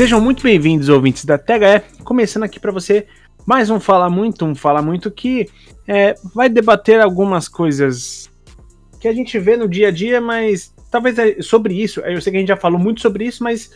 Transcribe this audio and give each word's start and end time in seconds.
Sejam 0.00 0.18
muito 0.18 0.42
bem-vindos, 0.42 0.88
ouvintes 0.88 1.26
da 1.26 1.36
THE, 1.36 1.82
começando 2.04 2.44
aqui 2.44 2.58
para 2.58 2.72
você 2.72 3.06
mais 3.44 3.68
um 3.68 3.78
Fala 3.78 4.08
Muito, 4.08 4.46
um 4.46 4.54
Fala 4.54 4.80
Muito 4.80 5.10
que 5.10 5.46
é, 5.86 6.14
vai 6.34 6.48
debater 6.48 7.02
algumas 7.02 7.50
coisas 7.50 8.30
que 8.98 9.06
a 9.06 9.12
gente 9.12 9.38
vê 9.38 9.58
no 9.58 9.68
dia 9.68 9.88
a 9.88 9.90
dia, 9.90 10.18
mas 10.18 10.74
talvez 10.90 11.18
é 11.18 11.42
sobre 11.42 11.74
isso, 11.74 12.00
eu 12.00 12.18
sei 12.22 12.30
que 12.30 12.38
a 12.38 12.40
gente 12.40 12.48
já 12.48 12.56
falou 12.56 12.80
muito 12.80 13.02
sobre 13.02 13.26
isso, 13.26 13.44
mas 13.44 13.72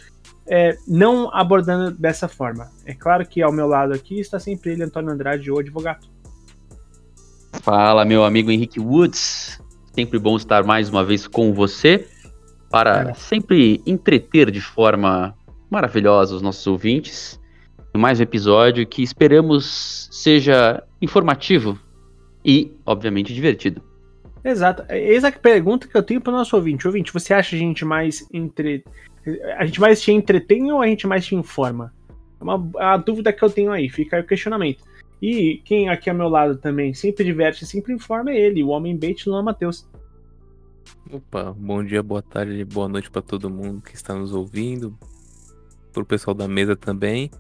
é, 0.47 0.79
não 0.89 1.29
abordando 1.31 1.91
dessa 1.91 2.27
forma. 2.27 2.71
É 2.87 2.95
claro 2.95 3.27
que 3.27 3.43
ao 3.43 3.53
meu 3.53 3.67
lado 3.67 3.93
aqui 3.93 4.19
está 4.19 4.41
sempre 4.41 4.73
ele, 4.73 4.83
Antônio 4.83 5.11
Andrade, 5.11 5.51
o 5.51 5.59
advogado. 5.59 6.09
Fala, 7.61 8.03
meu 8.07 8.25
amigo 8.25 8.51
Henrique 8.51 8.81
Woods. 8.81 9.61
Sempre 9.95 10.19
bom 10.19 10.39
estar 10.39 10.65
mais 10.65 10.89
uma 10.89 11.05
vez 11.05 11.27
com 11.27 11.53
você 11.53 12.09
para 12.71 13.11
é. 13.11 13.13
sempre 13.13 13.83
entreter 13.85 14.51
de 14.51 14.63
forma 14.63 15.37
maravilhosa 15.75 16.37
os 16.37 16.43
nossos 16.43 16.65
ouvintes. 16.69 17.41
Mais 17.97 18.21
um 18.21 18.23
episódio 18.23 18.87
que 18.87 19.03
esperamos 19.03 20.09
seja 20.11 20.83
informativo 21.03 21.79
e, 22.45 22.73
obviamente, 22.87 23.35
divertido. 23.35 23.83
Exato. 24.45 24.85
Eis 24.89 25.25
a 25.25 25.33
pergunta 25.33 25.89
que 25.89 25.97
eu 25.97 26.03
tenho 26.03 26.21
para 26.21 26.33
o 26.33 26.37
nosso 26.37 26.55
ouvinte. 26.55 26.87
Ouvinte, 26.87 27.13
você 27.13 27.35
acha 27.35 27.57
a 27.57 27.59
gente 27.59 27.85
mais 27.85 28.25
entre. 28.33 28.85
A 29.57 29.67
gente 29.67 29.81
mais 29.81 30.01
te 30.01 30.13
entretém 30.13 30.71
ou 30.71 30.81
a 30.81 30.87
gente 30.87 31.07
mais 31.07 31.27
te 31.27 31.35
informa? 31.35 31.93
É 32.41 32.45
uma 32.45 32.71
a 32.79 32.97
dúvida 32.97 33.33
que 33.33 33.43
eu 33.43 33.51
tenho 33.51 33.73
aí, 33.73 33.89
fica 33.89 34.17
aí 34.17 34.23
o 34.23 34.27
questionamento. 34.27 34.85
E 35.21 35.61
quem 35.65 35.89
aqui 35.89 36.09
ao 36.09 36.17
meu 36.17 36.29
lado 36.29 36.57
também 36.57 36.95
sempre 36.95 37.25
diverte, 37.25 37.67
sempre 37.67 37.93
informa 37.93 38.31
é 38.31 38.39
ele, 38.39 38.63
o 38.63 38.69
homem 38.69 38.97
bait 38.97 39.27
Luan 39.29 39.43
Matheus. 39.43 39.89
Opa, 41.11 41.53
bom 41.57 41.83
dia, 41.83 42.03
boa 42.03 42.23
tarde, 42.23 42.65
boa 42.65 42.89
noite 42.89 43.11
para 43.11 43.23
todo 43.23 43.49
mundo 43.49 43.81
que 43.81 43.95
está 43.95 44.15
nos 44.15 44.35
ouvindo, 44.35 44.97
para 45.95 46.03
o 46.03 46.07
pessoal 46.07 46.35
da 46.35 46.47
mesa 46.47 46.77
também. 46.77 47.31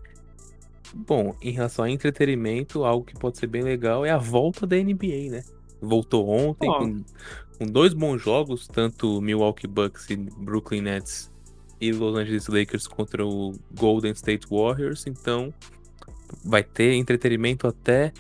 Bom, 0.94 1.34
em 1.42 1.50
relação 1.50 1.84
a 1.84 1.90
entretenimento, 1.90 2.84
algo 2.84 3.04
que 3.04 3.18
pode 3.18 3.36
ser 3.36 3.48
bem 3.48 3.62
legal 3.62 4.06
é 4.06 4.10
a 4.10 4.16
volta 4.16 4.66
da 4.66 4.76
NBA, 4.76 5.30
né? 5.30 5.42
Voltou 5.80 6.28
ontem 6.28 6.70
oh. 6.70 6.78
com, 6.78 7.04
com, 7.58 7.66
dois 7.66 7.92
bons 7.92 8.22
jogos, 8.22 8.68
tanto 8.68 9.20
Milwaukee 9.20 9.66
Bucks 9.66 10.08
e 10.08 10.16
Brooklyn 10.16 10.82
Nets 10.82 11.32
e 11.80 11.92
Los 11.92 12.16
Angeles 12.16 12.46
Lakers 12.46 12.86
contra 12.86 13.26
o 13.26 13.52
Golden 13.76 14.12
State 14.12 14.46
Warriors. 14.48 15.06
Então, 15.06 15.52
vai 16.44 16.62
ter 16.62 16.94
entretenimento 16.94 17.66
até 17.66 18.12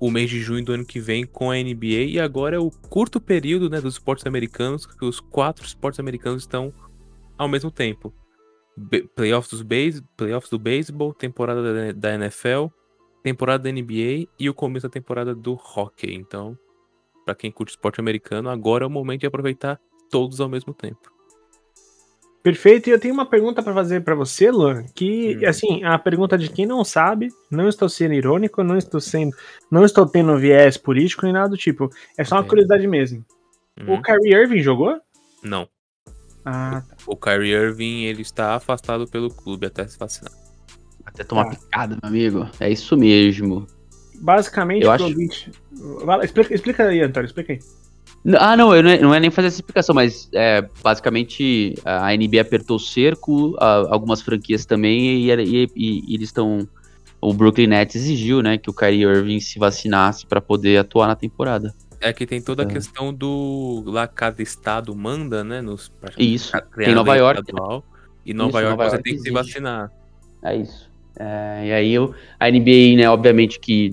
o 0.00 0.10
mês 0.10 0.30
de 0.30 0.40
junho 0.40 0.64
do 0.64 0.72
ano 0.72 0.84
que 0.84 0.98
vem 0.98 1.24
com 1.24 1.50
a 1.50 1.56
NBA 1.56 2.08
e 2.08 2.18
agora 2.18 2.56
é 2.56 2.58
o 2.58 2.70
curto 2.70 3.20
período 3.20 3.68
né, 3.68 3.80
dos 3.80 3.94
esportes 3.94 4.26
americanos, 4.26 4.86
que 4.86 5.04
os 5.04 5.20
quatro 5.20 5.64
esportes 5.64 6.00
americanos 6.00 6.42
estão 6.42 6.72
ao 7.36 7.46
mesmo 7.46 7.70
tempo. 7.70 8.12
Playoffs, 9.14 9.50
dos 9.50 9.62
base, 9.62 10.02
playoffs 10.16 10.50
do 10.50 10.58
beisebol, 10.58 11.12
temporada 11.12 11.92
da, 11.92 12.14
NFL, 12.14 12.66
temporada 13.22 13.64
da 13.64 13.72
NBA 13.72 14.28
e 14.38 14.48
o 14.48 14.54
começo 14.54 14.86
da 14.86 14.92
temporada 14.92 15.34
do 15.34 15.54
hockey. 15.54 16.14
Então, 16.14 16.56
para 17.24 17.34
quem 17.34 17.50
curte 17.50 17.70
esporte 17.70 18.00
americano, 18.00 18.48
agora 18.48 18.84
é 18.84 18.86
o 18.86 18.90
momento 18.90 19.20
de 19.20 19.26
aproveitar 19.26 19.80
todos 20.10 20.40
ao 20.40 20.48
mesmo 20.48 20.74
tempo. 20.74 21.10
Perfeito, 22.42 22.88
e 22.88 22.92
eu 22.92 22.98
tenho 22.98 23.12
uma 23.12 23.26
pergunta 23.26 23.62
para 23.62 23.74
fazer 23.74 24.02
para 24.02 24.14
você, 24.14 24.50
Luan, 24.50 24.84
que 24.94 25.36
hum. 25.36 25.46
assim, 25.48 25.84
a 25.84 25.98
pergunta 25.98 26.38
de 26.38 26.48
quem 26.48 26.64
não 26.64 26.82
sabe, 26.84 27.28
não 27.50 27.68
estou 27.68 27.86
sendo 27.86 28.14
irônico, 28.14 28.64
não 28.64 28.78
estou 28.78 28.98
sendo, 28.98 29.36
não 29.70 29.84
estou 29.84 30.06
tendo 30.06 30.38
viés 30.38 30.78
político 30.78 31.24
nem 31.24 31.34
nada 31.34 31.50
do 31.50 31.56
tipo, 31.58 31.90
é 32.16 32.24
só 32.24 32.36
uma 32.36 32.44
curiosidade 32.44 32.86
mesmo. 32.86 33.24
Hum. 33.78 33.92
O 33.92 34.02
Kyrie 34.02 34.34
Irving 34.34 34.62
jogou? 34.62 34.98
Não. 35.42 35.68
Ah, 36.44 36.82
tá. 36.88 36.96
O 37.06 37.16
Kyrie 37.16 37.52
Irving, 37.52 38.02
ele 38.04 38.22
está 38.22 38.54
afastado 38.54 39.06
pelo 39.06 39.30
clube 39.30 39.66
até 39.66 39.86
se 39.86 39.98
vacinar. 39.98 40.32
Até 41.04 41.24
tomar 41.24 41.46
ah. 41.46 41.50
picada, 41.50 41.98
meu 42.02 42.08
amigo. 42.08 42.48
É 42.58 42.70
isso 42.70 42.96
mesmo. 42.96 43.66
Basicamente, 44.20 44.84
eu 44.84 44.90
acho... 44.90 45.04
Ouvinte... 45.04 45.50
Explica, 46.22 46.54
explica 46.54 46.84
aí, 46.84 47.00
Antônio, 47.00 47.26
explica 47.26 47.52
aí. 47.52 47.60
Ah, 48.38 48.54
não, 48.54 48.74
eu 48.74 48.82
não, 48.82 48.90
é, 48.90 48.98
não 48.98 49.14
é 49.14 49.20
nem 49.20 49.30
fazer 49.30 49.48
essa 49.48 49.56
explicação, 49.56 49.94
mas 49.94 50.28
é, 50.34 50.62
basicamente 50.82 51.74
a 51.84 52.14
NBA 52.14 52.42
apertou 52.42 52.76
o 52.76 52.80
cerco, 52.80 53.56
a, 53.58 53.86
algumas 53.90 54.20
franquias 54.20 54.66
também, 54.66 55.22
e, 55.22 55.30
e, 55.30 55.70
e, 55.74 56.04
e 56.06 56.14
eles 56.14 56.28
estão. 56.28 56.68
O 57.22 57.34
Brooklyn 57.34 57.66
Nets 57.66 57.96
exigiu, 57.96 58.42
né, 58.42 58.56
que 58.56 58.70
o 58.70 58.74
Kyrie 58.74 59.02
Irving 59.04 59.40
se 59.40 59.58
vacinasse 59.58 60.26
para 60.26 60.40
poder 60.40 60.78
atuar 60.78 61.06
na 61.06 61.16
temporada. 61.16 61.74
É 62.00 62.12
que 62.12 62.26
tem 62.26 62.40
toda 62.40 62.62
a 62.62 62.66
é. 62.66 62.68
questão 62.68 63.12
do. 63.12 63.82
Lá 63.86 64.06
cada 64.06 64.42
estado 64.42 64.94
manda, 64.94 65.44
né? 65.44 65.60
Nos, 65.60 65.92
isso. 66.18 66.52
Tem 66.76 66.94
Nova 66.94 67.14
York. 67.14 67.40
Estadual, 67.40 67.84
e 68.24 68.32
Nova 68.32 68.58
isso, 68.58 68.68
York 68.68 68.70
Nova 68.70 68.84
você 68.84 68.96
York 68.96 69.04
tem 69.04 69.14
que 69.14 69.20
se 69.20 69.30
vacinar. 69.30 69.92
É 70.42 70.56
isso. 70.56 70.90
É, 71.18 71.66
e 71.66 71.72
aí 71.72 71.92
eu, 71.92 72.14
a 72.38 72.50
NBA, 72.50 72.96
né, 72.96 73.10
obviamente 73.10 73.60
que 73.60 73.92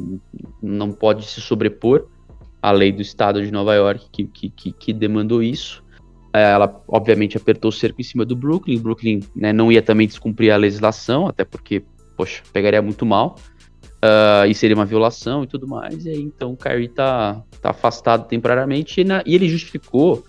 não 0.61 0.93
pode 0.93 1.25
se 1.25 1.41
sobrepor 1.41 2.07
a 2.61 2.71
lei 2.71 2.91
do 2.91 3.01
estado 3.01 3.43
de 3.43 3.51
Nova 3.51 3.75
York 3.75 4.07
que, 4.11 4.25
que, 4.25 4.49
que, 4.49 4.71
que 4.71 4.93
demandou 4.93 5.43
isso. 5.43 5.83
É, 6.33 6.51
ela, 6.51 6.81
obviamente, 6.87 7.35
apertou 7.35 7.69
o 7.69 7.71
cerco 7.71 7.99
em 7.99 8.03
cima 8.03 8.23
do 8.23 8.35
Brooklyn. 8.35 8.79
Brooklyn 8.79 9.21
né, 9.35 9.51
não 9.51 9.71
ia 9.71 9.81
também 9.81 10.07
descumprir 10.07 10.53
a 10.53 10.57
legislação, 10.57 11.27
até 11.27 11.43
porque, 11.43 11.83
poxa, 12.15 12.43
pegaria 12.53 12.81
muito 12.81 13.05
mal. 13.05 13.37
Uh, 13.97 14.45
e 14.47 14.53
seria 14.53 14.75
uma 14.75 14.85
violação 14.85 15.43
e 15.43 15.47
tudo 15.47 15.67
mais. 15.67 16.05
E 16.05 16.09
aí, 16.09 16.21
então, 16.21 16.51
o 16.51 16.57
Kyrie 16.57 16.87
tá, 16.87 17.41
tá 17.61 17.71
afastado 17.71 18.27
temporariamente. 18.27 19.01
E, 19.01 19.03
na, 19.03 19.23
e 19.25 19.33
ele 19.33 19.49
justificou 19.49 20.23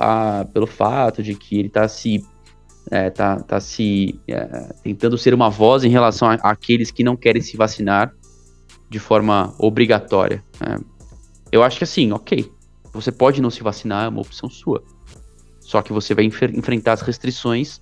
uh, 0.00 0.48
pelo 0.52 0.66
fato 0.66 1.22
de 1.22 1.34
que 1.34 1.58
ele 1.58 1.68
tá 1.68 1.86
se 1.86 2.24
é, 2.90 3.10
tá, 3.10 3.40
tá 3.40 3.60
se 3.60 4.20
é, 4.28 4.74
tentando 4.82 5.16
ser 5.16 5.32
uma 5.32 5.48
voz 5.48 5.84
em 5.84 5.88
relação 5.88 6.28
àqueles 6.42 6.90
que 6.90 7.02
não 7.02 7.16
querem 7.16 7.40
se 7.40 7.56
vacinar 7.56 8.12
de 8.90 8.98
forma 8.98 9.54
obrigatória. 9.58 10.44
É, 10.60 10.76
eu 11.50 11.62
acho 11.62 11.78
que 11.78 11.84
assim, 11.84 12.12
ok. 12.12 12.52
Você 12.92 13.10
pode 13.10 13.40
não 13.40 13.50
se 13.50 13.62
vacinar, 13.62 14.04
é 14.04 14.08
uma 14.08 14.20
opção 14.20 14.48
sua. 14.48 14.82
Só 15.60 15.82
que 15.82 15.92
você 15.92 16.14
vai 16.14 16.24
enfrentar 16.24 16.92
as 16.92 17.00
restrições 17.00 17.80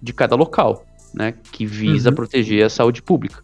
de 0.00 0.12
cada 0.12 0.36
local, 0.36 0.84
né? 1.14 1.32
Que 1.50 1.66
visa 1.66 2.10
uhum. 2.10 2.14
proteger 2.14 2.64
a 2.64 2.68
saúde 2.68 3.02
pública. 3.02 3.42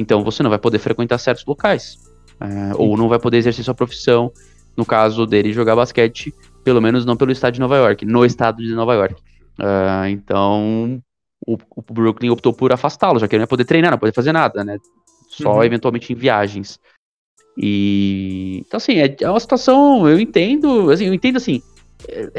Então 0.00 0.24
você 0.24 0.42
não 0.42 0.50
vai 0.50 0.58
poder 0.58 0.78
frequentar 0.78 1.18
certos 1.18 1.44
locais. 1.44 1.98
É, 2.40 2.74
ou 2.76 2.96
não 2.96 3.08
vai 3.08 3.18
poder 3.18 3.36
exercer 3.36 3.64
sua 3.64 3.74
profissão. 3.74 4.32
No 4.76 4.86
caso 4.86 5.26
dele, 5.26 5.52
jogar 5.52 5.76
basquete, 5.76 6.32
pelo 6.64 6.80
menos 6.80 7.04
não 7.04 7.16
pelo 7.16 7.32
estado 7.32 7.54
de 7.54 7.60
Nova 7.60 7.76
York, 7.76 8.06
no 8.06 8.24
estado 8.24 8.62
de 8.62 8.72
Nova 8.74 8.94
York. 8.94 9.14
Uh, 9.58 10.06
então 10.08 11.02
o, 11.46 11.58
o, 11.76 11.92
Brooklyn 11.92 12.30
optou 12.30 12.52
por 12.52 12.72
afastá-lo, 12.72 13.18
já 13.18 13.28
que 13.28 13.34
ele 13.34 13.40
não 13.40 13.44
ia 13.44 13.48
poder 13.48 13.64
treinar, 13.64 13.90
não 13.90 13.98
poder 13.98 14.14
fazer 14.14 14.32
nada, 14.32 14.64
né? 14.64 14.78
Só 15.28 15.56
uhum. 15.56 15.64
eventualmente 15.64 16.12
em 16.12 16.16
viagens. 16.16 16.78
E 17.58 18.62
então 18.66 18.78
assim, 18.78 18.98
é, 18.98 19.14
é 19.20 19.28
uma 19.28 19.40
situação, 19.40 20.08
eu 20.08 20.18
entendo, 20.18 20.90
assim, 20.90 21.06
eu 21.06 21.12
entendo 21.12 21.36
assim, 21.36 21.60
é, 22.08 22.30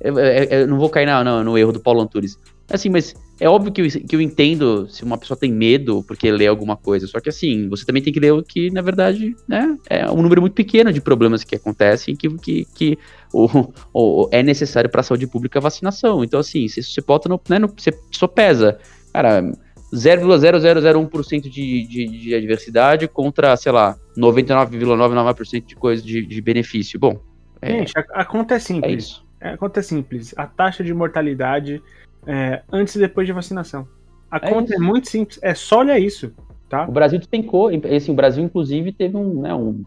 é, 0.00 0.60
é, 0.60 0.66
não 0.66 0.78
vou 0.78 0.90
cair 0.90 1.06
na, 1.06 1.22
no, 1.22 1.44
no, 1.44 1.58
erro 1.58 1.72
do 1.72 1.80
Paulo 1.80 2.00
Antunes. 2.00 2.36
Assim, 2.68 2.88
mas 2.88 3.14
é 3.40 3.48
óbvio 3.48 3.72
que 3.72 3.80
eu, 3.80 3.86
que 3.88 4.14
eu 4.14 4.20
entendo 4.20 4.86
se 4.88 5.02
uma 5.02 5.16
pessoa 5.16 5.36
tem 5.36 5.50
medo 5.50 6.04
porque 6.06 6.30
lê 6.30 6.46
alguma 6.46 6.76
coisa. 6.76 7.06
Só 7.06 7.18
que 7.20 7.30
assim, 7.30 7.68
você 7.70 7.86
também 7.86 8.02
tem 8.02 8.12
que 8.12 8.20
ler 8.20 8.32
o 8.32 8.42
que, 8.42 8.70
na 8.70 8.82
verdade, 8.82 9.34
né, 9.48 9.76
é 9.88 10.10
um 10.10 10.20
número 10.20 10.42
muito 10.42 10.52
pequeno 10.52 10.92
de 10.92 11.00
problemas 11.00 11.42
que 11.42 11.56
acontecem 11.56 12.14
que, 12.14 12.28
que, 12.36 12.66
que 12.74 12.98
o, 13.32 13.48
o 13.94 14.28
é 14.30 14.42
necessário 14.42 14.90
para 14.90 15.00
a 15.00 15.04
saúde 15.04 15.26
pública 15.26 15.58
a 15.58 15.62
vacinação. 15.62 16.22
Então, 16.22 16.38
assim, 16.38 16.68
se 16.68 16.82
você 16.82 17.00
bota 17.00 17.30
no, 17.30 17.40
né, 17.48 17.58
no, 17.58 17.68
você 17.68 17.90
só 18.10 18.26
pesa, 18.26 18.78
cara, 19.10 19.42
0,0001% 19.90 21.42
de, 21.42 21.86
de, 21.86 22.06
de 22.06 22.34
adversidade 22.34 23.08
contra, 23.08 23.56
sei 23.56 23.72
lá, 23.72 23.96
99,99% 24.18 25.64
de 25.64 25.76
coisa 25.76 26.02
de, 26.02 26.26
de 26.26 26.40
benefício. 26.42 27.00
Bom. 27.00 27.18
É, 27.62 27.78
Gente, 27.78 27.92
a, 27.96 28.20
a 28.20 28.24
conta 28.26 28.54
é 28.54 28.58
simples. 28.58 28.92
É 28.92 28.96
isso. 28.96 29.24
A 29.40 29.56
conta 29.56 29.80
é 29.80 29.82
simples. 29.82 30.34
A 30.36 30.46
taxa 30.46 30.84
de 30.84 30.92
mortalidade 30.92 31.82
é, 32.26 32.62
antes 32.70 32.94
e 32.94 32.98
depois 32.98 33.26
de 33.26 33.32
vacinação. 33.32 33.86
A 34.30 34.36
é 34.36 34.40
conta 34.40 34.72
é 34.72 34.74
isso. 34.76 34.82
é 34.82 34.86
muito 34.86 35.08
simples. 35.08 35.38
É 35.42 35.54
só 35.54 35.80
olhar 35.80 35.98
isso. 35.98 36.32
Tá? 36.68 36.86
O 36.86 36.92
Brasil 36.92 37.18
despencou. 37.18 37.70
Assim, 37.94 38.12
o 38.12 38.14
Brasil, 38.14 38.44
inclusive, 38.44 38.92
teve 38.92 39.16
um, 39.16 39.40
né, 39.42 39.54
um, 39.54 39.84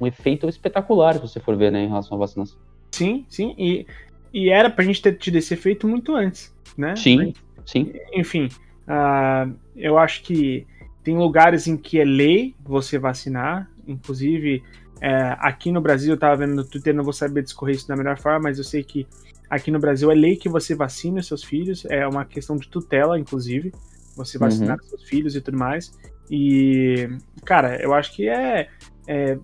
um 0.00 0.06
efeito 0.06 0.48
espetacular, 0.48 1.14
se 1.14 1.20
você 1.20 1.40
for 1.40 1.56
ver, 1.56 1.72
né, 1.72 1.84
em 1.84 1.88
relação 1.88 2.16
à 2.16 2.20
vacinação. 2.20 2.58
Sim, 2.90 3.24
sim. 3.28 3.54
E, 3.56 3.86
e 4.32 4.50
era 4.50 4.68
pra 4.68 4.84
gente 4.84 5.00
ter 5.00 5.16
tido 5.16 5.36
esse 5.36 5.54
efeito 5.54 5.88
muito 5.88 6.14
antes, 6.14 6.54
né? 6.76 6.94
Sim, 6.94 7.32
sim. 7.64 7.92
Enfim, 8.12 8.48
uh, 8.86 9.54
eu 9.74 9.98
acho 9.98 10.22
que 10.22 10.66
tem 11.02 11.16
lugares 11.16 11.66
em 11.66 11.76
que 11.76 11.98
é 11.98 12.04
lei 12.04 12.54
você 12.64 12.98
vacinar, 12.98 13.70
inclusive 13.86 14.62
é, 15.00 15.36
aqui 15.40 15.70
no 15.70 15.80
Brasil, 15.80 16.14
eu 16.14 16.18
tava 16.18 16.36
vendo 16.36 16.54
no 16.54 16.64
Twitter, 16.64 16.94
não 16.94 17.04
vou 17.04 17.12
saber 17.12 17.42
discorrer 17.42 17.76
isso 17.76 17.88
da 17.88 17.96
melhor 17.96 18.18
forma, 18.18 18.40
mas 18.40 18.58
eu 18.58 18.64
sei 18.64 18.82
que 18.82 19.06
aqui 19.48 19.70
no 19.70 19.78
Brasil 19.78 20.10
é 20.10 20.14
lei 20.14 20.36
que 20.36 20.48
você 20.48 20.74
vacine 20.74 21.20
os 21.20 21.26
seus 21.26 21.44
filhos, 21.44 21.84
é 21.86 22.06
uma 22.06 22.24
questão 22.24 22.56
de 22.56 22.68
tutela, 22.68 23.18
inclusive, 23.18 23.72
você 24.16 24.38
vacinar 24.38 24.78
uhum. 24.78 24.88
seus 24.88 25.04
filhos 25.04 25.36
e 25.36 25.40
tudo 25.40 25.58
mais. 25.58 25.92
E, 26.30 27.08
cara, 27.44 27.80
eu 27.82 27.94
acho 27.94 28.14
que 28.14 28.28
é. 28.28 28.68
é 29.06 29.38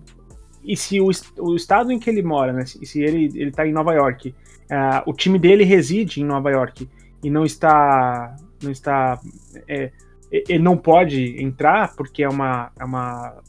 e 0.63 0.77
se 0.77 1.01
o, 1.01 1.09
o, 1.39 1.55
estado 1.55 1.91
em 1.91 1.99
que 1.99 2.09
ele 2.09 2.21
mora, 2.21 2.53
né? 2.53 2.65
Se, 2.65 2.83
se 2.85 3.01
ele, 3.01 3.25
ele 3.35 3.51
tá 3.51 3.67
em 3.67 3.73
Nova 3.73 3.93
York, 3.93 4.29
uh, 4.29 5.09
o 5.09 5.13
time 5.13 5.37
dele 5.37 5.65
reside 5.65 6.21
em 6.21 6.25
Nova 6.25 6.49
York 6.49 6.89
e 7.21 7.29
não 7.29 7.43
está 7.43 8.33
não 8.63 8.71
está. 8.71 9.19
É, 9.67 9.91
ele 10.31 10.63
não 10.63 10.77
pode 10.77 11.41
entrar 11.41 11.95
porque 11.95 12.23
é 12.23 12.29
uma, 12.29 12.71
é 12.79 12.83
uma, 12.83 13.43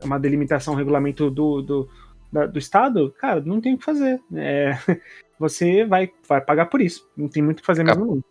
é 0.00 0.04
uma 0.04 0.18
delimitação, 0.18 0.74
um 0.74 0.76
regulamento 0.76 1.30
do, 1.30 1.62
do, 1.62 1.88
da, 2.30 2.46
do 2.46 2.58
Estado, 2.58 3.14
cara, 3.18 3.40
não 3.40 3.60
tem 3.60 3.74
o 3.74 3.78
que 3.78 3.84
fazer. 3.84 4.20
É, 4.34 4.76
você 5.40 5.86
vai, 5.86 6.10
vai 6.28 6.38
pagar 6.42 6.66
por 6.66 6.82
isso. 6.82 7.08
Não 7.16 7.26
tem 7.26 7.42
muito 7.42 7.58
o 7.58 7.60
que 7.62 7.66
fazer 7.66 7.82
mesmo. 7.82 8.04
Não. 8.04 8.24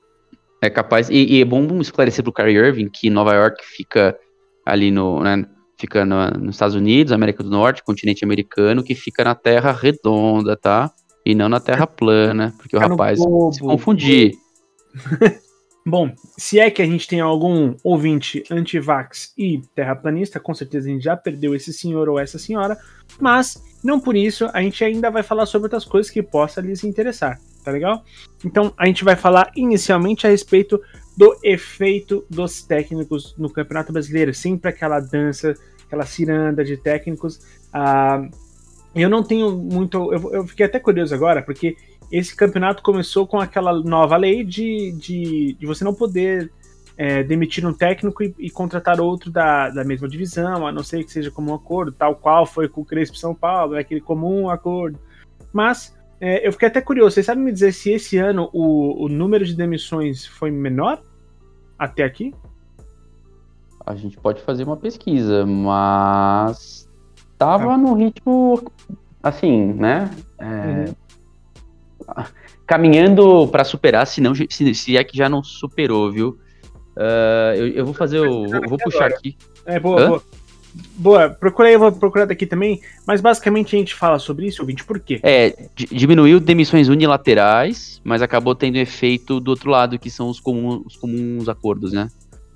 É 0.61 0.69
capaz. 0.69 1.09
E, 1.09 1.38
e 1.38 1.41
é 1.41 1.45
bom 1.45 1.81
esclarecer 1.81 2.23
pro 2.23 2.31
Kyrie 2.31 2.56
Irving 2.56 2.88
que 2.88 3.09
Nova 3.09 3.33
York 3.33 3.65
fica 3.65 4.15
ali 4.63 4.91
no. 4.91 5.23
Né, 5.23 5.44
fica 5.75 6.06
no, 6.06 6.29
nos 6.31 6.56
Estados 6.56 6.75
Unidos, 6.75 7.11
América 7.11 7.41
do 7.41 7.50
Norte, 7.50 7.83
continente 7.83 8.23
americano, 8.23 8.83
que 8.83 8.94
fica 8.94 9.23
na 9.23 9.33
Terra 9.33 9.71
redonda, 9.71 10.56
tá? 10.56 10.91
E 11.25 11.33
não 11.33 11.50
na 11.50 11.59
Terra 11.59 11.88
plana, 11.88 12.53
porque 12.57 12.77
o 12.77 12.79
rapaz 12.79 13.17
se 13.19 13.59
confundir. 13.59 14.33
Bom, 15.88 16.13
se 16.38 16.59
é 16.59 16.69
que 16.69 16.81
a 16.81 16.85
gente 16.85 17.07
tem 17.07 17.21
algum 17.21 17.73
ouvinte 17.83 18.44
anti-vax 18.51 19.33
e 19.35 19.61
terraplanista, 19.73 20.39
com 20.39 20.53
certeza 20.53 20.88
a 20.88 20.91
gente 20.91 21.03
já 21.03 21.17
perdeu 21.17 21.56
esse 21.56 21.73
senhor 21.73 22.07
ou 22.09 22.19
essa 22.19 22.38
senhora, 22.38 22.77
mas 23.19 23.63
não 23.83 23.99
por 23.99 24.15
isso 24.15 24.49
a 24.53 24.61
gente 24.61 24.83
ainda 24.83 25.09
vai 25.09 25.23
falar 25.23 25.45
sobre 25.45 25.65
outras 25.65 25.85
coisas 25.85 26.11
que 26.11 26.21
possa 26.21 26.61
lhes 26.61 26.83
interessar, 26.83 27.39
tá 27.63 27.71
legal? 27.71 28.03
Então 28.43 28.73
a 28.77 28.85
gente 28.85 29.03
vai 29.03 29.15
falar 29.15 29.51
inicialmente 29.55 30.27
a 30.27 30.29
respeito 30.29 30.81
do 31.15 31.37
efeito 31.43 32.25
dos 32.29 32.61
técnicos 32.61 33.35
no 33.37 33.49
Campeonato 33.49 33.91
Brasileiro, 33.91 34.33
sempre 34.33 34.69
aquela 34.69 34.99
dança, 34.99 35.53
aquela 35.85 36.05
ciranda 36.05 36.63
de 36.63 36.77
técnicos. 36.77 37.39
Ah, 37.73 38.27
eu 38.95 39.09
não 39.09 39.23
tenho 39.23 39.51
muito. 39.51 40.13
Eu, 40.13 40.33
eu 40.33 40.47
fiquei 40.47 40.65
até 40.65 40.79
curioso 40.79 41.13
agora, 41.13 41.41
porque 41.41 41.75
esse 42.11 42.35
campeonato 42.35 42.81
começou 42.81 43.27
com 43.27 43.39
aquela 43.39 43.73
nova 43.83 44.17
lei 44.17 44.43
de, 44.43 44.91
de, 44.93 45.57
de 45.59 45.65
você 45.65 45.83
não 45.83 45.93
poder 45.93 46.51
é, 46.99 47.23
demitir 47.23 47.65
um 47.65 47.71
técnico 47.71 48.21
e, 48.21 48.35
e, 48.37 48.49
contratar 48.49 48.99
outro 48.99 49.31
da, 49.31 49.69
da 49.69 49.85
mesma 49.85 50.05
divisão, 50.05 50.67
a 50.67 50.71
não 50.71 50.83
ser 50.83 51.01
que 51.05 51.11
seja 51.13 51.31
comum 51.31 51.53
acordo, 51.53 51.93
tal 51.93 52.13
qual 52.13 52.45
foi 52.45 52.67
com 52.67 52.81
o 52.81 52.85
Crespo 52.85 53.15
São 53.15 53.33
Paulo, 53.33 53.75
é 53.75 53.79
aquele 53.79 54.01
comum 54.01 54.49
acordo. 54.49 54.99
Mas 55.53 55.97
é, 56.19 56.45
eu 56.45 56.51
fiquei 56.51 56.67
até 56.67 56.81
curioso, 56.81 57.13
vocês 57.13 57.25
sabem 57.25 57.41
me 57.41 57.53
dizer 57.53 57.71
se 57.71 57.89
esse 57.89 58.17
ano 58.17 58.49
o, 58.51 59.05
o 59.05 59.07
número 59.07 59.45
de 59.45 59.55
demissões 59.55 60.25
foi 60.25 60.51
menor 60.51 61.01
até 61.77 62.03
aqui? 62.03 62.33
A 63.85 63.95
gente 63.95 64.17
pode 64.17 64.41
fazer 64.41 64.65
uma 64.65 64.75
pesquisa, 64.75 65.45
mas 65.45 66.85
tava 67.37 67.75
ah. 67.75 67.77
no 67.77 67.93
ritmo 67.93 68.61
assim, 69.23 69.71
né? 69.71 70.11
É, 70.37 70.89
uhum 70.89 70.95
caminhando 72.65 73.47
para 73.47 73.63
superar, 73.63 74.05
se, 74.05 74.21
não, 74.21 74.33
se, 74.35 74.75
se, 74.75 74.97
é 74.97 75.03
que 75.03 75.17
já 75.17 75.27
não 75.27 75.43
superou, 75.43 76.11
viu? 76.11 76.39
Uh, 76.99 77.55
eu, 77.55 77.67
eu, 77.69 77.85
vou 77.85 77.93
fazer 77.93 78.19
o. 78.19 78.45
Vou, 78.45 78.61
vou 78.67 78.77
puxar 78.77 79.05
aqui. 79.05 79.37
É, 79.65 79.79
boa, 79.79 80.05
boa. 80.05 80.23
Boa, 80.95 81.29
procurei, 81.29 81.73
eu 81.73 81.79
vou 81.79 81.91
procurar 81.91 82.25
daqui 82.25 82.45
também, 82.45 82.81
mas 83.07 83.21
basicamente 83.21 83.75
a 83.75 83.79
gente 83.79 83.95
fala 83.95 84.19
sobre 84.19 84.45
isso, 84.45 84.61
ouvinte, 84.61 84.83
por 84.83 84.99
quê? 84.99 85.19
É, 85.23 85.55
diminuiu 85.75 86.39
demissões 86.39 86.89
unilaterais, 86.89 87.99
mas 88.03 88.21
acabou 88.21 88.53
tendo 88.53 88.75
efeito 88.75 89.39
do 89.39 89.49
outro 89.49 89.71
lado, 89.71 89.97
que 89.97 90.11
são 90.11 90.29
os 90.29 90.39
comuns, 90.39 90.85
os 90.85 90.95
comuns 90.95 91.49
acordos, 91.49 91.91
né? 91.91 92.07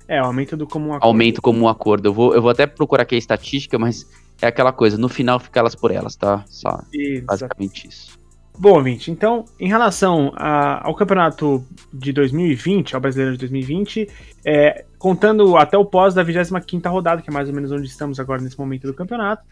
É, 0.06 0.18
aumento 0.18 0.56
do 0.56 0.66
comum 0.66 0.90
acordo. 0.90 1.06
Aumento 1.06 1.42
comum 1.42 1.66
acordo. 1.66 2.06
Eu 2.06 2.12
vou, 2.12 2.34
eu 2.34 2.42
vou 2.42 2.50
até 2.50 2.66
procurar 2.66 3.02
aqui 3.02 3.16
a 3.16 3.18
estatística, 3.18 3.78
mas 3.78 4.06
é 4.40 4.46
aquela 4.46 4.72
coisa, 4.72 4.96
no 4.96 5.08
final 5.08 5.40
fica 5.40 5.58
elas 5.58 5.74
por 5.74 5.90
elas, 5.90 6.14
tá? 6.14 6.44
Só, 6.46 6.82
basicamente 7.24 7.88
isso. 7.88 8.23
Bom, 8.56 8.76
ouvinte, 8.76 9.10
então, 9.10 9.44
em 9.58 9.66
relação 9.66 10.32
a, 10.36 10.86
ao 10.86 10.94
campeonato 10.94 11.66
de 11.92 12.12
2020, 12.12 12.94
ao 12.94 13.00
brasileiro 13.00 13.32
de 13.32 13.38
2020, 13.38 14.08
é, 14.44 14.84
contando 14.96 15.56
até 15.56 15.76
o 15.76 15.84
pós 15.84 16.14
da 16.14 16.22
25 16.22 16.88
rodada, 16.88 17.20
que 17.20 17.28
é 17.28 17.32
mais 17.32 17.48
ou 17.48 17.54
menos 17.54 17.72
onde 17.72 17.86
estamos 17.86 18.20
agora 18.20 18.40
nesse 18.40 18.58
momento 18.58 18.86
do 18.86 18.94
campeonato, 18.94 19.44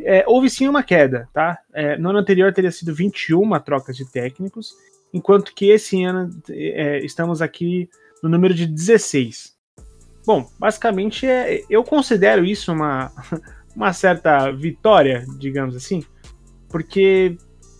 é, 0.00 0.24
houve 0.26 0.50
sim 0.50 0.68
uma 0.68 0.82
queda, 0.82 1.26
tá? 1.32 1.58
É, 1.72 1.96
no 1.96 2.10
ano 2.10 2.18
anterior 2.18 2.52
teria 2.52 2.70
sido 2.70 2.94
21 2.94 3.58
trocas 3.60 3.96
de 3.96 4.04
técnicos, 4.04 4.74
enquanto 5.12 5.54
que 5.54 5.70
esse 5.70 6.04
ano 6.04 6.28
é, 6.50 6.98
estamos 7.04 7.40
aqui 7.40 7.88
no 8.22 8.28
número 8.28 8.52
de 8.52 8.66
16. 8.66 9.54
Bom, 10.26 10.50
basicamente 10.58 11.26
é, 11.26 11.62
eu 11.70 11.82
considero 11.82 12.44
isso 12.44 12.72
uma, 12.72 13.10
uma 13.74 13.92
certa 13.92 14.50
vitória, 14.50 15.24
digamos 15.38 15.74
assim, 15.74 16.04
porque 16.68 17.36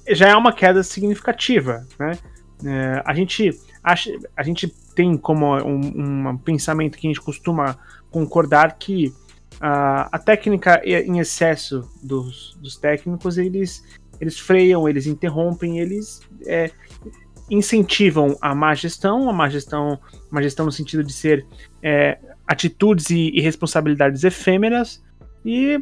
já 0.08 0.28
é 0.28 0.36
uma 0.36 0.52
queda 0.52 0.82
significativa, 0.82 1.86
né? 1.98 2.18
É, 2.64 3.02
a 3.04 3.14
gente 3.14 3.50
acha, 3.82 4.10
a 4.36 4.42
gente 4.42 4.68
tem 4.94 5.16
como 5.16 5.54
um, 5.56 6.28
um, 6.30 6.38
pensamento 6.38 6.96
que 6.96 7.06
a 7.06 7.10
gente 7.10 7.20
costuma 7.20 7.76
concordar 8.10 8.78
que 8.78 9.08
uh, 9.56 10.08
a 10.10 10.18
técnica 10.18 10.80
em 10.84 11.18
excesso 11.18 11.90
dos, 12.02 12.56
dos 12.60 12.76
técnicos 12.76 13.36
eles 13.36 13.82
eles 14.20 14.38
freiam, 14.38 14.88
eles 14.88 15.06
interrompem, 15.06 15.80
eles 15.80 16.20
é, 16.46 16.70
incentivam 17.50 18.36
a 18.40 18.54
má 18.54 18.72
gestão, 18.72 19.28
a 19.28 19.32
má 19.32 19.48
gestão, 19.48 19.98
má 20.30 20.40
gestão 20.40 20.66
no 20.66 20.72
sentido 20.72 21.02
de 21.02 21.12
ser 21.12 21.46
é, 21.82 22.18
atitudes 22.46 23.10
e, 23.10 23.30
e 23.34 23.40
responsabilidades 23.40 24.24
efêmeras 24.24 25.02
e 25.44 25.78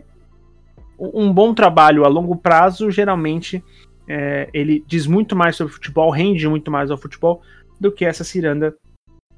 um 0.99 1.33
bom 1.33 1.53
trabalho 1.53 2.05
a 2.05 2.09
longo 2.09 2.37
prazo 2.37 2.91
geralmente 2.91 3.63
é, 4.09 4.49
ele 4.53 4.85
diz 4.87 5.07
muito 5.07 5.37
mais 5.37 5.57
sobre 5.57 5.73
futebol, 5.73 6.11
rende 6.11 6.49
muito 6.49 6.71
mais 6.71 6.91
ao 6.91 6.99
futebol 6.99 7.43
do 7.81 7.91
que 7.91 8.05
essa 8.05 8.25
ciranda 8.25 8.75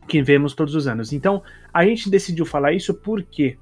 que 0.07 0.23
vemos 0.23 0.55
todos 0.55 0.75
os 0.75 0.87
anos. 0.87 1.13
Então, 1.13 1.43
a 1.73 1.85
gente 1.85 2.11
decidiu 2.11 2.45
falar 2.45 2.73
isso 2.73 2.95
por 2.95 3.23
quê? 3.23 3.57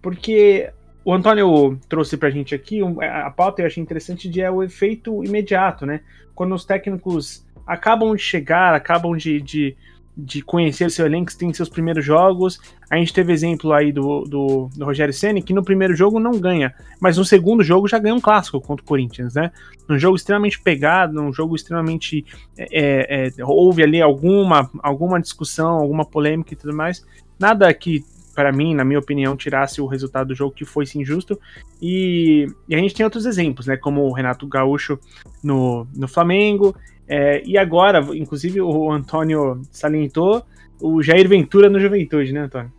Porque 0.00 0.70
o 1.04 1.12
Antônio 1.12 1.78
trouxe 1.88 2.16
pra 2.16 2.30
gente 2.30 2.54
aqui 2.54 2.80
a 3.00 3.30
pauta 3.30 3.62
eu 3.62 3.66
achei 3.66 3.82
interessante 3.82 4.28
de 4.28 4.40
é 4.40 4.50
o 4.50 4.62
efeito 4.62 5.24
imediato, 5.24 5.84
né? 5.84 6.00
Quando 6.34 6.54
os 6.54 6.64
técnicos 6.64 7.46
acabam 7.66 8.14
de 8.14 8.22
chegar, 8.22 8.74
acabam 8.74 9.16
de, 9.16 9.40
de 9.40 9.76
de 10.24 10.42
conhecer 10.42 10.90
seu 10.90 11.06
elenco, 11.06 11.36
tem 11.36 11.52
seus 11.52 11.68
primeiros 11.68 12.04
jogos. 12.04 12.60
A 12.90 12.96
gente 12.96 13.12
teve 13.12 13.32
exemplo 13.32 13.72
aí 13.72 13.92
do, 13.92 14.24
do, 14.24 14.70
do 14.74 14.84
Rogério 14.84 15.14
Senna, 15.14 15.40
que 15.40 15.52
no 15.52 15.64
primeiro 15.64 15.94
jogo 15.94 16.20
não 16.20 16.38
ganha, 16.38 16.74
mas 17.00 17.16
no 17.16 17.24
segundo 17.24 17.62
jogo 17.62 17.88
já 17.88 17.98
ganha 17.98 18.14
um 18.14 18.20
clássico 18.20 18.60
contra 18.60 18.84
o 18.84 18.86
Corinthians, 18.86 19.34
né? 19.34 19.50
Um 19.88 19.98
jogo 19.98 20.16
extremamente 20.16 20.60
pegado, 20.60 21.20
um 21.20 21.32
jogo 21.32 21.56
extremamente. 21.56 22.24
É, 22.56 23.28
é, 23.28 23.44
houve 23.44 23.82
ali 23.82 24.00
alguma, 24.00 24.70
alguma 24.82 25.20
discussão, 25.20 25.70
alguma 25.70 26.04
polêmica 26.04 26.54
e 26.54 26.56
tudo 26.56 26.74
mais. 26.74 27.04
Nada 27.38 27.72
que, 27.72 28.04
para 28.34 28.52
mim, 28.52 28.74
na 28.74 28.84
minha 28.84 28.98
opinião, 28.98 29.36
tirasse 29.36 29.80
o 29.80 29.86
resultado 29.86 30.28
do 30.28 30.34
jogo, 30.34 30.54
que 30.54 30.64
foi 30.64 30.86
sim 30.86 31.04
justo. 31.04 31.40
E, 31.80 32.46
e 32.68 32.74
a 32.74 32.78
gente 32.78 32.94
tem 32.94 33.04
outros 33.04 33.26
exemplos, 33.26 33.66
né? 33.66 33.76
Como 33.76 34.02
o 34.02 34.12
Renato 34.12 34.46
Gaúcho 34.46 34.98
no, 35.42 35.86
no 35.96 36.06
Flamengo. 36.06 36.76
É, 37.12 37.42
e 37.44 37.58
agora, 37.58 37.98
inclusive 38.14 38.60
o 38.60 38.88
Antônio 38.88 39.62
salientou 39.72 40.44
o 40.80 41.02
Jair 41.02 41.28
Ventura 41.28 41.68
no 41.68 41.80
Juventude, 41.80 42.32
né, 42.32 42.42
Antônio? 42.42 42.72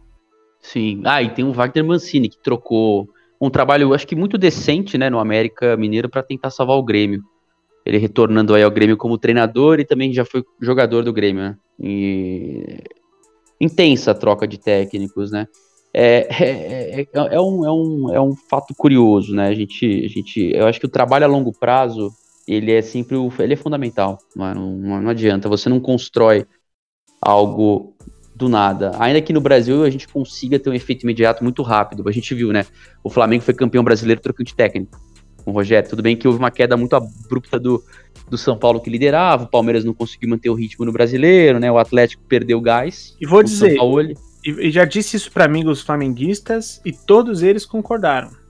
Sim. 0.62 1.02
Ah, 1.04 1.22
e 1.22 1.30
tem 1.32 1.44
o 1.44 1.52
Wagner 1.52 1.84
Mancini, 1.84 2.30
que 2.30 2.42
trocou 2.42 3.10
um 3.42 3.50
trabalho, 3.50 3.94
acho 3.94 4.08
que 4.08 4.16
muito 4.16 4.38
decente, 4.38 4.98
né, 4.98 5.10
no 5.10 5.20
América 5.20 5.76
Mineiro 5.76 6.08
para 6.08 6.24
tentar 6.24 6.50
salvar 6.50 6.78
o 6.78 6.84
Grêmio. 6.84 7.22
Ele 7.86 7.98
retornando 7.98 8.56
aí 8.56 8.64
ao 8.64 8.72
Grêmio 8.72 8.96
como 8.96 9.18
treinador 9.18 9.82
e 9.82 9.86
também 9.86 10.14
já 10.14 10.24
foi 10.24 10.46
jogador 10.62 11.04
do 11.04 11.12
Grêmio, 11.12 11.44
né? 11.44 11.58
E... 11.78 12.78
Intensa 13.60 14.12
a 14.12 14.16
troca 14.16 14.48
de 14.48 14.58
técnicos, 14.58 15.32
né? 15.32 15.46
É, 15.94 16.28
é, 16.30 17.02
é, 17.02 17.08
é, 17.14 17.42
um, 17.42 17.66
é, 17.66 17.72
um, 17.72 18.16
é 18.16 18.22
um 18.22 18.34
fato 18.50 18.74
curioso, 18.76 19.36
né? 19.36 19.48
A 19.48 19.54
gente, 19.54 20.06
a 20.06 20.08
gente, 20.08 20.52
eu 20.56 20.68
acho 20.68 20.80
que 20.80 20.86
o 20.86 20.92
trabalho 20.92 21.26
a 21.26 21.28
longo 21.28 21.52
prazo 21.52 22.12
ele 22.52 22.72
é 22.72 22.82
sempre 22.82 23.16
o, 23.16 23.32
ele 23.40 23.54
é 23.54 23.58
fundamental, 23.58 24.18
não, 24.36 24.54
não, 24.54 25.02
não 25.02 25.10
adianta, 25.10 25.48
você 25.48 25.70
não 25.70 25.80
constrói 25.80 26.46
algo 27.22 27.96
do 28.36 28.50
nada. 28.50 28.92
Ainda 29.00 29.22
que 29.22 29.32
no 29.32 29.40
Brasil 29.40 29.84
a 29.84 29.90
gente 29.90 30.08
consiga 30.08 30.60
ter 30.60 30.70
um 30.70 30.74
efeito 30.74 31.04
imediato 31.04 31.44
muito 31.44 31.62
rápido. 31.62 32.08
A 32.10 32.12
gente 32.12 32.34
viu, 32.34 32.52
né? 32.52 32.66
O 33.04 33.10
Flamengo 33.10 33.44
foi 33.44 33.54
campeão 33.54 33.84
brasileiro 33.84 34.20
trocando 34.20 34.48
de 34.48 34.56
técnico 34.56 35.00
com 35.46 35.52
o 35.52 35.54
Rogério. 35.54 35.90
Tudo 35.90 36.02
bem 36.02 36.18
que 36.18 36.28
houve 36.28 36.40
uma 36.40 36.50
queda 36.50 36.76
muito 36.76 36.96
abrupta 36.96 37.60
do, 37.60 37.84
do 38.30 38.38
São 38.38 38.58
Paulo 38.58 38.82
que 38.82 38.90
liderava, 38.90 39.44
o 39.44 39.48
Palmeiras 39.48 39.86
não 39.86 39.94
conseguiu 39.94 40.30
manter 40.30 40.50
o 40.50 40.54
ritmo 40.54 40.86
no 40.86 40.92
brasileiro, 40.92 41.60
né? 41.60 41.72
O 41.72 41.78
Atlético 41.78 42.24
perdeu 42.28 42.58
o 42.58 42.62
gás. 42.62 43.16
E 43.22 43.28
vou 43.28 43.44
dizer, 43.44 43.78
e 44.44 44.72
já 44.72 44.86
disse 44.86 45.18
isso 45.18 45.32
para 45.32 45.46
amigos 45.46 45.82
flamenguistas 45.82 46.82
e 46.84 46.92
todos 46.92 47.44
eles 47.44 47.66
concordaram. 47.66 48.41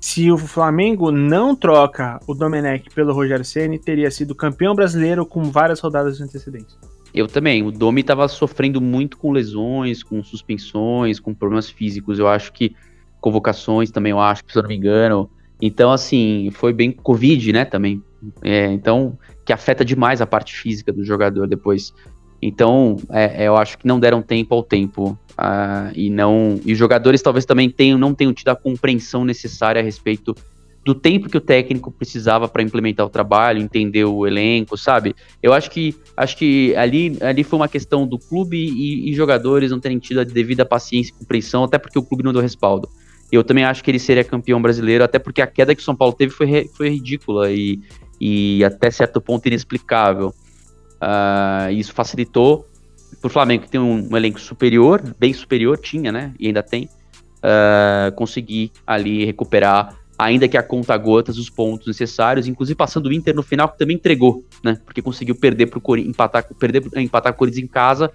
Se 0.00 0.30
o 0.30 0.38
Flamengo 0.38 1.10
não 1.10 1.56
troca 1.56 2.20
o 2.26 2.34
Domenech 2.34 2.88
pelo 2.94 3.12
Rogério 3.12 3.44
Ceni, 3.44 3.78
teria 3.78 4.10
sido 4.10 4.34
campeão 4.34 4.74
brasileiro 4.74 5.26
com 5.26 5.44
várias 5.44 5.80
rodadas 5.80 6.16
de 6.16 6.22
antecedência. 6.22 6.78
Eu 7.12 7.26
também. 7.26 7.62
O 7.66 7.72
Domi 7.72 8.02
estava 8.02 8.28
sofrendo 8.28 8.80
muito 8.80 9.16
com 9.16 9.32
lesões, 9.32 10.02
com 10.02 10.22
suspensões, 10.22 11.18
com 11.18 11.34
problemas 11.34 11.68
físicos. 11.68 12.18
Eu 12.18 12.28
acho 12.28 12.52
que 12.52 12.74
convocações 13.20 13.90
também, 13.90 14.12
eu 14.12 14.20
acho, 14.20 14.44
se 14.46 14.56
eu 14.56 14.62
não 14.62 14.68
me 14.68 14.76
engano. 14.76 15.30
Então, 15.60 15.90
assim, 15.90 16.50
foi 16.52 16.72
bem 16.72 16.92
Covid, 16.92 17.52
né, 17.52 17.64
também. 17.64 18.02
É, 18.42 18.66
então, 18.66 19.18
que 19.44 19.52
afeta 19.52 19.84
demais 19.84 20.20
a 20.20 20.26
parte 20.26 20.54
física 20.54 20.92
do 20.92 21.04
jogador 21.04 21.48
depois. 21.48 21.92
Então, 22.40 22.96
é, 23.10 23.44
é, 23.44 23.48
eu 23.48 23.56
acho 23.56 23.78
que 23.78 23.86
não 23.86 23.98
deram 23.98 24.22
tempo 24.22 24.54
ao 24.54 24.62
tempo. 24.62 25.18
Uh, 25.38 25.92
e 25.94 26.10
não 26.10 26.60
e 26.64 26.72
os 26.72 26.78
jogadores 26.78 27.22
talvez 27.22 27.44
também 27.44 27.70
tenham, 27.70 27.96
não 27.96 28.12
tenham 28.12 28.32
tido 28.32 28.48
a 28.48 28.56
compreensão 28.56 29.24
necessária 29.24 29.80
a 29.80 29.84
respeito 29.84 30.34
do 30.84 30.94
tempo 30.94 31.28
que 31.28 31.36
o 31.36 31.40
técnico 31.40 31.92
precisava 31.92 32.48
para 32.48 32.62
implementar 32.62 33.06
o 33.06 33.10
trabalho, 33.10 33.60
entender 33.60 34.04
o 34.04 34.26
elenco, 34.26 34.76
sabe? 34.76 35.14
Eu 35.42 35.52
acho 35.52 35.70
que 35.70 35.94
acho 36.16 36.36
que 36.36 36.74
ali, 36.74 37.16
ali 37.20 37.44
foi 37.44 37.58
uma 37.58 37.68
questão 37.68 38.06
do 38.06 38.18
clube 38.18 38.56
e, 38.56 39.10
e 39.10 39.14
jogadores 39.14 39.70
não 39.70 39.78
terem 39.78 39.98
tido 39.98 40.20
a 40.20 40.24
devida 40.24 40.64
paciência 40.64 41.12
e 41.12 41.18
compreensão, 41.18 41.62
até 41.62 41.78
porque 41.78 41.98
o 41.98 42.02
clube 42.02 42.24
não 42.24 42.32
deu 42.32 42.42
respaldo. 42.42 42.88
Eu 43.30 43.44
também 43.44 43.64
acho 43.64 43.84
que 43.84 43.90
ele 43.90 43.98
seria 43.98 44.24
campeão 44.24 44.60
brasileiro, 44.60 45.04
até 45.04 45.18
porque 45.18 45.42
a 45.42 45.46
queda 45.46 45.74
que 45.74 45.82
o 45.82 45.84
São 45.84 45.94
Paulo 45.94 46.14
teve 46.14 46.32
foi, 46.32 46.68
foi 46.74 46.88
ridícula 46.88 47.52
e, 47.52 47.78
e 48.20 48.64
até 48.64 48.90
certo 48.90 49.20
ponto 49.20 49.46
inexplicável. 49.46 50.34
Uh, 51.00 51.70
isso 51.70 51.92
facilitou 51.92 52.66
o 53.22 53.28
Flamengo, 53.28 53.64
que 53.64 53.70
tem 53.70 53.80
um, 53.80 54.08
um, 54.10 54.16
elenco 54.16 54.40
superior, 54.40 55.02
bem 55.18 55.32
superior, 55.32 55.78
tinha, 55.78 56.12
né? 56.12 56.32
E 56.38 56.46
ainda 56.46 56.62
tem, 56.62 56.88
uh, 57.38 58.14
conseguir 58.14 58.72
ali 58.86 59.24
recuperar, 59.24 59.96
ainda 60.18 60.48
que 60.48 60.56
a 60.56 60.62
conta 60.62 60.96
gotas, 60.96 61.38
os 61.38 61.48
pontos 61.50 61.86
necessários, 61.86 62.46
inclusive 62.46 62.76
passando 62.76 63.06
o 63.06 63.12
Inter 63.12 63.34
no 63.34 63.42
final, 63.42 63.68
que 63.68 63.78
também 63.78 63.96
entregou, 63.96 64.44
né? 64.62 64.78
Porque 64.84 65.02
conseguiu 65.02 65.34
perder 65.34 65.66
para 65.66 65.78
o 65.78 65.82
Corinthians, 65.82 66.14
empatar, 66.14 66.46
perder, 66.58 66.82
empatar 66.96 67.32
o 67.32 67.36
Corinthians 67.36 67.64
em 67.64 67.68
casa, 67.68 68.10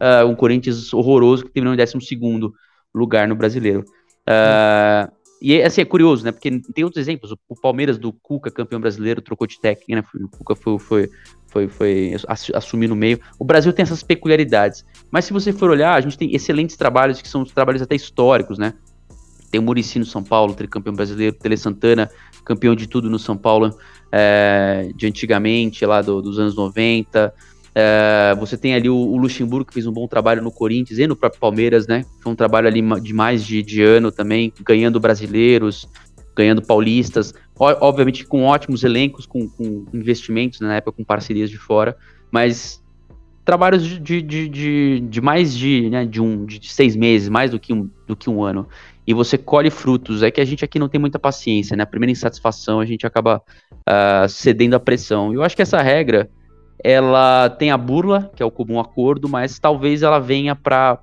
uh, 0.00 0.26
um 0.26 0.34
Corinthians 0.34 0.92
horroroso 0.92 1.44
que 1.44 1.50
terminou 1.50 1.74
em 1.74 1.76
12 1.76 2.52
lugar 2.94 3.28
no 3.28 3.36
brasileiro. 3.36 3.84
Uh, 4.28 5.10
e 5.40 5.62
assim, 5.62 5.80
é 5.80 5.84
curioso, 5.84 6.24
né? 6.24 6.32
Porque 6.32 6.50
tem 6.74 6.84
outros 6.84 7.00
exemplos. 7.00 7.32
O, 7.48 7.54
Palmeiras 7.54 7.96
do 7.96 8.12
Cuca, 8.12 8.50
campeão 8.50 8.80
brasileiro, 8.80 9.22
trocou 9.22 9.46
de 9.46 9.60
técnico, 9.60 9.94
né? 9.94 10.04
O 10.24 10.28
Cuca 10.28 10.56
foi, 10.56 10.78
foi, 10.78 11.10
foi, 11.48 11.68
foi 11.68 12.14
assumir 12.54 12.88
no 12.88 12.96
meio. 12.96 13.18
O 13.38 13.44
Brasil 13.44 13.72
tem 13.72 13.82
essas 13.82 14.02
peculiaridades. 14.02 14.84
Mas 15.10 15.24
se 15.24 15.32
você 15.32 15.52
for 15.52 15.70
olhar, 15.70 15.94
a 15.94 16.00
gente 16.00 16.16
tem 16.16 16.34
excelentes 16.34 16.76
trabalhos 16.76 17.20
que 17.20 17.28
são 17.28 17.44
trabalhos 17.44 17.82
até 17.82 17.96
históricos, 17.96 18.58
né? 18.58 18.74
Tem 19.50 19.58
o 19.58 19.62
Murici 19.62 19.98
no 19.98 20.04
São 20.04 20.22
Paulo, 20.22 20.54
tricampeão 20.54 20.94
brasileiro, 20.94 21.34
Tele 21.34 21.56
Santana, 21.56 22.10
campeão 22.44 22.74
de 22.74 22.86
tudo 22.86 23.08
no 23.08 23.18
São 23.18 23.36
Paulo 23.36 23.74
é, 24.12 24.90
de 24.94 25.06
antigamente, 25.06 25.84
lá 25.86 26.02
do, 26.02 26.20
dos 26.20 26.38
anos 26.38 26.54
90. 26.54 27.32
É, 27.74 28.34
você 28.38 28.56
tem 28.56 28.74
ali 28.74 28.90
o, 28.90 28.96
o, 28.96 29.16
Luxemburgo, 29.16 29.66
que 29.66 29.74
fez 29.74 29.86
um 29.86 29.92
bom 29.92 30.06
trabalho 30.06 30.42
no 30.42 30.50
Corinthians 30.50 30.98
e 30.98 31.06
no 31.06 31.16
próprio 31.16 31.40
Palmeiras, 31.40 31.86
né? 31.86 32.04
Foi 32.20 32.32
um 32.32 32.36
trabalho 32.36 32.66
ali 32.66 32.82
de 33.00 33.14
mais 33.14 33.44
de, 33.44 33.62
de 33.62 33.82
ano 33.82 34.10
também, 34.10 34.52
ganhando 34.62 35.00
brasileiros, 35.00 35.88
ganhando 36.38 36.62
paulistas, 36.62 37.34
obviamente 37.58 38.24
com 38.24 38.44
ótimos 38.44 38.84
elencos, 38.84 39.26
com, 39.26 39.48
com 39.48 39.84
investimentos 39.92 40.60
né, 40.60 40.68
na 40.68 40.76
época, 40.76 40.96
com 40.96 41.04
parcerias 41.04 41.50
de 41.50 41.58
fora, 41.58 41.96
mas 42.30 42.80
trabalhos 43.44 43.82
de, 43.82 44.22
de, 44.22 44.48
de, 44.48 45.00
de 45.00 45.20
mais 45.20 45.56
de, 45.56 45.90
né, 45.90 46.04
de, 46.04 46.22
um, 46.22 46.44
de 46.46 46.70
seis 46.70 46.94
meses, 46.94 47.28
mais 47.28 47.50
do 47.50 47.58
que, 47.58 47.72
um, 47.72 47.90
do 48.06 48.14
que 48.14 48.30
um 48.30 48.44
ano, 48.44 48.68
e 49.04 49.12
você 49.12 49.36
colhe 49.36 49.68
frutos, 49.68 50.22
é 50.22 50.30
que 50.30 50.40
a 50.40 50.44
gente 50.44 50.64
aqui 50.64 50.78
não 50.78 50.88
tem 50.88 51.00
muita 51.00 51.18
paciência, 51.18 51.76
né, 51.76 51.82
a 51.82 51.86
primeira 51.86 52.12
insatisfação 52.12 52.78
a 52.78 52.86
gente 52.86 53.04
acaba 53.04 53.42
uh, 53.72 54.28
cedendo 54.28 54.74
à 54.74 54.80
pressão, 54.80 55.34
eu 55.34 55.42
acho 55.42 55.56
que 55.56 55.62
essa 55.62 55.82
regra, 55.82 56.30
ela 56.84 57.50
tem 57.50 57.72
a 57.72 57.76
burla, 57.76 58.30
que 58.36 58.42
é 58.42 58.46
o 58.46 58.50
comum 58.50 58.78
acordo, 58.78 59.28
mas 59.28 59.58
talvez 59.58 60.02
ela 60.02 60.20
venha 60.20 60.54
para 60.54 61.00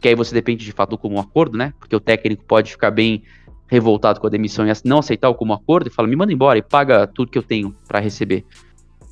porque 0.00 0.08
aí 0.08 0.14
você 0.14 0.34
depende 0.34 0.64
de 0.64 0.72
fato 0.72 0.90
do 0.90 0.98
comum 0.98 1.20
acordo, 1.20 1.58
né? 1.58 1.74
Porque 1.78 1.94
o 1.94 2.00
técnico 2.00 2.42
pode 2.46 2.70
ficar 2.70 2.90
bem 2.90 3.22
revoltado 3.70 4.20
com 4.20 4.26
a 4.26 4.30
demissão 4.30 4.66
e 4.66 4.72
não 4.84 4.98
aceitar 4.98 5.28
o 5.28 5.34
como 5.34 5.52
acordo 5.52 5.86
e 5.86 5.90
fala, 5.90 6.08
me 6.08 6.16
manda 6.16 6.32
embora 6.32 6.58
e 6.58 6.62
paga 6.62 7.06
tudo 7.06 7.30
que 7.30 7.38
eu 7.38 7.42
tenho 7.42 7.74
para 7.86 8.00
receber. 8.00 8.44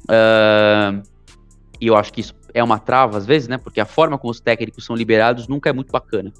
Uh, 0.04 1.00
e 1.80 1.86
eu 1.86 1.96
acho 1.96 2.12
que 2.12 2.20
isso 2.20 2.34
é 2.52 2.62
uma 2.62 2.78
trava 2.78 3.16
às 3.16 3.24
vezes, 3.24 3.46
né? 3.46 3.56
Porque 3.56 3.80
a 3.80 3.86
forma 3.86 4.18
como 4.18 4.32
os 4.32 4.40
técnicos 4.40 4.84
são 4.84 4.96
liberados 4.96 5.46
nunca 5.46 5.70
é 5.70 5.72
muito 5.72 5.92
bacana. 5.92 6.32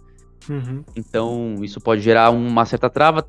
Uhum. 0.48 0.82
Então, 0.96 1.56
isso 1.62 1.80
pode 1.80 2.00
gerar 2.00 2.30
uma 2.30 2.64
certa 2.64 2.90
trava. 2.90 3.25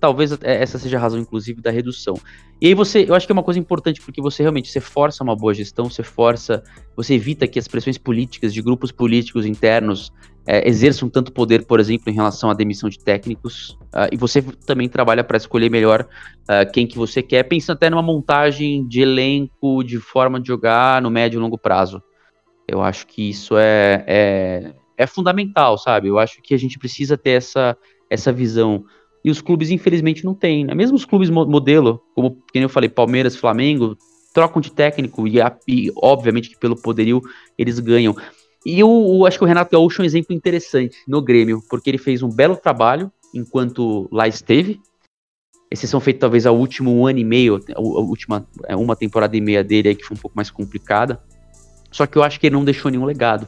Talvez 0.00 0.36
essa 0.42 0.78
seja 0.78 0.96
a 0.96 1.00
razão, 1.00 1.18
inclusive, 1.18 1.60
da 1.60 1.70
redução. 1.70 2.14
E 2.60 2.68
aí 2.68 2.74
você, 2.74 3.04
eu 3.08 3.14
acho 3.14 3.26
que 3.26 3.32
é 3.32 3.34
uma 3.34 3.42
coisa 3.42 3.58
importante, 3.58 4.00
porque 4.00 4.20
você 4.20 4.42
realmente 4.42 4.70
você 4.70 4.80
força 4.80 5.24
uma 5.24 5.34
boa 5.34 5.52
gestão, 5.52 5.90
você 5.90 6.02
força, 6.02 6.62
você 6.96 7.14
evita 7.14 7.46
que 7.46 7.58
as 7.58 7.66
pressões 7.66 7.98
políticas 7.98 8.54
de 8.54 8.62
grupos 8.62 8.92
políticos 8.92 9.44
internos 9.44 10.12
é, 10.46 10.66
exerçam 10.66 11.10
tanto 11.10 11.30
poder, 11.30 11.66
por 11.66 11.78
exemplo, 11.78 12.10
em 12.10 12.14
relação 12.14 12.50
à 12.50 12.54
demissão 12.54 12.88
de 12.88 12.98
técnicos, 12.98 13.76
uh, 13.94 14.08
e 14.10 14.16
você 14.16 14.40
também 14.40 14.88
trabalha 14.88 15.22
para 15.22 15.36
escolher 15.36 15.70
melhor 15.70 16.08
uh, 16.44 16.72
quem 16.72 16.86
que 16.86 16.96
você 16.96 17.22
quer, 17.22 17.42
pensando 17.42 17.76
até 17.76 17.90
numa 17.90 18.02
montagem 18.02 18.88
de 18.88 19.02
elenco, 19.02 19.84
de 19.84 19.98
forma 19.98 20.40
de 20.40 20.48
jogar 20.48 21.02
no 21.02 21.10
médio 21.10 21.36
e 21.36 21.40
longo 21.40 21.58
prazo. 21.58 22.02
Eu 22.66 22.80
acho 22.80 23.06
que 23.06 23.28
isso 23.28 23.58
é, 23.58 24.04
é, 24.06 24.72
é 24.96 25.06
fundamental, 25.06 25.76
sabe? 25.76 26.08
Eu 26.08 26.18
acho 26.18 26.40
que 26.42 26.54
a 26.54 26.58
gente 26.58 26.78
precisa 26.78 27.18
ter 27.18 27.32
essa, 27.32 27.76
essa 28.08 28.32
visão. 28.32 28.84
E 29.28 29.30
os 29.30 29.42
clubes, 29.42 29.68
infelizmente, 29.70 30.24
não 30.24 30.34
têm. 30.34 30.64
Né? 30.64 30.74
Mesmo 30.74 30.96
os 30.96 31.04
clubes 31.04 31.28
modelo, 31.28 32.02
como 32.14 32.30
como 32.30 32.64
eu 32.64 32.68
falei, 32.70 32.88
Palmeiras, 32.88 33.36
Flamengo, 33.36 33.94
trocam 34.32 34.58
de 34.58 34.72
técnico 34.72 35.28
e, 35.28 35.34
e, 35.68 35.92
obviamente 35.96 36.48
que 36.48 36.58
pelo 36.58 36.74
poderio 36.74 37.20
eles 37.58 37.78
ganham. 37.78 38.16
E 38.64 38.80
eu, 38.80 38.88
eu, 38.88 39.26
acho 39.26 39.36
que 39.36 39.44
o 39.44 39.46
Renato 39.46 39.72
Gaúcho 39.72 40.00
é 40.00 40.02
um 40.02 40.06
exemplo 40.06 40.34
interessante 40.34 40.96
no 41.06 41.20
Grêmio, 41.20 41.62
porque 41.68 41.90
ele 41.90 41.98
fez 41.98 42.22
um 42.22 42.30
belo 42.30 42.56
trabalho 42.56 43.12
enquanto 43.34 44.08
lá 44.10 44.26
esteve. 44.26 44.80
Exceção 45.70 46.00
feita 46.00 46.20
talvez 46.20 46.46
ao 46.46 46.56
último 46.56 47.06
ano 47.06 47.18
e 47.18 47.24
meio, 47.24 47.60
a 47.76 47.80
última 47.82 48.48
é, 48.64 48.74
uma 48.74 48.96
temporada 48.96 49.36
e 49.36 49.42
meia 49.42 49.62
dele 49.62 49.90
aí 49.90 49.94
que 49.94 50.04
foi 50.04 50.16
um 50.16 50.20
pouco 50.20 50.34
mais 50.34 50.50
complicada. 50.50 51.22
Só 51.92 52.06
que 52.06 52.16
eu 52.16 52.22
acho 52.22 52.40
que 52.40 52.46
ele 52.46 52.56
não 52.56 52.64
deixou 52.64 52.90
nenhum 52.90 53.04
legado. 53.04 53.46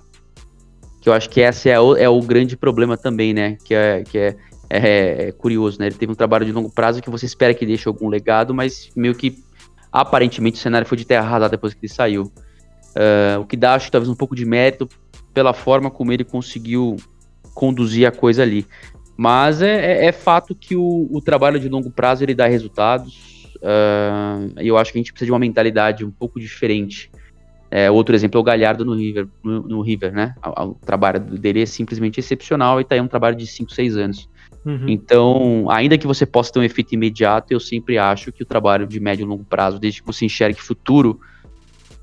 Que 1.01 1.09
eu 1.09 1.15
acho 1.15 1.31
que 1.31 1.41
esse 1.41 1.71
é 1.71 1.81
o, 1.81 1.97
é 1.97 2.07
o 2.07 2.21
grande 2.21 2.55
problema 2.55 2.99
também, 2.99 3.33
né? 3.33 3.57
Que 3.65 3.73
é, 3.73 4.05
que 4.05 4.19
é, 4.19 4.37
é, 4.71 5.29
é 5.29 5.33
curioso, 5.33 5.79
né? 5.81 5.87
Ele 5.87 5.97
teve 5.97 6.13
um 6.13 6.15
trabalho 6.15 6.47
de 6.47 6.53
longo 6.53 6.71
prazo 6.71 7.03
que 7.03 7.11
você 7.11 7.27
espera 7.27 7.53
que 7.53 7.67
deixe 7.67 7.89
algum 7.89 8.09
legado, 8.09 8.55
mas 8.55 8.89
meio 8.95 9.15
que 9.15 9.43
aparentemente 9.93 10.59
o 10.59 10.61
cenário 10.61 10.87
foi 10.87 10.97
de 10.97 11.05
terra 11.05 11.27
arrasada 11.27 11.51
depois 11.51 11.75
que 11.75 11.81
ele 11.85 11.93
saiu. 11.93 12.33
Uh, 12.91 13.41
o 13.41 13.47
que 13.47 13.57
dá, 13.57 13.75
acho, 13.75 13.91
talvez 13.91 14.09
um 14.09 14.15
pouco 14.15 14.35
de 14.35 14.45
mérito 14.45 14.89
pela 15.35 15.53
forma 15.53 15.91
como 15.91 16.13
ele 16.13 16.25
conseguiu 16.25 16.97
conduzir 17.55 18.07
a 18.07 18.13
coisa 18.13 18.43
ali. 18.43 18.67
Mas 19.17 19.61
é, 19.61 20.05
é, 20.05 20.07
é 20.07 20.13
fato 20.13 20.55
que 20.55 20.77
o, 20.77 21.09
o, 21.11 21.21
trabalho 21.21 21.61
de 21.61 21.69
longo 21.69 21.91
prazo 21.91 22.25
ele 22.25 22.35
dá 22.35 22.47
resultados. 22.47 23.53
Uh, 23.57 24.61
e 24.61 24.69
eu 24.69 24.79
acho 24.79 24.93
que 24.93 24.99
a 24.99 25.01
gente 25.01 25.13
precisa 25.13 25.27
de 25.27 25.33
uma 25.33 25.39
mentalidade 25.39 26.05
um 26.05 26.11
pouco 26.11 26.41
diferente. 26.41 27.11
É, 27.71 27.91
outro 27.91 28.15
exemplo 28.15 28.39
é 28.39 28.41
o 28.41 28.45
Galhardo 28.45 28.85
no 28.85 28.95
River, 28.95 29.29
no, 29.45 29.63
no 29.63 29.81
River 29.81 30.13
né? 30.13 30.35
O, 30.45 30.71
o, 30.71 30.75
trabalho 30.75 31.21
dele 31.21 31.63
é 31.63 31.67
simplesmente 31.67 32.19
excepcional 32.19 32.81
e 32.81 32.85
tá 32.85 32.97
aí 32.97 33.01
um 33.01 33.07
trabalho 33.07 33.37
de 33.37 33.47
5, 33.47 33.73
6 33.73 33.97
anos. 33.97 34.29
Uhum. 34.65 34.89
Então, 34.89 35.71
ainda 35.71 35.97
que 35.97 36.07
você 36.07 36.27
possa 36.27 36.53
ter 36.53 36.59
um 36.59 36.65
efeito 36.65 36.95
imediato, 36.95 37.53
eu 37.53 37.61
sempre 37.61 37.97
acho 37.97 38.33
que 38.33 38.43
o 38.43 38.47
trabalho 38.47 38.87
de 38.87 38.99
médio 38.99 39.25
e 39.25 39.27
longo 39.27 39.45
prazo, 39.45 39.79
desde 39.79 40.01
que 40.01 40.07
você 40.07 40.27
enxergue 40.27 40.61
futuro, 40.61 41.21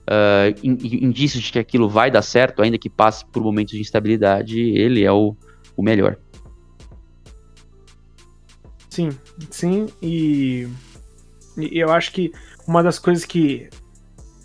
uh, 0.08 0.56
indícios 0.64 1.44
de 1.44 1.52
que 1.52 1.60
aquilo 1.60 1.90
vai 1.90 2.10
dar 2.10 2.22
certo, 2.22 2.62
ainda 2.62 2.78
que 2.78 2.90
passe 2.90 3.26
por 3.26 3.44
momentos 3.44 3.74
de 3.74 3.82
instabilidade, 3.82 4.60
ele 4.60 5.04
é 5.04 5.12
o, 5.12 5.36
o 5.76 5.84
melhor. 5.84 6.18
Sim, 8.90 9.10
sim, 9.52 9.88
e, 10.02 10.68
e 11.56 11.78
eu 11.78 11.92
acho 11.92 12.12
que 12.12 12.32
uma 12.68 12.82
das 12.82 12.98
coisas 12.98 13.26
que 13.26 13.70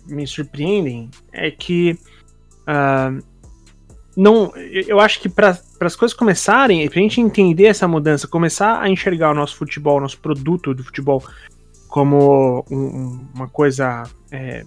me 0.07 0.25
surpreendem 0.27 1.09
é 1.31 1.49
que 1.51 1.97
uh, 2.67 3.23
não, 4.15 4.53
eu 4.55 4.99
acho 4.99 5.19
que 5.19 5.27
para 5.27 5.57
as 5.79 5.95
coisas 5.95 6.15
começarem, 6.15 6.87
para 6.87 6.99
a 6.99 7.03
gente 7.03 7.19
entender 7.19 7.65
essa 7.65 7.87
mudança, 7.87 8.27
começar 8.27 8.79
a 8.79 8.89
enxergar 8.89 9.31
o 9.31 9.33
nosso 9.33 9.55
futebol, 9.55 9.99
nosso 9.99 10.19
produto 10.19 10.73
do 10.73 10.83
futebol 10.83 11.23
como 11.87 12.63
um, 12.69 13.27
uma 13.33 13.47
coisa 13.47 14.03
é, 14.31 14.63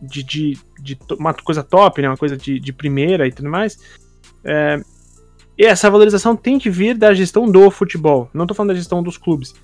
de, 0.00 0.22
de, 0.22 0.58
de, 0.80 0.98
uma 1.18 1.34
coisa 1.34 1.62
top, 1.62 2.02
né? 2.02 2.08
Uma 2.08 2.16
coisa 2.16 2.36
de, 2.36 2.58
de 2.60 2.72
primeira 2.72 3.26
e 3.26 3.32
tudo 3.32 3.48
mais. 3.48 3.78
É, 4.44 4.80
essa 5.58 5.90
valorização 5.90 6.36
tem 6.36 6.58
que 6.58 6.70
vir 6.70 6.96
da 6.96 7.12
gestão 7.12 7.50
do 7.50 7.70
futebol. 7.70 8.30
Não 8.32 8.44
estou 8.44 8.56
falando 8.56 8.70
da 8.70 8.76
gestão 8.76 9.02
dos 9.02 9.16
clubes, 9.16 9.54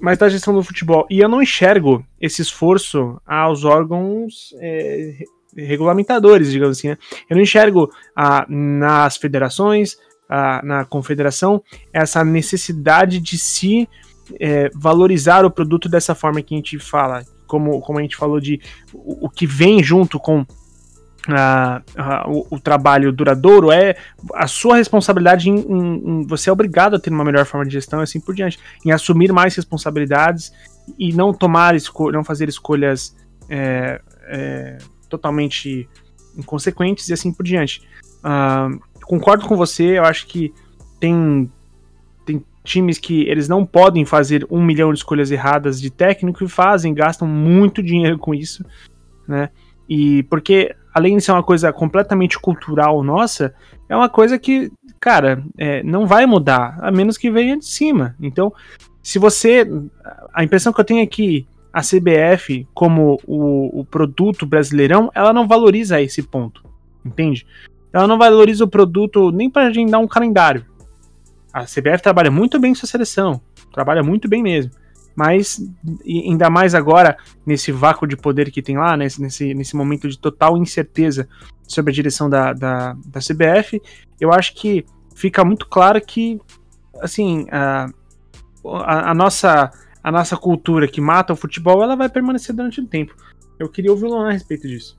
mas 0.00 0.18
da 0.18 0.28
gestão 0.28 0.54
do 0.54 0.62
futebol. 0.62 1.06
E 1.10 1.20
eu 1.20 1.28
não 1.28 1.42
enxergo 1.42 2.04
esse 2.20 2.42
esforço 2.42 3.20
aos 3.26 3.64
órgãos 3.64 4.54
é, 4.60 5.24
regulamentadores, 5.56 6.50
digamos 6.50 6.78
assim. 6.78 6.88
Né? 6.88 6.98
Eu 7.28 7.36
não 7.36 7.42
enxergo 7.42 7.90
ah, 8.14 8.46
nas 8.48 9.16
federações, 9.16 9.96
ah, 10.28 10.60
na 10.62 10.84
confederação, 10.84 11.62
essa 11.92 12.24
necessidade 12.24 13.18
de 13.20 13.38
se 13.38 13.88
é, 14.40 14.70
valorizar 14.74 15.44
o 15.44 15.50
produto 15.50 15.88
dessa 15.88 16.14
forma 16.14 16.42
que 16.42 16.54
a 16.54 16.58
gente 16.58 16.78
fala, 16.78 17.24
como, 17.46 17.80
como 17.80 17.98
a 17.98 18.02
gente 18.02 18.16
falou, 18.16 18.40
de 18.40 18.60
o, 18.92 19.26
o 19.26 19.30
que 19.30 19.46
vem 19.46 19.82
junto 19.82 20.18
com 20.18 20.44
Uh, 21.26 22.00
uh, 22.00 22.46
o, 22.50 22.56
o, 22.56 22.60
trabalho 22.60 23.12
duradouro 23.12 23.72
é 23.72 23.96
a 24.32 24.46
sua 24.46 24.76
responsabilidade 24.76 25.50
em, 25.50 25.56
em, 25.56 26.20
em, 26.20 26.22
você 26.26 26.48
é 26.48 26.52
obrigado 26.52 26.94
a 26.94 27.00
ter 27.00 27.10
uma 27.10 27.24
melhor 27.24 27.44
forma 27.44 27.66
de 27.66 27.72
gestão 27.72 27.98
e 27.98 28.04
assim 28.04 28.20
por 28.20 28.32
diante, 28.32 28.60
em 28.84 28.92
assumir 28.92 29.32
mais 29.32 29.56
responsabilidades 29.56 30.52
e 30.96 31.12
não 31.12 31.34
tomar 31.34 31.74
não 32.12 32.22
fazer 32.22 32.48
escolhas 32.48 33.16
é, 33.48 34.00
é, 34.28 34.78
totalmente 35.08 35.88
inconsequentes 36.36 37.08
e 37.08 37.12
assim 37.12 37.32
por 37.32 37.44
diante. 37.44 37.82
Uh, 38.18 38.80
concordo 39.04 39.46
com 39.46 39.56
você, 39.56 39.98
eu 39.98 40.04
acho 40.04 40.26
que 40.26 40.54
tem, 41.00 41.50
tem 42.24 42.44
times 42.62 42.98
que 42.98 43.22
eles 43.22 43.48
não 43.48 43.66
podem 43.66 44.04
fazer 44.04 44.46
um 44.50 44.62
milhão 44.62 44.92
de 44.92 44.98
escolhas 44.98 45.30
erradas 45.30 45.80
de 45.80 45.90
técnico 45.90 46.44
e 46.44 46.48
fazem, 46.48 46.94
gastam 46.94 47.26
muito 47.26 47.82
dinheiro 47.82 48.18
com 48.18 48.34
isso, 48.34 48.64
né? 49.26 49.50
E 49.88 50.24
porque, 50.24 50.74
além 50.96 51.14
de 51.14 51.22
ser 51.22 51.32
uma 51.32 51.42
coisa 51.42 51.70
completamente 51.74 52.38
cultural 52.38 53.02
nossa, 53.02 53.54
é 53.86 53.94
uma 53.94 54.08
coisa 54.08 54.38
que, 54.38 54.72
cara, 54.98 55.44
é, 55.58 55.82
não 55.82 56.06
vai 56.06 56.24
mudar, 56.24 56.78
a 56.80 56.90
menos 56.90 57.18
que 57.18 57.30
venha 57.30 57.58
de 57.58 57.66
cima. 57.66 58.16
Então, 58.18 58.50
se 59.02 59.18
você. 59.18 59.68
A 60.32 60.42
impressão 60.42 60.72
que 60.72 60.80
eu 60.80 60.84
tenho 60.84 61.02
é 61.02 61.06
que 61.06 61.46
a 61.70 61.82
CBF, 61.82 62.66
como 62.72 63.20
o, 63.26 63.80
o 63.80 63.84
produto 63.84 64.46
brasileirão, 64.46 65.10
ela 65.14 65.34
não 65.34 65.46
valoriza 65.46 66.00
esse 66.00 66.22
ponto. 66.22 66.64
Entende? 67.04 67.46
Ela 67.92 68.06
não 68.06 68.16
valoriza 68.16 68.64
o 68.64 68.68
produto 68.68 69.30
nem 69.30 69.50
para 69.50 69.66
agendar 69.66 70.00
um 70.00 70.08
calendário. 70.08 70.64
A 71.52 71.64
CBF 71.64 72.02
trabalha 72.02 72.30
muito 72.30 72.58
bem 72.58 72.74
sua 72.74 72.88
seleção, 72.88 73.38
trabalha 73.70 74.02
muito 74.02 74.30
bem 74.30 74.42
mesmo. 74.42 74.72
Mas, 75.16 75.58
ainda 76.06 76.50
mais 76.50 76.74
agora, 76.74 77.16
nesse 77.44 77.72
vácuo 77.72 78.06
de 78.06 78.16
poder 78.16 78.50
que 78.50 78.60
tem 78.60 78.76
lá, 78.76 78.96
nesse, 78.96 79.20
nesse, 79.20 79.54
nesse 79.54 79.74
momento 79.74 80.06
de 80.08 80.18
total 80.18 80.58
incerteza 80.58 81.26
sobre 81.66 81.90
a 81.90 81.94
direção 81.94 82.28
da, 82.28 82.52
da, 82.52 82.92
da 83.06 83.20
CBF, 83.20 83.80
eu 84.20 84.30
acho 84.30 84.54
que 84.54 84.84
fica 85.14 85.42
muito 85.42 85.66
claro 85.66 85.98
que, 86.00 86.38
assim, 87.00 87.46
a, 87.50 87.86
a, 88.64 89.10
a, 89.10 89.14
nossa, 89.14 89.70
a 90.02 90.12
nossa 90.12 90.36
cultura 90.36 90.86
que 90.86 91.00
mata 91.00 91.32
o 91.32 91.36
futebol, 91.36 91.82
ela 91.82 91.96
vai 91.96 92.10
permanecer 92.10 92.54
durante 92.54 92.80
um 92.80 92.86
tempo. 92.86 93.16
Eu 93.58 93.70
queria 93.70 93.90
ouvir 93.90 94.04
o 94.04 94.08
Luan 94.08 94.28
a 94.28 94.32
respeito 94.32 94.68
disso. 94.68 94.98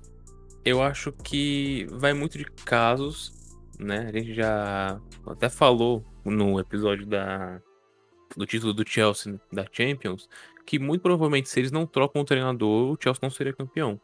Eu 0.65 0.81
acho 0.81 1.11
que 1.11 1.87
vai 1.91 2.13
muito 2.13 2.39
de 2.39 2.45
casos, 2.65 3.31
né? 3.79 4.09
A 4.09 4.11
gente 4.11 4.33
já 4.33 4.99
até 5.27 5.47
falou 5.47 6.03
no 6.25 6.59
episódio 6.59 7.05
da, 7.05 7.61
do 8.37 8.45
título 8.45 8.71
do 8.71 8.87
Chelsea 8.87 9.39
da 9.51 9.65
Champions, 9.71 10.29
que 10.63 10.77
muito 10.77 11.01
provavelmente 11.01 11.49
se 11.49 11.59
eles 11.59 11.71
não 11.71 11.87
trocam 11.87 12.21
o 12.21 12.25
treinador, 12.25 12.91
o 12.91 12.97
Chelsea 13.01 13.19
não 13.23 13.31
seria 13.31 13.51
campeão. 13.51 13.99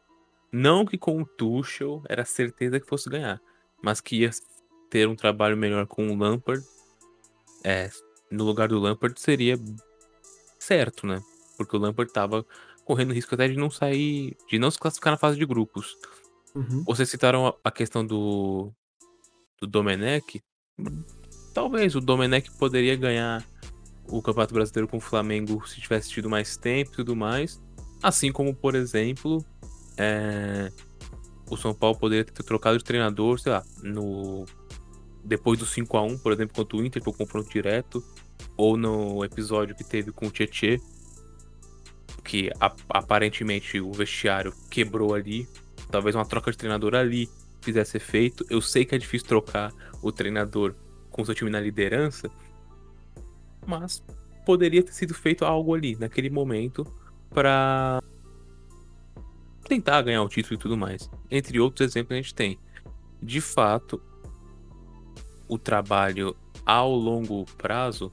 Não 0.52 0.84
que 0.84 0.98
com 0.98 1.22
o 1.22 1.24
Tuchel 1.24 2.02
era 2.08 2.24
certeza 2.24 2.80
que 2.80 2.86
fosse 2.86 3.08
ganhar, 3.08 3.40
mas 3.82 4.00
que 4.00 4.16
ia 4.16 4.30
ter 4.90 5.08
um 5.08 5.14
trabalho 5.14 5.56
melhor 5.56 5.86
com 5.86 6.08
o 6.08 6.18
Lampard, 6.18 6.64
é, 7.62 7.88
no 8.30 8.44
lugar 8.44 8.68
do 8.68 8.78
Lampard 8.78 9.18
seria 9.20 9.56
certo, 10.58 11.06
né? 11.06 11.22
Porque 11.56 11.76
o 11.76 11.78
Lampard 11.78 12.12
tava 12.12 12.44
correndo 12.84 13.14
risco 13.14 13.34
até 13.34 13.48
de 13.48 13.56
não 13.56 13.70
sair, 13.70 14.36
de 14.48 14.58
não 14.58 14.70
se 14.70 14.78
classificar 14.78 15.12
na 15.12 15.18
fase 15.18 15.38
de 15.38 15.46
grupos. 15.46 15.96
Uhum. 16.54 16.82
Vocês 16.84 17.08
citaram 17.08 17.56
a 17.62 17.70
questão 17.70 18.04
do 18.04 18.72
do 19.60 19.66
Domenech. 19.66 20.42
Talvez 21.52 21.94
o 21.94 22.00
Domenech 22.00 22.50
poderia 22.58 22.96
ganhar 22.96 23.44
o 24.08 24.20
Campeonato 24.22 24.54
Brasileiro 24.54 24.88
com 24.88 24.98
o 24.98 25.00
Flamengo 25.00 25.66
se 25.66 25.80
tivesse 25.80 26.10
tido 26.10 26.28
mais 26.28 26.56
tempo 26.56 26.92
e 26.92 26.96
tudo 26.96 27.16
mais. 27.16 27.60
Assim 28.02 28.30
como, 28.30 28.54
por 28.54 28.74
exemplo, 28.74 29.44
é... 29.96 30.70
o 31.50 31.56
São 31.56 31.74
Paulo 31.74 31.98
poderia 31.98 32.24
ter 32.24 32.42
trocado 32.42 32.78
de 32.78 32.84
treinador, 32.84 33.38
sei 33.38 33.52
lá, 33.52 33.62
no 33.82 34.44
depois 35.24 35.58
do 35.58 35.64
5 35.64 35.96
a 35.96 36.02
1 36.02 36.18
por 36.18 36.32
exemplo, 36.32 36.54
contra 36.54 36.76
o 36.76 36.84
Inter, 36.84 37.02
foi 37.02 37.12
o 37.12 37.16
confronto 37.16 37.48
direto, 37.48 38.04
ou 38.56 38.76
no 38.76 39.24
episódio 39.24 39.74
que 39.74 39.82
teve 39.82 40.12
com 40.12 40.26
o 40.26 40.30
Tietê, 40.30 40.78
que 42.22 42.50
aparentemente 42.88 43.80
o 43.80 43.92
vestiário 43.92 44.52
quebrou 44.70 45.14
ali, 45.14 45.48
talvez 45.90 46.14
uma 46.14 46.24
troca 46.24 46.50
de 46.50 46.58
treinador 46.58 46.94
ali 46.94 47.28
fizesse 47.60 47.96
efeito. 47.96 48.44
Eu 48.50 48.60
sei 48.60 48.84
que 48.84 48.94
é 48.94 48.98
difícil 48.98 49.26
trocar 49.26 49.72
o 50.02 50.12
treinador 50.12 50.74
com 51.10 51.24
seu 51.24 51.34
time 51.34 51.50
na 51.50 51.60
liderança, 51.60 52.30
mas 53.66 54.02
poderia 54.44 54.82
ter 54.82 54.92
sido 54.92 55.14
feito 55.14 55.44
algo 55.44 55.74
ali, 55.74 55.96
naquele 55.96 56.30
momento, 56.30 56.86
para 57.30 58.02
tentar 59.64 60.02
ganhar 60.02 60.22
o 60.22 60.28
título 60.28 60.54
e 60.54 60.58
tudo 60.58 60.76
mais. 60.76 61.10
Entre 61.30 61.58
outros 61.58 61.88
exemplos 61.88 62.12
a 62.12 62.20
gente 62.20 62.34
tem. 62.34 62.58
De 63.22 63.40
fato, 63.40 64.00
o 65.48 65.58
trabalho 65.58 66.36
ao 66.64 66.94
longo 66.94 67.44
prazo, 67.56 68.12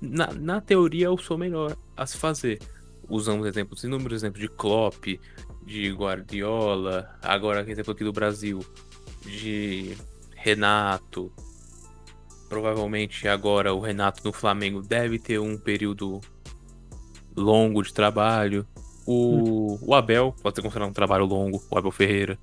na, 0.00 0.32
na 0.32 0.60
teoria 0.60 1.06
eu 1.06 1.18
sou 1.18 1.36
melhor 1.36 1.76
a 1.96 2.06
se 2.06 2.16
fazer. 2.16 2.58
Usamos 3.08 3.46
exemplos, 3.46 3.82
inúmeros 3.84 4.22
exemplos 4.22 4.40
de 4.40 4.48
Klopp, 4.48 5.06
de 5.64 5.90
Guardiola, 5.92 7.18
agora 7.22 7.68
exemplo 7.68 7.92
aqui 7.92 8.04
do 8.04 8.12
Brasil, 8.12 8.60
de 9.22 9.96
Renato, 10.34 11.32
provavelmente 12.50 13.28
agora 13.28 13.72
o 13.72 13.78
Renato 13.78 14.22
no 14.24 14.32
Flamengo 14.32 14.82
deve 14.82 15.20
ter 15.20 15.38
um 15.38 15.56
período 15.56 16.20
longo 17.34 17.80
de 17.80 17.94
trabalho. 17.94 18.66
O, 19.06 19.78
o 19.80 19.94
Abel 19.94 20.34
pode 20.42 20.56
ser 20.56 20.62
considerado 20.62 20.90
um 20.90 20.92
trabalho 20.92 21.24
longo, 21.24 21.62
o 21.70 21.78
Abel 21.78 21.92
Ferreira. 21.92 22.36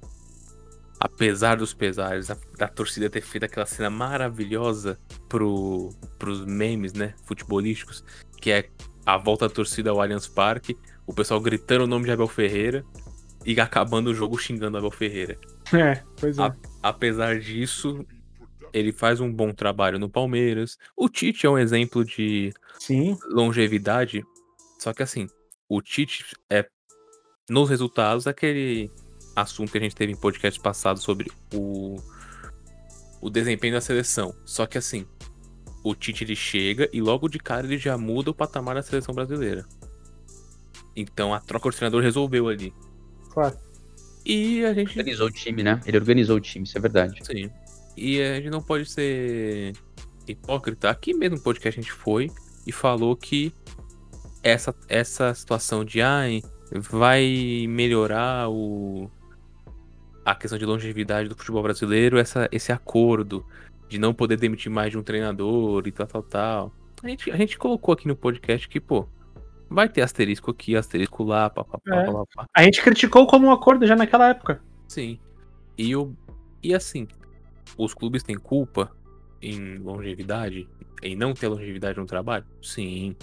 Apesar 0.98 1.58
dos 1.58 1.74
pesares, 1.74 2.32
a, 2.32 2.38
da 2.58 2.70
torcida 2.70 3.10
ter 3.10 3.22
feito 3.22 3.44
aquela 3.44 3.66
cena 3.66 3.90
maravilhosa 3.90 4.98
pro, 5.28 5.90
pros 6.18 6.44
memes, 6.46 6.94
né, 6.94 7.14
futebolísticos, 7.26 8.04
que 8.42 8.50
é 8.50 8.70
a 9.06 9.18
volta 9.18 9.48
da 9.50 9.54
torcida 9.54 9.92
ao 9.92 10.02
Allianz 10.02 10.26
Parque, 10.26 10.78
o 11.06 11.14
pessoal 11.14 11.42
gritando 11.42 11.84
o 11.84 11.88
nome 11.88 12.06
de 12.06 12.12
Abel 12.12 12.28
Ferreira 12.28 12.84
e 13.46 13.60
acabando 13.60 14.08
o 14.08 14.16
jogo 14.16 14.38
xingando 14.38 14.78
Abel 14.78 14.90
Ferreira. 14.90 15.38
É, 15.74 16.02
pois 16.18 16.38
é. 16.38 16.42
A, 16.42 16.56
apesar 16.82 17.40
disso, 17.40 18.06
ele 18.74 18.92
faz 18.92 19.20
um 19.20 19.32
bom 19.32 19.54
trabalho 19.54 20.00
no 20.00 20.10
Palmeiras. 20.10 20.78
O 20.96 21.10
Tite 21.10 21.46
é 21.46 21.50
um 21.50 21.58
exemplo 21.58 22.04
de 22.04 22.54
Sim. 22.80 23.18
longevidade. 23.30 24.24
Só 24.80 24.94
que 24.94 25.04
assim, 25.04 25.28
o 25.68 25.82
Tite 25.82 26.36
é 26.50 26.68
nos 27.50 27.70
resultados 27.70 28.28
aquele 28.28 28.92
assunto 29.36 29.72
que 29.72 29.78
a 29.78 29.82
gente 29.82 29.96
teve 29.96 30.12
em 30.12 30.16
podcast 30.16 30.60
passado 30.60 31.00
sobre 31.00 31.32
o 31.54 31.98
o 33.22 33.30
desempenho 33.30 33.74
da 33.74 33.82
seleção. 33.82 34.36
Só 34.46 34.66
que 34.66 34.78
assim, 34.78 35.06
o 35.84 35.96
Tite 35.96 36.24
ele 36.24 36.36
chega 36.36 36.90
e 36.94 37.02
logo 37.02 37.28
de 37.28 37.40
cara 37.40 37.66
ele 37.66 37.78
já 37.78 37.98
muda 37.98 38.32
o 38.32 38.36
patamar 38.36 38.76
da 38.76 38.82
seleção 38.82 39.14
brasileira. 39.14 39.66
Então 40.96 41.34
a 41.34 41.40
troca 41.40 41.70
de 41.70 41.78
treinador 41.78 42.02
resolveu 42.02 42.48
ali. 42.48 42.74
Claro. 43.32 43.58
E 44.26 44.66
a 44.66 44.74
gente. 44.74 44.90
Organizou 44.90 45.28
o 45.28 45.32
time, 45.32 45.64
né? 45.64 45.80
Ele 45.86 45.98
organizou 45.98 46.38
o 46.38 46.42
time, 46.42 46.66
isso 46.66 46.78
é 46.78 46.82
verdade. 46.82 47.24
Sim. 47.26 47.50
E 47.98 48.22
a 48.22 48.36
gente 48.36 48.52
não 48.52 48.62
pode 48.62 48.86
ser 48.86 49.74
hipócrita. 50.28 50.90
Aqui 50.90 51.14
mesmo 51.14 51.38
no 51.38 51.44
podcast 51.44 51.80
a 51.80 51.82
gente 51.82 51.92
foi 51.92 52.30
e 52.66 52.72
falou 52.72 53.16
que 53.16 53.52
essa, 54.44 54.74
essa 54.88 55.34
situação 55.34 55.84
de 55.84 56.02
ai, 56.02 56.42
vai 56.72 57.66
melhorar 57.68 58.50
o 58.50 59.10
a 60.24 60.36
questão 60.36 60.60
de 60.60 60.66
longevidade 60.66 61.30
do 61.30 61.38
futebol 61.38 61.64
brasileiro, 61.64 62.20
essa, 62.20 62.50
esse 62.52 62.70
acordo 62.70 63.46
de 63.88 63.98
não 63.98 64.14
poder 64.14 64.36
demitir 64.36 64.70
mais 64.70 64.92
de 64.92 64.98
um 64.98 65.04
treinador 65.04 65.88
e 65.88 65.92
tal, 65.92 66.06
tal, 66.06 66.24
tal. 66.24 66.74
A 67.02 67.08
gente, 67.08 67.32
a 67.32 67.38
gente 67.38 67.58
colocou 67.58 67.94
aqui 67.94 68.10
no 68.10 68.16
podcast 68.16 68.68
que, 68.68 68.78
pô, 68.78 69.08
vai 69.70 69.88
ter 69.88 70.02
asterisco 70.02 70.52
aqui, 70.52 70.76
asterisco 70.76 71.24
lá, 71.24 71.50
papapá, 71.50 71.96
é. 71.96 72.06
papapá. 72.06 72.46
A 72.54 72.64
gente 72.64 72.82
criticou 72.82 73.26
como 73.26 73.48
um 73.48 73.52
acordo 73.52 73.88
já 73.88 73.96
naquela 73.96 74.28
época. 74.28 74.62
Sim. 74.90 75.18
E, 75.78 75.96
o, 75.96 76.14
e 76.62 76.76
assim, 76.76 77.08
os 77.78 77.94
clubes 77.94 78.24
têm 78.24 78.38
culpa 78.38 78.96
em 79.42 79.78
longevidade, 79.78 80.68
em 81.02 81.16
não 81.16 81.34
ter 81.34 81.48
longevidade 81.48 82.00
no 82.00 82.06
trabalho? 82.06 82.46
Sim. 82.62 83.16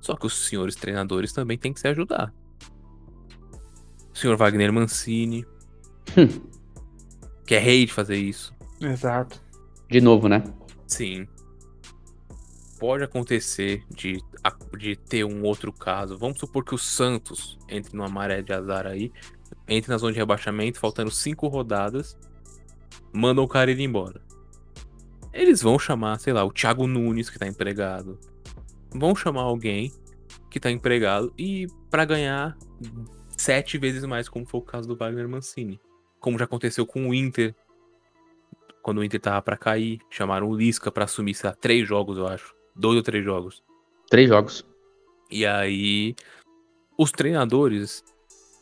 Só 0.00 0.16
que 0.16 0.26
os 0.26 0.46
senhores 0.46 0.74
treinadores 0.74 1.32
também 1.32 1.58
têm 1.58 1.72
que 1.72 1.80
se 1.80 1.88
ajudar. 1.88 2.32
O 4.12 4.16
senhor 4.16 4.36
Wagner 4.36 4.72
Mancini, 4.72 5.44
hum. 6.16 6.48
que 7.46 7.54
é 7.54 7.58
rei 7.58 7.86
de 7.86 7.92
fazer 7.92 8.16
isso. 8.16 8.54
Exato. 8.80 9.40
De 9.88 10.00
novo, 10.00 10.28
né? 10.28 10.42
Sim. 10.86 11.26
Pode 12.78 13.02
acontecer 13.02 13.82
de, 13.90 14.22
de 14.78 14.96
ter 14.96 15.24
um 15.24 15.42
outro 15.42 15.72
caso. 15.72 16.16
Vamos 16.16 16.38
supor 16.38 16.64
que 16.64 16.74
o 16.74 16.78
Santos 16.78 17.58
entre 17.68 17.96
numa 17.96 18.08
maré 18.08 18.40
de 18.40 18.52
azar 18.52 18.86
aí, 18.86 19.12
entre 19.66 19.90
na 19.90 19.98
zona 19.98 20.12
de 20.12 20.18
rebaixamento, 20.18 20.78
faltando 20.78 21.10
cinco 21.10 21.48
rodadas, 21.48 22.16
mandam 23.12 23.44
o 23.44 23.48
cara 23.48 23.70
ir 23.70 23.80
embora. 23.80 24.20
Eles 25.32 25.62
vão 25.62 25.78
chamar, 25.78 26.18
sei 26.18 26.32
lá, 26.32 26.44
o 26.44 26.52
Thiago 26.52 26.86
Nunes, 26.86 27.30
que 27.30 27.38
tá 27.38 27.46
empregado. 27.46 28.18
Vão 28.90 29.14
chamar 29.14 29.42
alguém 29.42 29.92
que 30.50 30.58
tá 30.58 30.70
empregado 30.70 31.32
e 31.38 31.66
para 31.90 32.04
ganhar 32.04 32.56
sete 33.36 33.78
vezes 33.78 34.04
mais, 34.04 34.28
como 34.28 34.46
foi 34.46 34.60
o 34.60 34.64
caso 34.64 34.88
do 34.88 34.96
Wagner 34.96 35.28
Mancini. 35.28 35.80
Como 36.18 36.38
já 36.38 36.44
aconteceu 36.44 36.86
com 36.86 37.08
o 37.08 37.14
Inter. 37.14 37.54
Quando 38.82 38.98
o 38.98 39.04
Inter 39.04 39.20
tava 39.20 39.42
pra 39.42 39.56
cair, 39.56 40.00
chamaram 40.10 40.48
o 40.48 40.56
Lisca 40.56 40.90
para 40.90 41.04
assumir, 41.04 41.34
sei 41.34 41.50
lá, 41.50 41.56
três 41.56 41.86
jogos, 41.86 42.16
eu 42.16 42.26
acho. 42.26 42.54
Dois 42.74 42.96
ou 42.96 43.02
três 43.02 43.24
jogos. 43.24 43.62
Três 44.08 44.28
jogos. 44.28 44.64
E 45.30 45.44
aí, 45.44 46.16
os 46.96 47.12
treinadores 47.12 48.02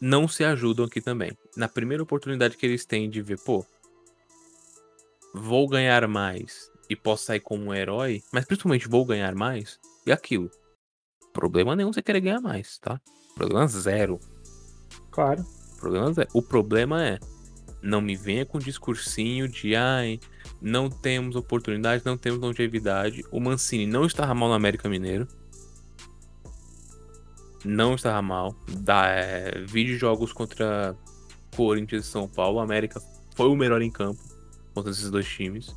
não 0.00 0.26
se 0.28 0.44
ajudam 0.44 0.84
aqui 0.84 1.00
também. 1.00 1.32
na 1.56 1.68
primeira 1.68 2.02
oportunidade 2.02 2.56
que 2.56 2.66
eles 2.66 2.84
têm 2.84 3.08
de 3.08 3.22
ver, 3.22 3.38
pô, 3.40 3.64
vou 5.36 5.68
ganhar 5.68 6.06
mais 6.08 6.70
e 6.88 6.96
posso 6.96 7.24
sair 7.24 7.40
como 7.40 7.66
um 7.66 7.74
herói, 7.74 8.22
mas 8.32 8.44
principalmente 8.44 8.88
vou 8.88 9.04
ganhar 9.04 9.34
mais, 9.34 9.78
e 10.06 10.12
aquilo. 10.12 10.50
Problema 11.32 11.76
nenhum 11.76 11.92
você 11.92 12.02
querer 12.02 12.20
ganhar 12.20 12.40
mais, 12.40 12.78
tá? 12.78 13.00
Problema 13.34 13.66
zero. 13.66 14.18
Claro. 15.10 15.44
Problema 15.78 16.12
zero. 16.12 16.28
O 16.32 16.40
problema 16.40 17.04
é, 17.04 17.18
não 17.82 18.00
me 18.00 18.16
venha 18.16 18.46
com 18.46 18.58
discursinho 18.58 19.46
de 19.48 19.76
ai, 19.76 20.18
não 20.60 20.88
temos 20.88 21.36
oportunidade, 21.36 22.04
não 22.06 22.16
temos 22.16 22.40
longevidade. 22.40 23.22
O 23.30 23.40
Mancini 23.40 23.86
não 23.86 24.06
estava 24.06 24.34
mal 24.34 24.48
no 24.48 24.54
América 24.54 24.88
Mineiro. 24.88 25.28
Não 27.64 27.94
estava 27.94 28.22
mal. 28.22 28.54
Da, 28.78 29.08
é, 29.08 29.60
vídeo 29.66 29.98
jogos 29.98 30.32
contra 30.32 30.96
Corinthians 31.54 32.06
e 32.06 32.08
São 32.08 32.28
Paulo. 32.28 32.60
A 32.60 32.62
América 32.62 33.02
foi 33.34 33.48
o 33.48 33.56
melhor 33.56 33.82
em 33.82 33.90
campo 33.90 34.35
contra 34.76 34.92
esses 34.92 35.10
dois 35.10 35.26
times. 35.26 35.74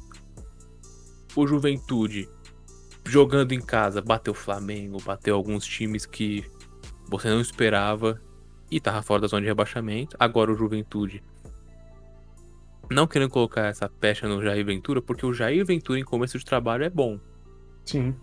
O 1.34 1.48
Juventude, 1.48 2.30
jogando 3.06 3.54
em 3.54 3.62
casa, 3.62 4.02
bateu 4.02 4.34
o 4.34 4.36
Flamengo, 4.36 5.02
bateu 5.02 5.36
alguns 5.36 5.66
times 5.66 6.06
que 6.06 6.44
você 7.10 7.30
não 7.30 7.40
esperava 7.40 8.22
e 8.70 8.80
tava 8.80 9.02
fora 9.02 9.22
da 9.22 9.28
zona 9.28 9.42
de 9.42 9.48
rebaixamento. 9.48 10.18
Agora 10.20 10.52
o 10.52 10.56
Juventude 10.56 11.24
não 12.92 13.08
querendo 13.08 13.30
colocar 13.30 13.68
essa 13.68 13.88
pecha 13.88 14.28
no 14.28 14.42
Jair 14.44 14.66
Ventura, 14.66 15.02
porque 15.02 15.26
o 15.26 15.34
Jair 15.34 15.66
Ventura 15.66 16.00
em 16.00 16.04
começo 16.04 16.38
de 16.38 16.44
trabalho 16.44 16.84
é 16.84 16.90
bom. 16.90 17.20
Sim. 17.86 18.16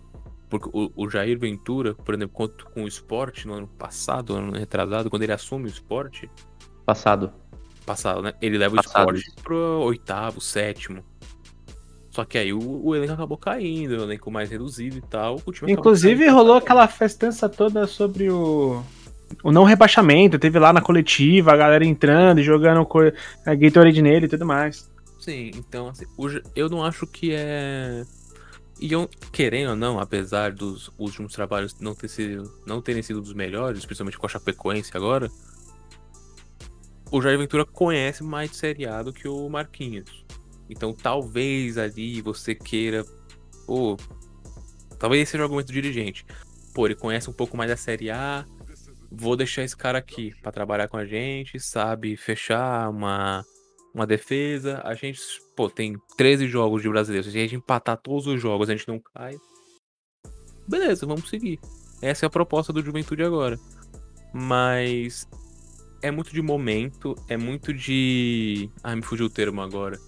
Porque 0.50 0.68
o, 0.72 0.92
o 0.94 1.08
Jair 1.08 1.38
Ventura, 1.38 1.94
por 1.94 2.14
exemplo, 2.14 2.50
com 2.74 2.84
o 2.84 2.88
esporte 2.88 3.46
no 3.46 3.54
ano 3.54 3.68
passado, 3.68 4.34
no 4.34 4.48
ano 4.48 4.58
retrasado, 4.58 5.08
quando 5.08 5.22
ele 5.22 5.32
assume 5.32 5.64
o 5.64 5.68
esporte. 5.68 6.30
Passado. 6.84 7.32
Passado, 7.86 8.20
né? 8.20 8.34
Ele 8.42 8.58
leva 8.58 8.76
passado. 8.76 9.12
o 9.12 9.16
esporte 9.16 9.42
pro 9.42 9.80
oitavo, 9.82 10.40
sétimo. 10.40 11.04
Só 12.10 12.24
que 12.24 12.36
aí 12.36 12.52
o, 12.52 12.84
o, 12.84 12.96
elenco 12.96 13.12
acabou 13.12 13.38
caindo, 13.38 13.92
o 13.92 14.02
elenco 14.02 14.30
mais 14.30 14.50
reduzido 14.50 14.96
e 14.98 15.02
tal. 15.02 15.40
Inclusive 15.68 16.28
rolou 16.28 16.56
aquela 16.56 16.88
festança 16.88 17.48
toda 17.48 17.86
sobre 17.86 18.30
o 18.30 18.82
o 19.42 19.52
não 19.52 19.64
rebaixamento, 19.64 20.38
teve 20.38 20.58
lá 20.58 20.72
na 20.72 20.80
coletiva, 20.80 21.52
a 21.52 21.56
galera 21.56 21.84
entrando 21.84 22.40
e 22.40 22.44
jogando 22.44 22.86
a 23.44 23.54
Gatorade 23.54 24.02
nele 24.02 24.26
e 24.26 24.28
tudo 24.28 24.46
mais. 24.46 24.90
Sim, 25.20 25.50
então 25.54 25.88
assim, 25.88 26.04
eu 26.54 26.68
não 26.68 26.84
acho 26.84 27.06
que 27.06 27.32
é. 27.32 28.04
E 28.80 28.92
eu, 28.92 29.08
querendo 29.32 29.70
ou 29.70 29.76
não, 29.76 29.98
apesar 29.98 30.52
dos 30.52 30.92
últimos 30.98 31.32
trabalhos 31.32 31.74
não, 31.80 31.94
ter 31.94 32.08
sido, 32.08 32.52
não 32.66 32.82
terem 32.82 33.02
sido 33.02 33.22
dos 33.22 33.32
melhores, 33.32 33.86
principalmente 33.86 34.18
com 34.18 34.26
a 34.26 34.28
Chapecoense 34.28 34.90
agora, 34.94 35.30
o 37.10 37.22
Jair 37.22 37.38
Ventura 37.38 37.64
conhece 37.64 38.22
mais 38.22 38.50
de 38.50 38.56
Série 38.56 38.86
A 38.86 39.02
do 39.02 39.12
que 39.12 39.28
o 39.28 39.48
Marquinhos. 39.48 40.24
Então 40.68 40.92
talvez 40.92 41.78
ali 41.78 42.20
você 42.20 42.54
queira. 42.54 43.04
Pô, 43.66 43.96
talvez 44.98 45.22
esse 45.22 45.32
seja 45.32 45.42
o 45.42 45.44
argumento 45.44 45.68
do 45.68 45.72
dirigente. 45.72 46.26
Pô, 46.74 46.86
ele 46.86 46.94
conhece 46.94 47.30
um 47.30 47.32
pouco 47.32 47.56
mais 47.56 47.70
da 47.70 47.76
Série 47.76 48.10
A, 48.10 48.44
vou 49.10 49.36
deixar 49.36 49.62
esse 49.62 49.76
cara 49.76 49.98
aqui 49.98 50.34
para 50.42 50.52
trabalhar 50.52 50.88
com 50.88 50.96
a 50.96 51.06
gente, 51.06 51.58
sabe 51.58 52.16
fechar 52.16 52.90
uma, 52.90 53.44
uma 53.94 54.06
defesa. 54.06 54.80
A 54.84 54.94
gente, 54.94 55.20
pô, 55.56 55.70
tem 55.70 55.96
13 56.16 56.46
jogos 56.48 56.82
de 56.82 56.88
brasileiro. 56.88 57.24
Se 57.24 57.36
a 57.36 57.40
gente 57.40 57.56
empatar 57.56 57.96
todos 57.96 58.26
os 58.26 58.40
jogos, 58.40 58.68
a 58.68 58.76
gente 58.76 58.88
não 58.88 59.00
cai. 59.00 59.36
Beleza, 60.68 61.06
vamos 61.06 61.28
seguir. 61.28 61.58
Essa 62.02 62.26
é 62.26 62.28
a 62.28 62.30
proposta 62.30 62.72
do 62.72 62.82
Juventude 62.82 63.22
agora. 63.22 63.58
Mas 64.34 65.26
é 66.02 66.10
muito 66.10 66.32
de 66.32 66.42
momento, 66.42 67.14
é 67.28 67.36
muito 67.36 67.72
de. 67.72 68.70
Ah, 68.82 68.94
me 68.94 69.02
fugiu 69.02 69.26
o 69.26 69.30
termo 69.30 69.60
agora. 69.60 69.98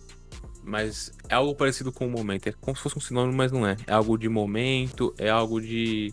Mas 0.64 1.12
é 1.28 1.34
algo 1.34 1.54
parecido 1.54 1.90
com 1.90 2.06
o 2.06 2.10
momento. 2.10 2.48
É 2.48 2.52
como 2.52 2.76
se 2.76 2.82
fosse 2.82 2.98
um 2.98 3.00
sinônimo, 3.00 3.36
mas 3.36 3.50
não 3.50 3.66
é. 3.66 3.76
É 3.86 3.92
algo 3.92 4.18
de 4.18 4.28
momento, 4.28 5.14
é 5.16 5.30
algo 5.30 5.60
de 5.60 6.12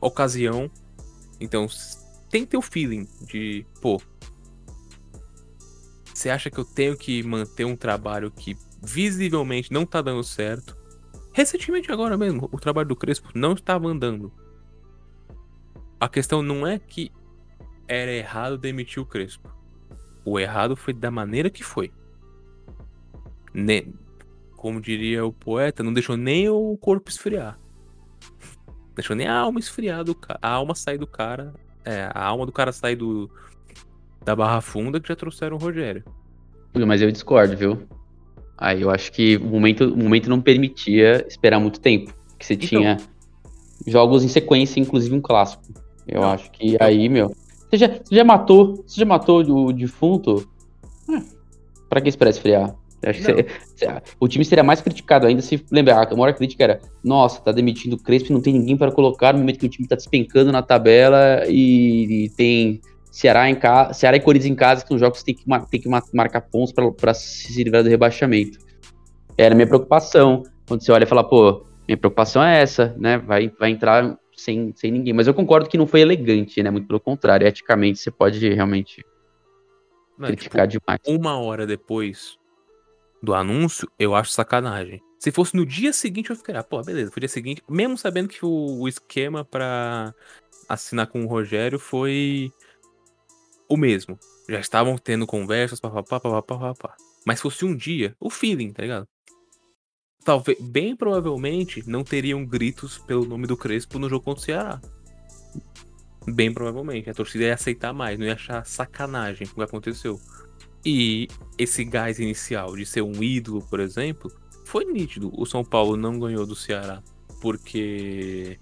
ocasião 0.00 0.70
então, 1.40 1.66
tem 2.28 2.46
o 2.54 2.60
feeling 2.60 3.08
de, 3.22 3.64
pô, 3.80 4.00
você 6.12 6.28
acha 6.28 6.50
que 6.50 6.58
eu 6.58 6.64
tenho 6.64 6.96
que 6.96 7.22
manter 7.22 7.64
um 7.64 7.74
trabalho 7.74 8.30
que 8.30 8.56
visivelmente 8.82 9.72
não 9.72 9.86
tá 9.86 10.02
dando 10.02 10.22
certo? 10.22 10.76
Recentemente 11.32 11.90
agora 11.90 12.18
mesmo, 12.18 12.48
o 12.52 12.58
trabalho 12.58 12.88
do 12.88 12.96
Crespo 12.96 13.30
não 13.34 13.54
estava 13.54 13.88
andando. 13.88 14.30
A 15.98 16.08
questão 16.08 16.42
não 16.42 16.66
é 16.66 16.78
que 16.78 17.10
era 17.90 18.12
errado 18.12 18.56
demitir 18.56 19.02
o 19.02 19.06
Crespo. 19.06 19.52
O 20.24 20.38
errado 20.38 20.76
foi 20.76 20.94
da 20.94 21.10
maneira 21.10 21.50
que 21.50 21.64
foi. 21.64 21.90
Ne 23.52 23.88
Como 24.56 24.80
diria 24.80 25.26
o 25.26 25.32
poeta, 25.32 25.82
não 25.82 25.92
deixou 25.92 26.16
nem 26.16 26.48
o 26.48 26.76
corpo 26.76 27.10
esfriar. 27.10 27.58
Deixou 28.94 29.16
nem 29.16 29.26
a 29.26 29.34
alma 29.34 29.58
esfriar 29.58 30.04
do 30.04 30.16
A 30.42 30.48
alma 30.48 30.74
sair 30.74 30.98
do 30.98 31.06
cara. 31.06 31.54
É, 31.84 32.10
a 32.14 32.22
alma 32.22 32.44
do 32.44 32.52
cara 32.52 32.70
sair 32.70 32.96
do, 32.96 33.30
da 34.24 34.36
barra 34.36 34.60
funda 34.60 35.00
que 35.00 35.08
já 35.08 35.16
trouxeram 35.16 35.56
o 35.56 35.60
Rogério. 35.60 36.04
Mas 36.74 37.00
eu 37.00 37.10
discordo, 37.10 37.56
viu? 37.56 37.88
Aí 38.58 38.82
eu 38.82 38.90
acho 38.90 39.10
que 39.10 39.36
o 39.38 39.46
momento, 39.46 39.84
o 39.84 39.96
momento 39.96 40.28
não 40.28 40.40
permitia 40.40 41.26
esperar 41.26 41.58
muito 41.58 41.80
tempo. 41.80 42.12
Que 42.38 42.44
você 42.44 42.54
então, 42.54 42.68
tinha 42.68 42.96
jogos 43.86 44.22
em 44.22 44.28
sequência, 44.28 44.78
inclusive 44.78 45.14
um 45.14 45.20
clássico. 45.20 45.64
Eu 46.06 46.20
não, 46.20 46.30
acho 46.32 46.50
que 46.50 46.76
aí, 46.78 47.08
meu. 47.08 47.34
Você 47.70 47.76
já, 47.76 47.88
você 47.88 48.14
já 48.14 48.24
matou. 48.24 48.84
Você 48.86 49.00
já 49.00 49.06
matou 49.06 49.42
o 49.42 49.72
defunto? 49.72 50.48
Hum, 51.08 51.22
pra 51.88 52.00
que 52.00 52.08
esperar 52.08 52.30
esfriar? 52.30 52.74
Acho 53.02 53.22
que 53.22 53.46
o 54.18 54.28
time 54.28 54.44
seria 54.44 54.62
mais 54.62 54.82
criticado 54.82 55.26
ainda 55.26 55.40
se 55.40 55.64
lembrar. 55.70 56.06
A 56.06 56.16
maior 56.16 56.34
crítica 56.34 56.64
era: 56.64 56.80
nossa, 57.02 57.40
tá 57.40 57.50
demitindo 57.50 57.96
o 57.96 57.98
Crespo, 57.98 58.32
não 58.32 58.42
tem 58.42 58.52
ninguém 58.52 58.76
para 58.76 58.92
colocar 58.92 59.32
no 59.32 59.38
momento 59.38 59.58
que 59.58 59.66
o 59.66 59.70
time 59.70 59.88
tá 59.88 59.96
despencando 59.96 60.52
na 60.52 60.62
tabela 60.62 61.44
e, 61.48 62.24
e 62.24 62.30
tem 62.30 62.80
Ceará, 63.10 63.48
em 63.48 63.54
casa, 63.54 63.94
Ceará 63.94 64.16
e 64.16 64.20
Corinthians 64.20 64.52
em 64.52 64.54
casa, 64.54 64.82
que 64.82 64.88
são 64.88 64.98
jogos 64.98 65.20
que 65.20 65.24
tem 65.24 65.34
que, 65.34 65.44
tem 65.70 65.80
que 65.80 65.88
marcar 65.88 66.42
pontos 66.42 66.74
para 66.96 67.14
se 67.14 67.62
livrar 67.64 67.82
do 67.82 67.88
rebaixamento. 67.88 68.58
Era 69.36 69.54
a 69.54 69.56
minha 69.56 69.66
preocupação. 69.66 70.42
Quando 70.68 70.82
você 70.82 70.92
olha 70.92 71.04
e 71.04 71.06
fala, 71.06 71.24
pô, 71.24 71.64
minha 71.88 71.96
preocupação 71.96 72.42
é 72.44 72.60
essa, 72.60 72.94
né? 72.98 73.18
Vai, 73.18 73.50
vai 73.58 73.70
entrar 73.70 74.16
sem, 74.40 74.72
sem 74.74 74.90
ninguém. 74.90 75.12
Mas 75.12 75.26
eu 75.26 75.34
concordo 75.34 75.68
que 75.68 75.78
não 75.78 75.86
foi 75.86 76.00
elegante, 76.00 76.62
né? 76.62 76.70
Muito 76.70 76.86
pelo 76.86 77.00
contrário. 77.00 77.46
Eticamente, 77.46 77.98
você 77.98 78.10
pode 78.10 78.46
realmente 78.48 79.04
não, 80.18 80.28
criticar 80.28 80.66
tipo, 80.68 80.84
demais. 80.84 81.00
Uma 81.06 81.38
hora 81.38 81.66
depois 81.66 82.38
do 83.22 83.34
anúncio, 83.34 83.90
eu 83.98 84.14
acho 84.14 84.30
sacanagem. 84.30 85.02
Se 85.18 85.30
fosse 85.30 85.54
no 85.54 85.66
dia 85.66 85.92
seguinte, 85.92 86.30
eu 86.30 86.36
ficaria, 86.36 86.62
pô, 86.62 86.82
beleza, 86.82 87.10
foi 87.10 87.20
dia 87.20 87.28
seguinte, 87.28 87.62
mesmo 87.68 87.98
sabendo 87.98 88.28
que 88.28 88.44
o, 88.44 88.80
o 88.80 88.88
esquema 88.88 89.44
para 89.44 90.14
assinar 90.68 91.06
com 91.08 91.22
o 91.22 91.26
Rogério 91.26 91.78
foi 91.78 92.50
o 93.68 93.76
mesmo. 93.76 94.18
Já 94.48 94.58
estavam 94.58 94.96
tendo 94.96 95.26
conversas, 95.26 95.78
papapá, 95.78 96.18
papapá, 96.18 96.58
papapá. 96.58 96.96
Mas 97.26 97.40
fosse 97.40 97.64
um 97.64 97.76
dia, 97.76 98.16
o 98.18 98.30
feeling, 98.30 98.72
tá 98.72 98.82
ligado? 98.82 99.06
Talvez, 100.24 100.60
bem 100.60 100.94
provavelmente, 100.94 101.82
não 101.88 102.04
teriam 102.04 102.44
gritos 102.44 102.98
pelo 102.98 103.24
nome 103.24 103.46
do 103.46 103.56
Crespo 103.56 103.98
no 103.98 104.08
jogo 104.08 104.24
contra 104.24 104.42
o 104.42 104.44
Ceará. 104.44 104.80
Bem 106.26 106.52
provavelmente. 106.52 107.08
A 107.08 107.14
torcida 107.14 107.44
ia 107.44 107.54
aceitar 107.54 107.92
mais, 107.92 108.18
não 108.18 108.26
ia 108.26 108.34
achar 108.34 108.64
sacanagem 108.66 109.46
o 109.46 109.54
que 109.54 109.62
aconteceu. 109.62 110.20
E 110.84 111.28
esse 111.58 111.84
gás 111.84 112.18
inicial 112.18 112.76
de 112.76 112.84
ser 112.84 113.02
um 113.02 113.22
ídolo, 113.22 113.62
por 113.68 113.80
exemplo, 113.80 114.30
foi 114.64 114.84
nítido. 114.84 115.32
O 115.34 115.46
São 115.46 115.64
Paulo 115.64 115.96
não 115.96 116.18
ganhou 116.18 116.46
do 116.46 116.54
Ceará 116.54 117.02
porque. 117.40 118.60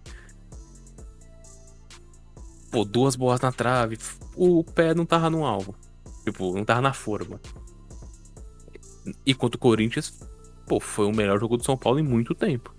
Pô, 2.71 2.85
duas 2.85 3.16
bolas 3.16 3.40
na 3.40 3.51
trave, 3.51 3.99
o 4.37 4.62
pé 4.62 4.94
não 4.94 5.05
tava 5.05 5.29
no 5.29 5.44
alvo. 5.44 5.75
Tipo, 6.25 6.55
não 6.55 6.64
tava 6.64 6.83
na 6.83 6.92
forma. 6.92 7.40
E 9.25 9.35
quanto 9.35 9.55
o 9.55 9.59
Corinthians, 9.59 10.21
pô, 10.68 10.78
foi 10.78 11.07
o 11.07 11.12
melhor 11.12 11.40
jogo 11.40 11.57
do 11.57 11.64
São 11.64 11.76
Paulo 11.76 11.98
em 11.98 12.02
muito 12.02 12.35
tempo. 12.35 12.74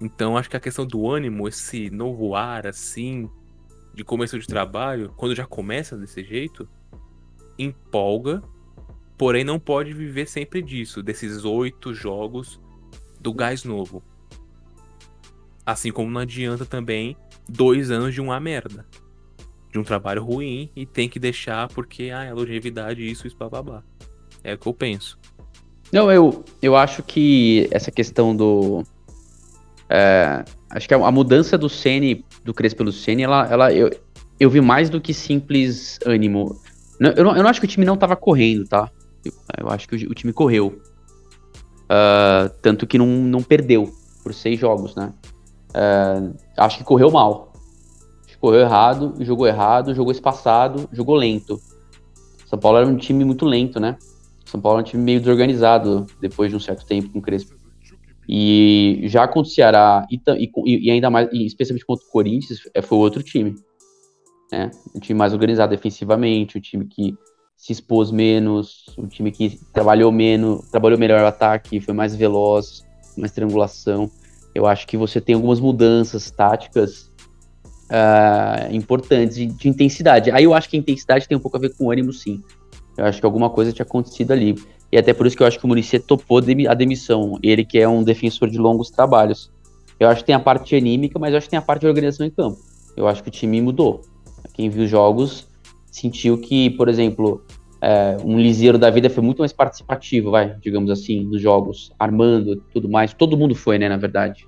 Então 0.00 0.36
acho 0.36 0.48
que 0.48 0.56
a 0.56 0.60
questão 0.60 0.86
do 0.86 1.10
ânimo, 1.10 1.48
esse 1.48 1.90
novo 1.90 2.34
ar 2.34 2.66
assim, 2.66 3.28
de 3.92 4.04
começo 4.04 4.38
de 4.38 4.46
trabalho, 4.46 5.12
quando 5.16 5.34
já 5.34 5.44
começa 5.44 5.96
desse 5.96 6.22
jeito, 6.22 6.68
empolga, 7.58 8.40
porém 9.16 9.42
não 9.42 9.58
pode 9.58 9.92
viver 9.92 10.28
sempre 10.28 10.62
disso, 10.62 11.02
desses 11.02 11.44
oito 11.44 11.92
jogos 11.92 12.60
do 13.20 13.34
gás 13.34 13.64
novo. 13.64 14.02
Assim 15.66 15.90
como 15.90 16.10
não 16.10 16.20
adianta 16.20 16.64
também 16.64 17.16
dois 17.48 17.90
anos 17.90 18.14
de 18.14 18.20
uma 18.20 18.38
merda. 18.38 18.86
De 19.70 19.78
um 19.78 19.82
trabalho 19.82 20.24
ruim 20.24 20.70
e 20.74 20.86
tem 20.86 21.08
que 21.08 21.18
deixar 21.18 21.68
porque 21.68 22.10
ah, 22.14 22.24
é 22.24 22.32
longevidade, 22.32 23.04
isso, 23.04 23.26
isso, 23.26 23.36
blá. 23.36 23.82
É 24.42 24.54
o 24.54 24.58
que 24.58 24.66
eu 24.66 24.72
penso. 24.72 25.18
Não, 25.92 26.12
eu, 26.12 26.44
eu 26.60 26.76
acho 26.76 27.02
que 27.02 27.68
essa 27.70 27.90
questão 27.90 28.36
do. 28.36 28.82
É, 29.88 30.44
acho 30.68 30.86
que 30.86 30.94
a, 30.94 30.98
a, 30.98 31.10
mudança 31.10 31.56
do 31.56 31.68
Sene, 31.68 32.24
do 32.44 32.52
Crespo 32.52 32.78
pelo 32.78 32.92
Sene, 32.92 33.22
ela, 33.22 33.46
ela 33.50 33.72
eu, 33.72 33.90
eu 34.38 34.50
vi 34.50 34.60
mais 34.60 34.90
do 34.90 35.00
que 35.00 35.14
simples 35.14 35.98
ânimo 36.04 36.60
Eu 37.00 37.24
não, 37.24 37.36
eu 37.36 37.42
não 37.42 37.48
acho 37.48 37.58
que 37.58 37.64
o 37.64 37.68
time 37.68 37.86
não 37.86 37.96
tava 37.96 38.14
correndo, 38.16 38.66
tá? 38.66 38.90
Eu, 39.24 39.32
eu 39.58 39.70
acho 39.70 39.88
que 39.88 39.96
o, 39.96 40.10
o, 40.10 40.14
time 40.14 40.32
correu. 40.32 40.78
Uh, 41.84 42.50
tanto 42.60 42.86
que 42.86 42.98
não, 42.98 43.06
não 43.06 43.42
perdeu 43.42 43.90
por 44.22 44.34
seis 44.34 44.60
jogos, 44.60 44.94
né? 44.94 45.12
Uh, 45.70 46.36
acho 46.58 46.78
que 46.78 46.84
correu 46.84 47.10
mal. 47.10 47.52
Acho 48.26 48.34
que 48.34 48.40
correu 48.40 48.60
errado, 48.60 49.14
jogou 49.20 49.46
errado, 49.46 49.94
jogou 49.94 50.12
espaçado, 50.12 50.86
jogou 50.92 51.14
lento. 51.14 51.58
São 52.46 52.58
Paulo 52.58 52.78
era 52.78 52.86
um 52.86 52.96
time 52.96 53.24
muito 53.24 53.46
lento, 53.46 53.80
né? 53.80 53.96
São 54.48 54.60
Paulo 54.60 54.78
é 54.78 54.82
um 54.82 54.84
time 54.84 55.02
meio 55.02 55.20
desorganizado 55.20 56.06
depois 56.20 56.50
de 56.50 56.56
um 56.56 56.60
certo 56.60 56.86
tempo 56.86 57.10
com 57.10 57.18
o 57.18 57.22
Crespo. 57.22 57.56
E 58.28 59.02
já 59.04 59.26
contra 59.26 59.50
o 59.50 59.52
Ceará, 59.54 60.06
e, 60.10 60.20
e, 60.36 60.86
e 60.86 60.90
ainda 60.90 61.08
mais, 61.08 61.28
e 61.32 61.46
especialmente 61.46 61.86
contra 61.86 62.06
o 62.06 62.10
Corinthians, 62.10 62.60
é, 62.74 62.82
foi 62.82 62.98
outro 62.98 63.22
time. 63.22 63.54
Né? 64.52 64.70
Um 64.94 65.00
time 65.00 65.18
mais 65.18 65.32
organizado 65.32 65.70
defensivamente, 65.70 66.58
um 66.58 66.60
time 66.60 66.84
que 66.86 67.14
se 67.56 67.72
expôs 67.72 68.10
menos, 68.10 68.86
um 68.96 69.06
time 69.06 69.32
que 69.32 69.58
trabalhou 69.72 70.12
menos, 70.12 70.68
trabalhou 70.70 70.98
melhor 70.98 71.22
o 71.22 71.26
ataque, 71.26 71.80
foi 71.80 71.92
mais 71.92 72.14
veloz, 72.14 72.84
mais 73.16 73.32
triangulação. 73.32 74.10
Eu 74.54 74.66
acho 74.66 74.86
que 74.86 74.96
você 74.96 75.20
tem 75.20 75.34
algumas 75.34 75.58
mudanças 75.58 76.30
táticas 76.30 77.10
uh, 77.88 78.74
importantes 78.74 79.36
de, 79.36 79.46
de, 79.46 79.68
intensidade. 79.68 80.30
Aí 80.30 80.44
eu 80.44 80.54
acho 80.54 80.68
que 80.68 80.76
a 80.76 80.80
intensidade 80.80 81.26
tem 81.26 81.36
um 81.36 81.40
pouco 81.40 81.56
a 81.56 81.60
ver 81.60 81.74
com 81.74 81.86
o 81.86 81.90
ânimo, 81.90 82.12
sim. 82.12 82.42
Eu 82.98 83.04
acho 83.04 83.20
que 83.20 83.26
alguma 83.26 83.48
coisa 83.48 83.72
tinha 83.72 83.86
acontecido 83.86 84.32
ali. 84.32 84.56
E 84.90 84.98
até 84.98 85.14
por 85.14 85.26
isso 85.26 85.36
que 85.36 85.42
eu 85.42 85.46
acho 85.46 85.58
que 85.58 85.64
o 85.64 85.68
Muricy 85.68 86.00
topou 86.00 86.38
a 86.38 86.74
demissão. 86.74 87.38
Ele 87.42 87.64
que 87.64 87.78
é 87.78 87.88
um 87.88 88.02
defensor 88.02 88.50
de 88.50 88.58
longos 88.58 88.90
trabalhos. 88.90 89.50
Eu 90.00 90.08
acho 90.08 90.20
que 90.22 90.26
tem 90.26 90.34
a 90.34 90.40
parte 90.40 90.74
anímica, 90.74 91.18
mas 91.18 91.32
eu 91.32 91.38
acho 91.38 91.46
que 91.46 91.50
tem 91.50 91.58
a 91.58 91.62
parte 91.62 91.82
de 91.82 91.86
organização 91.86 92.26
em 92.26 92.30
campo. 92.30 92.58
Eu 92.96 93.06
acho 93.06 93.22
que 93.22 93.28
o 93.28 93.32
time 93.32 93.60
mudou. 93.60 94.02
Quem 94.52 94.68
viu 94.68 94.84
os 94.84 94.90
jogos 94.90 95.46
sentiu 95.90 96.38
que, 96.38 96.70
por 96.70 96.88
exemplo, 96.88 97.44
é, 97.80 98.16
um 98.24 98.38
liseiro 98.38 98.78
da 98.78 98.90
vida 98.90 99.08
foi 99.08 99.22
muito 99.22 99.38
mais 99.38 99.52
participativo, 99.52 100.32
vai, 100.32 100.56
digamos 100.60 100.90
assim, 100.90 101.22
nos 101.22 101.40
jogos, 101.40 101.92
armando 101.98 102.56
tudo 102.72 102.88
mais. 102.88 103.12
Todo 103.12 103.36
mundo 103.36 103.54
foi, 103.54 103.78
né, 103.78 103.88
na 103.88 103.96
verdade. 103.96 104.46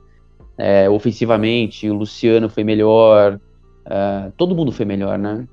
É, 0.58 0.90
ofensivamente, 0.90 1.88
o 1.88 1.94
Luciano 1.94 2.48
foi 2.48 2.64
melhor, 2.64 3.40
é, 3.86 4.32
todo 4.36 4.54
mundo 4.54 4.72
foi 4.72 4.84
melhor, 4.84 5.18
né? 5.18 5.46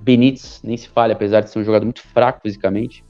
Benítez, 0.00 0.60
nem 0.62 0.76
se 0.76 0.88
fale, 0.88 1.12
apesar 1.12 1.40
de 1.40 1.50
ser 1.50 1.58
um 1.58 1.64
jogador 1.64 1.84
muito 1.84 2.02
fraco 2.02 2.40
fisicamente. 2.42 3.04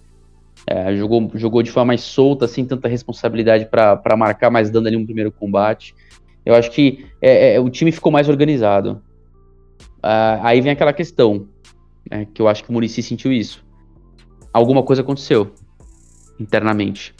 É, 0.67 0.97
jogou, 0.97 1.31
jogou 1.35 1.63
de 1.63 1.71
forma 1.71 1.89
mais 1.89 2.01
solta, 2.01 2.49
sem 2.49 2.65
tanta 2.65 2.89
responsabilidade 2.89 3.67
para 3.67 4.17
marcar, 4.17 4.51
mas 4.51 4.71
dando 4.71 4.87
ali 4.87 4.97
um 4.97 5.05
primeiro 5.05 5.31
combate. 5.31 5.95
Eu 6.45 6.55
acho 6.55 6.71
que 6.71 7.07
é, 7.21 7.55
é, 7.55 7.61
o 7.61 7.69
time 7.71 7.91
ficou 7.91 8.13
mais 8.13 8.29
organizado. 8.29 9.03
Uh, 9.99 10.41
aí 10.43 10.61
vem 10.61 10.73
aquela 10.73 10.93
questão, 10.93 11.49
né, 12.11 12.27
que 12.33 12.41
eu 12.41 12.49
acho 12.49 12.63
que 12.63 12.71
o 12.71 12.73
Murici 12.73 13.03
sentiu 13.03 13.33
isso. 13.33 13.65
Alguma 14.53 14.83
coisa 14.83 15.03
aconteceu 15.03 15.53
internamente. 16.39 17.15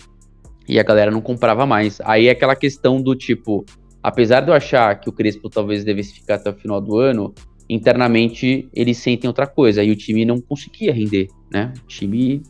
E 0.69 0.79
a 0.79 0.83
galera 0.83 1.11
não 1.11 1.21
comprava 1.21 1.67
mais. 1.67 2.01
Aí 2.03 2.29
é 2.29 2.31
aquela 2.31 2.55
questão 2.55 3.01
do 3.01 3.15
tipo, 3.15 3.65
apesar 4.03 4.41
de 4.41 4.51
eu 4.51 4.55
achar 4.55 4.99
que 5.01 5.09
o 5.09 5.13
Crespo 5.13 5.49
talvez 5.49 5.85
devesse 5.85 6.15
ficar 6.15 6.37
até 6.37 6.51
o 6.51 6.55
final 6.55 6.81
do 6.81 6.99
ano, 6.99 7.35
internamente 7.75 8.69
eles 8.73 8.99
sentem 8.99 9.29
outra 9.29 9.47
coisa. 9.47 9.83
E 9.83 9.91
o 9.91 9.97
time 9.97 10.25
não 10.25 10.41
conseguia 10.41 10.93
render, 10.93 11.29
né? 11.51 11.73
O 11.85 11.87
time 11.87 12.43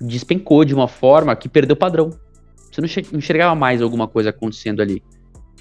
despencou 0.00 0.64
de 0.64 0.74
uma 0.74 0.88
forma 0.88 1.34
que 1.34 1.48
perdeu 1.48 1.76
padrão. 1.76 2.10
Você 2.70 2.80
não 2.80 3.18
enxergava 3.18 3.54
mais 3.54 3.82
alguma 3.82 4.06
coisa 4.06 4.30
acontecendo 4.30 4.80
ali. 4.80 5.02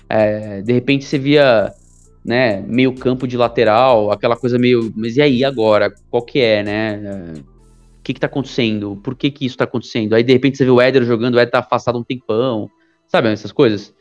É, 0.10 0.62
de 0.62 0.74
repente 0.74 1.06
você 1.06 1.18
via 1.18 1.74
né, 2.24 2.62
meio 2.62 2.94
campo 2.94 3.28
de 3.28 3.38
lateral, 3.38 4.12
aquela 4.12 4.36
coisa 4.36 4.60
meio, 4.60 4.92
mas 4.96 5.16
e 5.18 5.22
aí 5.22 5.44
agora? 5.46 5.94
Qual 6.10 6.24
que 6.24 6.40
é, 6.40 6.62
né? 6.62 7.34
O 8.00 8.04
que 8.04 8.14
que 8.14 8.20
tá 8.20 8.28
acontecendo? 8.28 9.00
Por 9.04 9.16
que 9.16 9.32
que 9.32 9.46
isso 9.46 9.58
tá 9.58 9.64
acontecendo? 9.64 10.14
Aí 10.14 10.24
de 10.24 10.34
repente 10.34 10.58
você 10.58 10.66
vê 10.66 10.72
o 10.72 10.82
Éder 10.82 11.04
jogando, 11.04 11.36
o 11.36 11.40
Éder 11.40 11.52
tá 11.52 11.60
afastado 11.60 11.98
um 11.98 12.04
tempão, 12.04 12.70
sabe, 13.08 13.30
essas 13.30 13.52
coisas. 13.52 13.94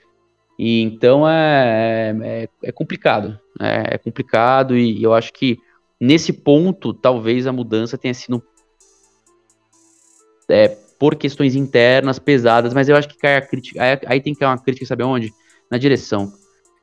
E 0.59 0.83
então 0.83 1.29
é, 1.29 2.17
é, 2.23 2.49
é 2.65 2.73
complicado, 2.73 3.39
né? 3.61 3.85
é 3.89 3.99
complicado 3.99 4.77
e 4.77 5.03
eu 5.03 5.13
acho 5.13 5.33
que 5.33 5.59
nesse 6.01 6.33
ponto 6.33 6.95
talvez 6.95 7.47
a 7.47 7.53
mudança 7.53 7.99
tenha 7.99 8.15
sido 8.15 8.43
é, 10.49 10.69
por 10.99 11.15
questões 11.17 11.55
internas 11.55 12.19
pesadas, 12.19 12.73
mas 12.73 12.89
eu 12.89 12.97
acho 12.97 13.09
que 13.09 13.19
cai 13.19 13.37
a 13.37 13.43
crítica. 13.43 13.83
Aí, 13.83 13.99
aí 14.07 14.21
tem 14.21 14.33
que 14.33 14.41
cair 14.41 14.49
uma 14.49 14.59
crítica, 14.59 14.87
sabe 14.87 15.05
onde? 15.05 15.33
Na 15.71 15.79
direção. 15.79 16.33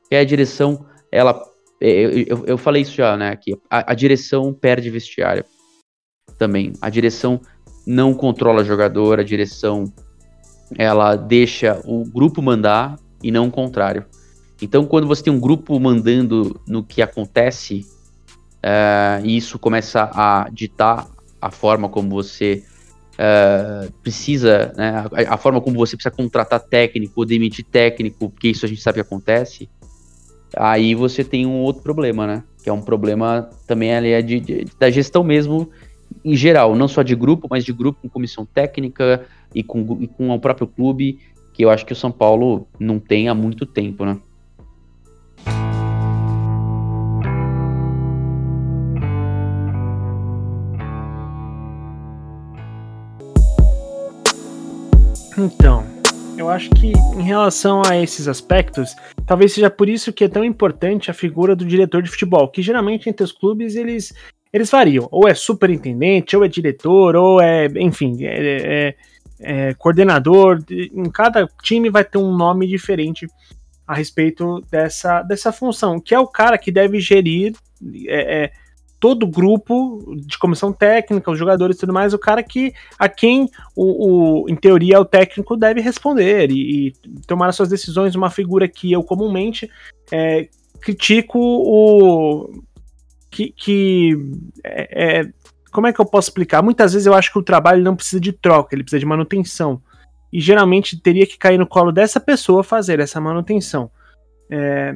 Que 0.09 0.15
a 0.15 0.23
direção, 0.23 0.85
ela. 1.11 1.41
É, 1.81 1.89
eu, 1.89 2.11
eu, 2.11 2.45
eu 2.45 2.57
falei 2.57 2.81
isso 2.81 2.95
já, 2.95 3.17
né? 3.17 3.35
Que 3.35 3.57
a, 3.69 3.91
a, 3.91 3.95
direção 3.95 4.53
perde 4.53 4.89
vestiário 4.89 5.43
também. 6.37 6.73
A 6.81 6.89
direção 6.89 7.41
não 7.85 8.13
controla 8.13 8.63
jogador, 8.63 9.19
a 9.19 9.23
direção 9.23 9.91
ela 10.77 11.15
deixa 11.15 11.81
o 11.85 12.03
grupo 12.03 12.41
mandar 12.41 12.97
e 13.23 13.31
não 13.31 13.47
o 13.47 13.51
contrário. 13.51 14.05
Então, 14.61 14.85
quando 14.85 15.07
você 15.07 15.23
tem 15.23 15.33
um 15.33 15.39
grupo 15.39 15.79
mandando 15.79 16.59
no 16.67 16.83
que 16.83 17.01
acontece, 17.01 17.85
uh, 18.63 19.25
e 19.25 19.35
isso 19.35 19.57
começa 19.57 20.09
a 20.13 20.47
ditar 20.51 21.07
a 21.41 21.51
forma 21.51 21.89
como 21.89 22.09
você 22.09 22.63
uh, 23.13 23.91
precisa, 24.01 24.73
né, 24.77 25.05
a, 25.11 25.33
a, 25.33 25.37
forma 25.37 25.59
como 25.59 25.77
você 25.77 25.95
precisa 25.95 26.15
contratar 26.15 26.59
técnico 26.59 27.13
ou 27.17 27.25
demitir 27.25 27.65
técnico, 27.65 28.29
porque 28.29 28.49
isso 28.49 28.65
a 28.65 28.69
gente 28.69 28.81
sabe 28.81 28.95
que 28.95 29.01
acontece, 29.01 29.69
aí 30.55 30.95
você 30.95 31.23
tem 31.23 31.45
um 31.45 31.61
outro 31.61 31.81
problema, 31.81 32.27
né? 32.27 32.43
Que 32.63 32.69
é 32.69 32.73
um 32.73 32.81
problema 32.81 33.49
também 33.67 33.93
ali 33.93 34.11
é 34.11 34.21
de, 34.21 34.39
de, 34.39 34.67
da 34.79 34.89
gestão 34.89 35.23
mesmo 35.23 35.69
em 36.23 36.35
geral, 36.35 36.75
não 36.75 36.87
só 36.87 37.01
de 37.01 37.15
grupo, 37.15 37.47
mas 37.49 37.65
de 37.65 37.73
grupo 37.73 37.99
com 38.01 38.09
comissão 38.09 38.45
técnica 38.45 39.25
e 39.53 39.63
com, 39.63 39.97
e 39.99 40.07
com 40.07 40.29
o 40.29 40.39
próprio 40.39 40.67
clube, 40.67 41.19
que 41.53 41.63
eu 41.63 41.69
acho 41.69 41.85
que 41.85 41.93
o 41.93 41.95
São 41.95 42.11
Paulo 42.11 42.67
não 42.79 42.99
tem 42.99 43.29
há 43.29 43.35
muito 43.35 43.65
tempo, 43.65 44.03
né? 44.03 44.17
Então, 55.37 55.83
eu 56.37 56.49
acho 56.49 56.69
que 56.71 56.91
em 57.17 57.23
relação 57.23 57.81
a 57.87 57.97
esses 57.97 58.27
aspectos, 58.27 58.95
talvez 59.25 59.53
seja 59.53 59.69
por 59.69 59.89
isso 59.89 60.13
que 60.13 60.23
é 60.23 60.27
tão 60.27 60.43
importante 60.43 61.09
a 61.09 61.13
figura 61.13 61.55
do 61.55 61.65
diretor 61.65 62.01
de 62.01 62.09
futebol, 62.09 62.47
que 62.47 62.61
geralmente 62.61 63.09
entre 63.09 63.23
os 63.23 63.31
clubes 63.31 63.75
eles, 63.75 64.13
eles 64.51 64.69
variam, 64.69 65.07
ou 65.11 65.27
é 65.27 65.33
superintendente, 65.33 66.35
ou 66.35 66.43
é 66.43 66.47
diretor, 66.47 67.15
ou 67.15 67.41
é, 67.41 67.67
enfim, 67.77 68.23
é, 68.23 68.35
é, 68.89 68.95
é 69.43 69.73
coordenador. 69.73 70.63
Em 70.69 71.09
cada 71.09 71.47
time 71.61 71.89
vai 71.89 72.03
ter 72.03 72.17
um 72.17 72.35
nome 72.35 72.67
diferente 72.67 73.27
a 73.85 73.93
respeito 73.93 74.61
dessa, 74.71 75.21
dessa 75.21 75.51
função, 75.51 75.99
que 75.99 76.15
é 76.15 76.19
o 76.19 76.27
cara 76.27 76.57
que 76.57 76.71
deve 76.71 76.99
gerir 76.99 77.53
é, 78.07 78.43
é 78.43 78.51
todo 79.03 79.23
o 79.23 79.27
grupo 79.27 80.15
de 80.25 80.37
comissão 80.37 80.71
técnica, 80.71 81.29
os 81.29 81.37
jogadores 81.37 81.75
e 81.75 81.79
tudo 81.81 81.91
mais, 81.91 82.13
o 82.13 82.17
cara 82.17 82.41
que 82.41 82.73
a 82.97 83.09
quem 83.09 83.49
o, 83.75 84.43
o 84.45 84.49
em 84.49 84.55
teoria 84.55 84.97
o 84.97 85.03
técnico 85.03 85.57
deve 85.57 85.81
responder 85.81 86.49
e, 86.49 86.87
e, 86.87 86.91
tomar 87.27 87.49
as 87.49 87.57
suas 87.57 87.67
decisões, 87.67 88.15
uma 88.15 88.29
figura 88.29 88.65
que 88.65 88.93
eu 88.93 89.03
comumente 89.03 89.69
é, 90.09 90.47
critico 90.79 91.37
o 91.37 92.63
que, 93.29 93.51
que 93.51 94.17
é, 94.63 95.19
é, 95.19 95.29
como 95.73 95.87
é 95.87 95.91
que 95.91 95.99
eu 95.99 96.05
posso 96.05 96.29
explicar? 96.29 96.61
Muitas 96.61 96.93
vezes 96.93 97.05
eu 97.05 97.13
acho 97.13 97.31
que 97.31 97.39
o 97.39 97.43
trabalho 97.43 97.83
não 97.83 97.95
precisa 97.95 98.21
de 98.21 98.31
troca, 98.31 98.75
ele 98.75 98.83
precisa 98.83 98.99
de 98.99 99.05
manutenção. 99.05 99.81
E 100.31 100.39
geralmente 100.39 100.97
teria 100.97 101.25
que 101.25 101.37
cair 101.37 101.57
no 101.57 101.67
colo 101.67 101.91
dessa 101.91 102.19
pessoa 102.19 102.63
fazer 102.63 102.99
essa 102.99 103.19
manutenção. 103.19 103.91
É, 104.49 104.95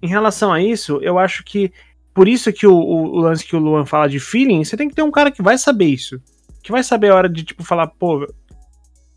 em 0.00 0.08
relação 0.08 0.52
a 0.52 0.62
isso, 0.62 1.00
eu 1.02 1.18
acho 1.18 1.44
que 1.44 1.72
por 2.14 2.28
isso 2.28 2.52
que 2.52 2.66
o, 2.66 2.74
o, 2.74 3.16
o, 3.16 3.18
lance 3.18 3.44
que 3.44 3.54
o 3.54 3.58
Luan 3.58 3.84
fala 3.84 4.08
de 4.08 4.18
feeling, 4.18 4.64
você 4.64 4.76
tem 4.76 4.88
que 4.88 4.94
ter 4.94 5.02
um 5.02 5.10
cara 5.10 5.30
que 5.30 5.42
vai 5.42 5.58
saber 5.58 5.86
isso. 5.86 6.20
Que 6.62 6.72
vai 6.72 6.82
saber 6.82 7.10
a 7.10 7.14
hora 7.14 7.28
de, 7.28 7.44
tipo, 7.44 7.62
falar, 7.62 7.86
pô, 7.88 8.26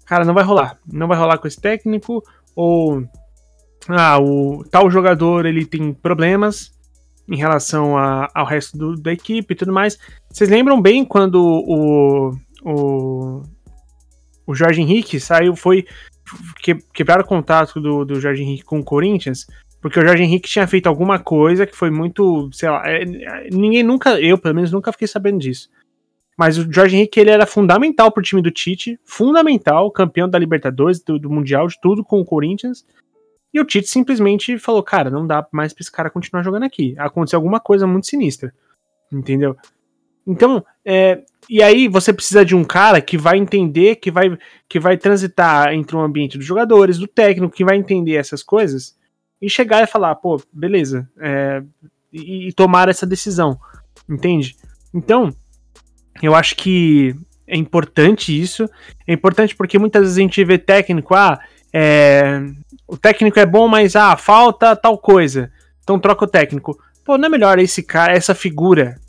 cara, 0.05 0.25
não 0.25 0.33
vai 0.33 0.43
rolar. 0.43 0.77
Não 0.85 1.07
vai 1.07 1.17
rolar 1.17 1.37
com 1.37 1.47
esse 1.47 1.59
técnico. 1.59 2.23
Ou, 2.55 3.03
ah, 3.87 4.19
o 4.19 4.63
tal 4.69 4.89
jogador, 4.91 5.45
ele 5.45 5.65
tem 5.65 5.93
problemas 5.93 6.71
em 7.31 7.37
relação 7.37 7.97
a, 7.97 8.27
ao 8.35 8.45
resto 8.45 8.77
do, 8.77 8.95
da 8.95 9.13
equipe 9.13 9.53
e 9.53 9.57
tudo 9.57 9.73
mais. 9.73 9.97
Vocês 10.29 10.49
lembram 10.49 10.81
bem 10.81 11.05
quando 11.05 11.41
o, 11.41 12.31
o, 12.63 13.41
o 14.45 14.53
Jorge 14.53 14.81
Henrique 14.81 15.19
saiu, 15.19 15.55
foi 15.55 15.85
que, 16.61 16.75
quebrar 16.93 17.21
o 17.21 17.25
contato 17.25 17.79
do, 17.79 18.05
do 18.05 18.19
Jorge 18.19 18.43
Henrique 18.43 18.65
com 18.65 18.79
o 18.79 18.83
Corinthians 18.83 19.47
porque 19.81 19.99
o 19.99 20.05
Jorge 20.05 20.23
Henrique 20.23 20.47
tinha 20.47 20.67
feito 20.67 20.87
alguma 20.87 21.17
coisa 21.17 21.65
que 21.65 21.75
foi 21.75 21.89
muito, 21.89 22.49
sei 22.53 22.69
lá, 22.69 22.83
é, 22.85 23.03
ninguém 23.51 23.81
nunca, 23.81 24.21
eu 24.21 24.37
pelo 24.37 24.53
menos 24.53 24.71
nunca 24.71 24.91
fiquei 24.91 25.07
sabendo 25.07 25.39
disso. 25.39 25.69
Mas 26.37 26.57
o 26.57 26.71
Jorge 26.71 26.95
Henrique 26.95 27.19
ele 27.19 27.31
era 27.31 27.47
fundamental 27.47 28.11
pro 28.11 28.23
time 28.23 28.41
do 28.41 28.51
Tite, 28.51 28.99
fundamental, 29.03 29.91
campeão 29.91 30.29
da 30.29 30.37
Libertadores, 30.37 31.03
do, 31.03 31.17
do 31.17 31.29
Mundial, 31.29 31.67
de 31.67 31.79
tudo 31.81 32.03
com 32.03 32.21
o 32.21 32.25
Corinthians. 32.25 32.85
E 33.53 33.59
o 33.59 33.65
Tite 33.65 33.87
simplesmente 33.87 34.57
falou: 34.57 34.83
cara, 34.83 35.09
não 35.09 35.25
dá 35.25 35.45
mais 35.51 35.73
pra 35.73 35.81
esse 35.81 35.91
cara 35.91 36.09
continuar 36.09 36.43
jogando 36.43 36.63
aqui. 36.63 36.95
Aconteceu 36.97 37.37
alguma 37.37 37.59
coisa 37.59 37.85
muito 37.85 38.07
sinistra. 38.07 38.53
Entendeu? 39.11 39.55
Então, 40.25 40.63
é, 40.85 41.23
e 41.49 41.61
aí 41.61 41.87
você 41.87 42.13
precisa 42.13 42.45
de 42.45 42.55
um 42.55 42.63
cara 42.63 43.01
que 43.01 43.17
vai 43.17 43.37
entender, 43.37 43.95
que 43.95 44.11
vai, 44.11 44.37
que 44.69 44.79
vai 44.79 44.97
transitar 44.97 45.73
entre 45.73 45.95
o 45.95 45.99
ambiente 45.99 46.37
dos 46.37 46.45
jogadores, 46.45 46.97
do 46.97 47.07
técnico, 47.07 47.53
que 47.53 47.65
vai 47.65 47.75
entender 47.75 48.15
essas 48.15 48.43
coisas 48.43 48.95
e 49.41 49.49
chegar 49.49 49.83
e 49.83 49.87
falar, 49.87 50.15
pô, 50.15 50.41
beleza, 50.53 51.09
é, 51.19 51.63
e, 52.13 52.49
e 52.49 52.53
tomar 52.53 52.87
essa 52.87 53.07
decisão, 53.07 53.59
entende? 54.07 54.55
Então, 54.93 55.33
eu 56.21 56.35
acho 56.35 56.55
que 56.55 57.15
é 57.47 57.57
importante 57.57 58.39
isso. 58.39 58.69
É 59.07 59.13
importante 59.13 59.55
porque 59.55 59.77
muitas 59.77 60.03
vezes 60.03 60.17
a 60.17 60.21
gente 60.21 60.43
vê 60.43 60.57
técnico, 60.57 61.13
ah, 61.13 61.39
é, 61.73 62.41
o 62.87 62.97
técnico 62.97 63.39
é 63.39 63.45
bom, 63.45 63.67
mas 63.67 63.95
ah, 63.95 64.15
falta 64.17 64.75
tal 64.75 64.97
coisa. 64.97 65.51
Então 65.83 65.99
troca 65.99 66.25
o 66.25 66.27
técnico. 66.27 66.77
Pô, 67.05 67.17
não 67.17 67.25
é 67.25 67.29
melhor 67.29 67.59
esse 67.59 67.81
cara, 67.81 68.13
essa 68.13 68.35
figura, 68.35 68.99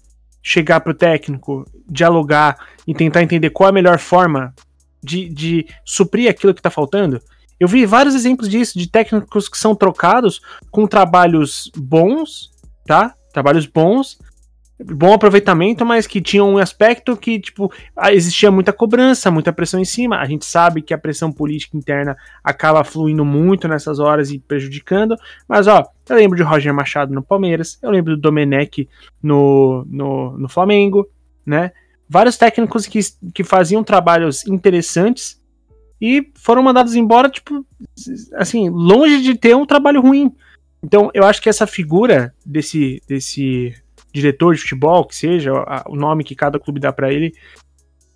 chegar 0.42 0.81
pro 0.81 0.94
técnico, 0.94 1.66
dialogar 1.88 2.57
e 2.87 2.94
tentar 2.94 3.22
entender 3.22 3.51
qual 3.51 3.68
é 3.68 3.70
a 3.70 3.75
melhor 3.75 3.98
forma 3.98 4.55
de, 5.03 5.29
de 5.29 5.66
suprir 5.85 6.31
aquilo 6.31 6.55
que 6.55 6.62
tá 6.62 6.70
faltando? 6.70 7.20
Eu 7.61 7.68
vi 7.68 7.87
vários 7.87 8.14
exemplos 8.14 8.48
disso, 8.48 8.79
de 8.79 8.88
técnicos 8.88 9.48
que 9.48 9.59
são 9.59 9.75
trocados 9.75 10.40
com 10.70 10.87
trabalhos 10.87 11.70
bons, 11.77 12.51
tá? 12.87 13.14
Trabalhos 13.33 13.66
bons, 13.66 14.18
bom 14.84 15.12
aproveitamento, 15.12 15.84
mas 15.84 16.06
que 16.06 16.20
tinha 16.20 16.44
um 16.44 16.58
aspecto 16.58 17.16
que, 17.16 17.38
tipo, 17.38 17.72
existia 18.10 18.50
muita 18.50 18.72
cobrança, 18.72 19.30
muita 19.30 19.52
pressão 19.52 19.80
em 19.80 19.84
cima. 19.84 20.18
A 20.18 20.24
gente 20.24 20.44
sabe 20.44 20.82
que 20.82 20.94
a 20.94 20.98
pressão 20.98 21.32
política 21.32 21.76
interna 21.76 22.16
acaba 22.42 22.84
fluindo 22.84 23.24
muito 23.24 23.68
nessas 23.68 23.98
horas 23.98 24.30
e 24.30 24.38
prejudicando. 24.38 25.16
Mas, 25.48 25.66
ó, 25.66 25.84
eu 26.08 26.16
lembro 26.16 26.36
de 26.36 26.42
Roger 26.42 26.74
Machado 26.74 27.14
no 27.14 27.22
Palmeiras, 27.22 27.78
eu 27.82 27.90
lembro 27.90 28.16
do 28.16 28.20
Domenech 28.20 28.88
no, 29.22 29.84
no, 29.88 30.38
no 30.38 30.48
Flamengo, 30.48 31.08
né? 31.44 31.72
Vários 32.08 32.36
técnicos 32.36 32.86
que, 32.86 33.00
que 33.32 33.42
faziam 33.42 33.82
trabalhos 33.82 34.46
interessantes 34.46 35.40
e 36.00 36.30
foram 36.34 36.62
mandados 36.62 36.94
embora, 36.96 37.30
tipo, 37.30 37.64
assim, 38.34 38.68
longe 38.68 39.22
de 39.22 39.36
ter 39.36 39.54
um 39.54 39.64
trabalho 39.64 40.00
ruim. 40.00 40.34
Então, 40.82 41.10
eu 41.14 41.24
acho 41.24 41.40
que 41.40 41.48
essa 41.48 41.66
figura 41.66 42.34
desse, 42.44 43.00
desse 43.06 43.72
diretor 44.12 44.55
de 44.55 44.61
futebol, 44.61 45.05
que 45.05 45.16
seja, 45.16 45.53
o 45.87 45.96
nome 45.96 46.25
que 46.25 46.35
cada 46.35 46.59
clube 46.59 46.81
dá 46.81 46.92
para 46.92 47.12
ele, 47.12 47.33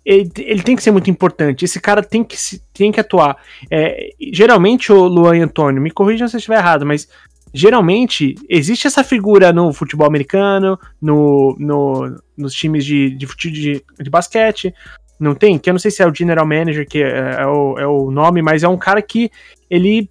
ele, 0.05 0.31
ele, 0.37 0.63
tem 0.63 0.75
que 0.75 0.83
ser 0.83 0.91
muito 0.91 1.09
importante. 1.09 1.65
Esse 1.65 1.81
cara 1.81 2.01
tem 2.01 2.23
que, 2.23 2.37
tem 2.73 2.91
que 2.91 2.99
atuar. 2.99 3.35
É, 3.69 4.11
geralmente, 4.31 4.91
o 4.91 5.05
Luan 5.05 5.37
e 5.37 5.41
Antônio, 5.41 5.81
me 5.81 5.91
corrijam 5.91 6.27
se 6.27 6.35
eu 6.35 6.39
estiver 6.39 6.57
errado, 6.57 6.85
mas 6.85 7.09
geralmente 7.53 8.35
existe 8.47 8.87
essa 8.87 9.03
figura 9.03 9.51
no 9.51 9.73
futebol 9.73 10.07
americano, 10.07 10.79
no, 11.01 11.57
no, 11.59 12.15
nos 12.37 12.53
times 12.53 12.85
de, 12.85 13.09
de, 13.09 13.27
de, 13.51 13.83
de 13.99 14.09
basquete. 14.09 14.73
Não 15.19 15.35
tem? 15.35 15.57
Que 15.57 15.69
eu 15.69 15.73
não 15.73 15.79
sei 15.79 15.91
se 15.91 16.01
é 16.01 16.07
o 16.07 16.13
general 16.13 16.45
manager, 16.45 16.87
que 16.87 17.01
é, 17.01 17.41
é, 17.41 17.45
o, 17.45 17.77
é 17.77 17.87
o 17.87 18.11
nome, 18.11 18.41
mas 18.41 18.63
é 18.63 18.67
um 18.67 18.77
cara 18.77 19.01
que 19.01 19.29
ele 19.69 20.09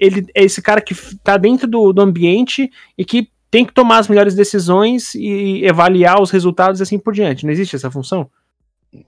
ele 0.00 0.26
é 0.34 0.42
esse 0.42 0.62
cara 0.62 0.80
que 0.80 0.94
tá 1.18 1.36
dentro 1.36 1.68
do, 1.68 1.92
do 1.92 2.00
ambiente 2.00 2.70
e 2.96 3.04
que 3.04 3.28
tem 3.50 3.64
que 3.64 3.74
tomar 3.74 3.98
as 3.98 4.08
melhores 4.08 4.34
decisões 4.34 5.14
e 5.14 5.66
avaliar 5.68 6.22
os 6.22 6.30
resultados 6.30 6.80
e 6.80 6.82
assim 6.82 6.98
por 6.98 7.12
diante. 7.12 7.44
Não 7.44 7.52
existe 7.52 7.74
essa 7.74 7.90
função? 7.90 8.30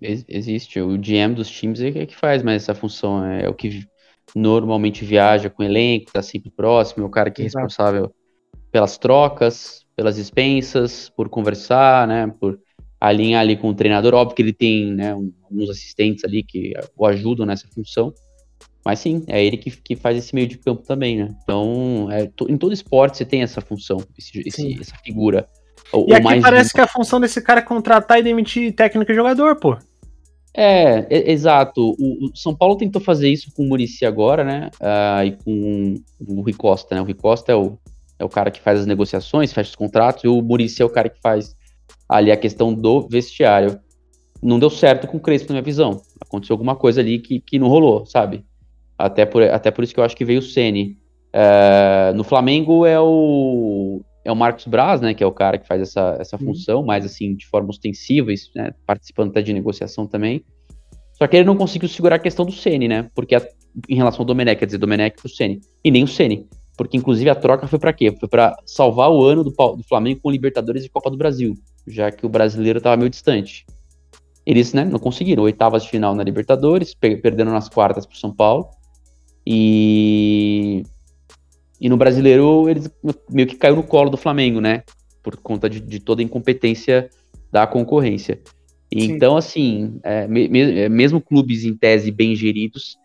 Existe. 0.00 0.80
O 0.80 0.98
GM 0.98 1.34
dos 1.34 1.48
times 1.48 1.80
é 1.80 2.06
que 2.06 2.16
faz, 2.16 2.42
mas 2.42 2.62
essa 2.62 2.74
função 2.74 3.24
é 3.24 3.48
o 3.48 3.54
que 3.54 3.84
normalmente 4.34 5.04
viaja 5.04 5.50
com 5.50 5.62
o 5.62 5.66
elenco, 5.66 6.12
tá 6.12 6.22
sempre 6.22 6.50
próximo, 6.50 7.04
é 7.04 7.06
o 7.06 7.10
cara 7.10 7.30
que 7.30 7.42
é 7.42 7.46
Exato. 7.46 7.66
responsável 7.66 8.14
pelas 8.70 8.96
trocas, 8.96 9.84
pelas 9.94 10.16
dispensas, 10.16 11.10
por 11.10 11.28
conversar, 11.28 12.08
né, 12.08 12.32
por 12.40 12.58
alinhar 13.00 13.42
ali 13.42 13.56
com 13.56 13.68
o 13.68 13.74
treinador. 13.74 14.14
Óbvio 14.14 14.36
que 14.36 14.42
ele 14.42 14.52
tem 14.52 14.94
né, 14.94 15.14
um, 15.14 15.32
alguns 15.42 15.68
assistentes 15.68 16.24
ali 16.24 16.42
que 16.42 16.72
o 16.96 17.06
ajudam 17.06 17.44
nessa 17.44 17.68
função, 17.68 18.14
mas 18.84 18.98
sim, 18.98 19.22
é 19.28 19.44
ele 19.44 19.56
que, 19.56 19.70
que 19.70 19.94
faz 19.94 20.16
esse 20.16 20.34
meio 20.34 20.48
de 20.48 20.58
campo 20.58 20.82
também, 20.82 21.18
né? 21.18 21.28
Então, 21.42 22.08
é, 22.10 22.26
to, 22.26 22.50
em 22.50 22.56
todo 22.56 22.72
esporte 22.72 23.16
você 23.16 23.24
tem 23.24 23.42
essa 23.42 23.60
função, 23.60 23.98
esse, 24.18 24.42
esse, 24.46 24.80
essa 24.80 24.96
figura. 24.96 25.48
Ou, 25.92 26.08
e 26.08 26.14
aqui 26.14 26.40
parece 26.40 26.72
que 26.72 26.80
a 26.80 26.86
função 26.86 27.20
desse 27.20 27.40
cara 27.40 27.60
é 27.60 27.62
contratar 27.62 28.18
e 28.18 28.22
demitir 28.22 28.74
técnico 28.74 29.12
e 29.12 29.14
jogador, 29.14 29.56
pô. 29.56 29.76
É, 30.54 31.06
é 31.08 31.30
exato. 31.30 31.94
O, 31.98 32.26
o, 32.26 32.36
São 32.36 32.54
Paulo 32.54 32.76
tentou 32.76 33.00
fazer 33.00 33.28
isso 33.28 33.52
com 33.54 33.64
o 33.64 33.68
Murici 33.68 34.04
agora, 34.04 34.44
né? 34.44 34.70
Uh, 34.80 35.24
e 35.26 35.32
com 35.32 35.94
o 36.34 36.40
Rui 36.42 36.52
Costa, 36.52 36.94
né? 36.94 37.00
O 37.00 37.04
Rui 37.04 37.14
Costa 37.14 37.52
é 37.52 37.54
o, 37.54 37.78
é 38.18 38.24
o 38.24 38.28
cara 38.28 38.50
que 38.50 38.60
faz 38.60 38.80
as 38.80 38.86
negociações, 38.86 39.52
fecha 39.52 39.70
os 39.70 39.76
contratos, 39.76 40.24
e 40.24 40.28
o 40.28 40.42
Murici 40.42 40.82
é 40.82 40.84
o 40.84 40.90
cara 40.90 41.08
que 41.08 41.20
faz 41.20 41.54
ali 42.08 42.30
a 42.32 42.36
questão 42.36 42.74
do 42.74 43.08
vestiário. 43.08 43.78
Não 44.42 44.58
deu 44.58 44.68
certo 44.68 45.06
com 45.06 45.18
o 45.18 45.20
Crespo, 45.20 45.48
na 45.48 45.54
minha 45.54 45.62
visão. 45.62 46.02
Aconteceu 46.20 46.54
alguma 46.54 46.74
coisa 46.74 47.00
ali 47.00 47.18
que, 47.20 47.40
que 47.40 47.58
não 47.58 47.68
rolou, 47.68 48.04
sabe? 48.04 48.44
Até 49.02 49.26
por, 49.26 49.42
até 49.42 49.72
por 49.72 49.82
isso 49.82 49.92
que 49.92 49.98
eu 49.98 50.04
acho 50.04 50.16
que 50.16 50.24
veio 50.24 50.38
o 50.38 50.42
Ceni. 50.42 50.96
É, 51.32 52.12
no 52.14 52.22
Flamengo 52.22 52.86
é 52.86 53.00
o, 53.00 54.00
é 54.24 54.30
o 54.30 54.36
Marcos 54.36 54.64
Braz, 54.68 55.00
né, 55.00 55.12
que 55.12 55.24
é 55.24 55.26
o 55.26 55.32
cara 55.32 55.58
que 55.58 55.66
faz 55.66 55.82
essa, 55.82 56.16
essa 56.20 56.36
uhum. 56.36 56.46
função, 56.46 56.84
mais 56.84 57.04
assim, 57.04 57.34
de 57.34 57.44
forma 57.48 57.70
ostensiva, 57.70 58.30
né, 58.54 58.72
participando 58.86 59.30
até 59.30 59.42
de 59.42 59.52
negociação 59.52 60.06
também. 60.06 60.44
Só 61.14 61.26
que 61.26 61.36
ele 61.36 61.44
não 61.44 61.56
conseguiu 61.56 61.88
segurar 61.88 62.16
a 62.16 62.18
questão 62.20 62.44
do 62.44 62.52
Ceni, 62.52 62.86
né, 62.86 63.10
porque 63.12 63.34
a, 63.34 63.42
em 63.88 63.96
relação 63.96 64.20
ao 64.20 64.26
Domenech, 64.26 64.60
quer 64.60 64.66
dizer, 64.66 64.78
Domenech 64.78 65.16
pro 65.16 65.28
Ceni, 65.28 65.60
e 65.82 65.90
nem 65.90 66.04
o 66.04 66.08
Ceni, 66.08 66.46
porque 66.76 66.96
inclusive 66.96 67.28
a 67.28 67.34
troca 67.34 67.66
foi 67.66 67.80
para 67.80 67.92
quê? 67.92 68.14
Foi 68.20 68.28
para 68.28 68.54
salvar 68.64 69.10
o 69.10 69.24
ano 69.24 69.42
do, 69.42 69.50
do 69.50 69.82
Flamengo 69.82 70.20
com 70.22 70.30
Libertadores 70.30 70.84
e 70.84 70.88
Copa 70.88 71.10
do 71.10 71.16
Brasil, 71.16 71.54
já 71.88 72.12
que 72.12 72.24
o 72.24 72.28
brasileiro 72.28 72.78
estava 72.78 72.96
meio 72.96 73.10
distante. 73.10 73.66
Eles, 74.46 74.72
né, 74.72 74.84
não 74.84 75.00
conseguiram, 75.00 75.42
oitavas 75.42 75.82
de 75.82 75.88
final 75.88 76.14
na 76.14 76.22
Libertadores, 76.22 76.94
perdendo 76.94 77.50
nas 77.50 77.68
quartas 77.68 78.06
pro 78.06 78.16
São 78.16 78.32
Paulo, 78.32 78.68
e, 79.46 80.82
e 81.80 81.88
no 81.88 81.96
brasileiro 81.96 82.68
eles 82.68 82.90
meio 83.30 83.48
que 83.48 83.56
caiu 83.56 83.76
no 83.76 83.82
colo 83.82 84.10
do 84.10 84.16
Flamengo, 84.16 84.60
né? 84.60 84.82
Por 85.22 85.36
conta 85.36 85.68
de, 85.68 85.80
de 85.80 86.00
toda 86.00 86.22
a 86.22 86.24
incompetência 86.24 87.08
da 87.50 87.66
concorrência. 87.66 88.40
E 88.90 89.04
então, 89.04 89.36
assim, 89.36 89.98
é, 90.02 90.26
me, 90.28 90.48
é, 90.60 90.88
mesmo 90.88 91.20
clubes 91.20 91.64
em 91.64 91.74
tese 91.74 92.10
bem 92.10 92.34
geridos 92.34 92.96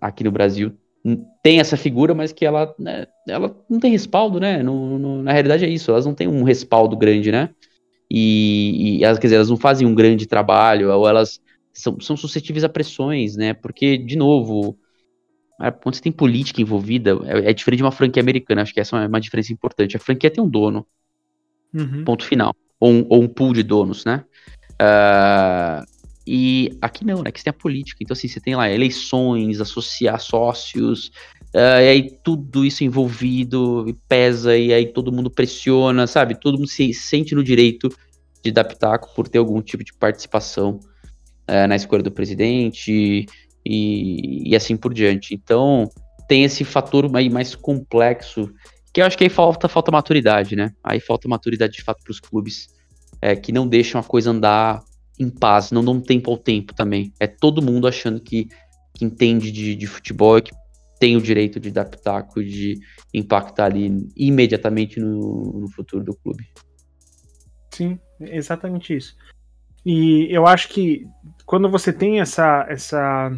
aqui 0.00 0.24
no 0.24 0.32
Brasil 0.32 0.72
tem 1.42 1.60
essa 1.60 1.76
figura, 1.76 2.14
mas 2.14 2.32
que 2.32 2.44
ela, 2.44 2.74
né, 2.78 3.06
ela 3.26 3.56
não 3.68 3.78
tem 3.78 3.90
respaldo, 3.90 4.40
né? 4.40 4.62
No, 4.62 4.98
no, 4.98 5.22
na 5.22 5.32
realidade 5.32 5.64
é 5.64 5.68
isso, 5.68 5.90
elas 5.90 6.04
não 6.04 6.14
têm 6.14 6.28
um 6.28 6.42
respaldo 6.42 6.96
grande, 6.96 7.30
né? 7.30 7.50
E, 8.10 8.98
e 8.98 9.04
elas, 9.04 9.18
quer 9.18 9.26
dizer, 9.26 9.36
elas 9.36 9.50
não 9.50 9.56
fazem 9.56 9.86
um 9.86 9.94
grande 9.94 10.26
trabalho, 10.26 10.90
ou 10.92 11.08
elas 11.08 11.40
são, 11.72 11.98
são 12.00 12.16
suscetíveis 12.16 12.64
a 12.64 12.68
pressões, 12.68 13.36
né? 13.36 13.54
Porque, 13.54 13.96
de 13.96 14.16
novo, 14.16 14.76
quando 15.80 15.96
você 15.96 16.02
tem 16.02 16.12
política 16.12 16.62
envolvida, 16.62 17.18
é, 17.24 17.50
é, 17.50 17.52
diferente 17.52 17.78
de 17.78 17.84
uma 17.84 17.92
franquia 17.92 18.22
americana. 18.22 18.62
Acho 18.62 18.72
que 18.72 18.80
essa 18.80 18.96
é 18.96 19.08
uma 19.08 19.20
diferença 19.20 19.52
importante. 19.52 19.96
A 19.96 20.00
franquia 20.00 20.30
tem 20.30 20.42
um 20.42 20.48
dono. 20.48 20.86
Uhum. 21.74 22.04
Ponto 22.04 22.24
final. 22.24 22.54
Ou 22.78 22.92
um, 22.92 23.06
ou 23.08 23.22
um, 23.22 23.28
pool 23.28 23.52
de 23.52 23.64
donos, 23.64 24.04
né? 24.04 24.24
Uh, 24.74 25.84
e 26.24 26.78
aqui 26.80 27.04
não, 27.04 27.22
né? 27.22 27.32
Que 27.32 27.40
você 27.40 27.44
tem 27.44 27.50
a 27.50 27.54
política. 27.60 27.98
Então, 28.00 28.12
assim, 28.12 28.28
você 28.28 28.40
tem 28.40 28.54
lá 28.54 28.70
eleições, 28.70 29.60
associar 29.60 30.20
sócios, 30.20 31.08
uh, 31.52 31.80
e 31.82 31.88
aí 31.88 32.10
tudo 32.22 32.64
isso 32.64 32.84
envolvido, 32.84 33.84
e 33.88 33.94
pesa, 34.08 34.56
e 34.56 34.72
aí 34.72 34.86
todo 34.86 35.10
mundo 35.10 35.28
pressiona, 35.28 36.06
sabe? 36.06 36.38
Todo 36.38 36.56
mundo 36.56 36.68
se 36.68 36.94
sente 36.94 37.34
no 37.34 37.42
direito 37.42 37.88
de 38.44 38.52
dar 38.52 38.62
pitaco 38.62 39.12
por 39.12 39.26
ter 39.26 39.38
algum 39.38 39.60
tipo 39.60 39.82
de 39.82 39.92
participação 39.92 40.78
uh, 41.50 41.66
na 41.68 41.74
escolha 41.74 42.04
do 42.04 42.12
presidente 42.12 43.26
e, 43.68 44.50
e 44.50 44.56
assim 44.56 44.76
por 44.76 44.94
diante. 44.94 45.34
Então, 45.34 45.90
tem 46.26 46.42
esse 46.42 46.64
fator 46.64 47.10
aí 47.14 47.28
mais 47.28 47.54
complexo, 47.54 48.50
que 48.92 49.02
eu 49.02 49.04
acho 49.04 49.18
que 49.18 49.24
aí 49.24 49.30
falta, 49.30 49.68
falta 49.68 49.92
maturidade, 49.92 50.56
né? 50.56 50.72
Aí 50.82 50.98
falta 50.98 51.28
maturidade 51.28 51.74
de 51.74 51.82
fato 51.82 52.02
para 52.02 52.10
os 52.10 52.18
clubes, 52.18 52.68
é, 53.20 53.36
que 53.36 53.52
não 53.52 53.68
deixam 53.68 54.00
a 54.00 54.04
coisa 54.04 54.30
andar 54.30 54.82
em 55.18 55.28
paz, 55.28 55.70
não 55.70 55.84
dão 55.84 56.00
tempo 56.00 56.30
ao 56.30 56.38
tempo 56.38 56.74
também. 56.74 57.12
É 57.20 57.26
todo 57.26 57.60
mundo 57.60 57.86
achando 57.86 58.20
que, 58.20 58.48
que 58.94 59.04
entende 59.04 59.52
de, 59.52 59.74
de 59.74 59.86
futebol 59.86 60.38
e 60.38 60.42
que 60.42 60.52
tem 60.98 61.16
o 61.16 61.20
direito 61.20 61.60
de 61.60 61.70
dar 61.70 61.84
pitaco, 61.84 62.42
de 62.42 62.78
impactar 63.12 63.66
ali 63.66 64.08
imediatamente 64.16 64.98
no, 64.98 65.60
no 65.60 65.70
futuro 65.70 66.02
do 66.02 66.14
clube. 66.16 66.44
Sim, 67.72 67.98
exatamente 68.20 68.96
isso. 68.96 69.14
E 69.84 70.26
eu 70.30 70.46
acho 70.46 70.68
que 70.68 71.06
quando 71.46 71.70
você 71.70 71.92
tem 71.92 72.20
essa, 72.20 72.66
essa 72.68 73.30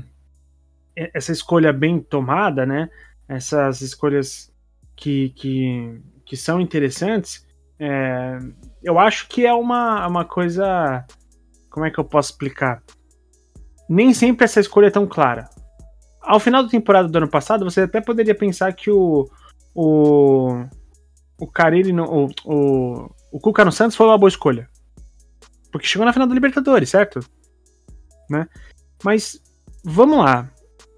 essa 0.96 1.32
escolha 1.32 1.72
bem 1.72 2.00
tomada, 2.00 2.66
né? 2.66 2.90
Essas 3.28 3.80
escolhas 3.80 4.52
que, 4.96 5.30
que, 5.30 6.00
que 6.24 6.36
são 6.36 6.60
interessantes, 6.60 7.46
é, 7.78 8.38
eu 8.82 8.98
acho 8.98 9.28
que 9.28 9.46
é 9.46 9.52
uma, 9.54 10.06
uma 10.06 10.24
coisa. 10.24 11.04
Como 11.70 11.86
é 11.86 11.90
que 11.90 11.98
eu 11.98 12.04
posso 12.04 12.32
explicar? 12.32 12.82
Nem 13.88 14.12
sempre 14.12 14.44
essa 14.44 14.60
escolha 14.60 14.88
é 14.88 14.90
tão 14.90 15.06
clara. 15.06 15.48
Ao 16.20 16.38
final 16.38 16.62
da 16.62 16.68
temporada 16.68 17.08
do 17.08 17.16
ano 17.16 17.28
passado, 17.28 17.64
você 17.64 17.82
até 17.82 18.00
poderia 18.00 18.34
pensar 18.34 18.72
que 18.74 18.90
o. 18.90 19.28
O. 19.74 20.64
O 21.38 21.46
Carilli. 21.46 21.98
O, 21.98 22.28
o, 22.44 23.10
o 23.32 23.40
Cuca 23.40 23.64
no 23.64 23.72
Santos 23.72 23.96
foi 23.96 24.06
uma 24.06 24.18
boa 24.18 24.28
escolha. 24.28 24.68
Porque 25.72 25.86
chegou 25.86 26.04
na 26.04 26.12
final 26.12 26.28
da 26.28 26.34
Libertadores, 26.34 26.90
certo? 26.90 27.20
Né? 28.28 28.46
Mas, 29.02 29.40
vamos 29.82 30.18
lá. 30.18 30.50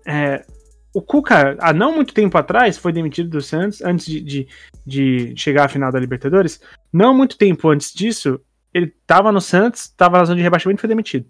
É, 0.06 0.44
o 0.94 1.00
Cuca, 1.00 1.56
há 1.58 1.72
não 1.72 1.94
muito 1.94 2.12
tempo 2.12 2.36
atrás, 2.36 2.76
foi 2.76 2.92
demitido 2.92 3.30
do 3.30 3.40
Santos, 3.40 3.80
antes 3.82 4.06
de, 4.06 4.20
de, 4.20 4.48
de 4.86 5.34
chegar 5.36 5.64
à 5.64 5.68
final 5.68 5.90
da 5.90 5.98
Libertadores. 5.98 6.60
Não 6.92 7.14
muito 7.14 7.38
tempo 7.38 7.68
antes 7.70 7.92
disso, 7.92 8.40
ele 8.74 8.92
tava 9.06 9.32
no 9.32 9.40
Santos, 9.40 9.88
tava 9.88 10.18
na 10.18 10.24
zona 10.24 10.36
de 10.36 10.42
rebaixamento 10.42 10.80
e 10.80 10.82
foi 10.82 10.88
demitido. 10.88 11.26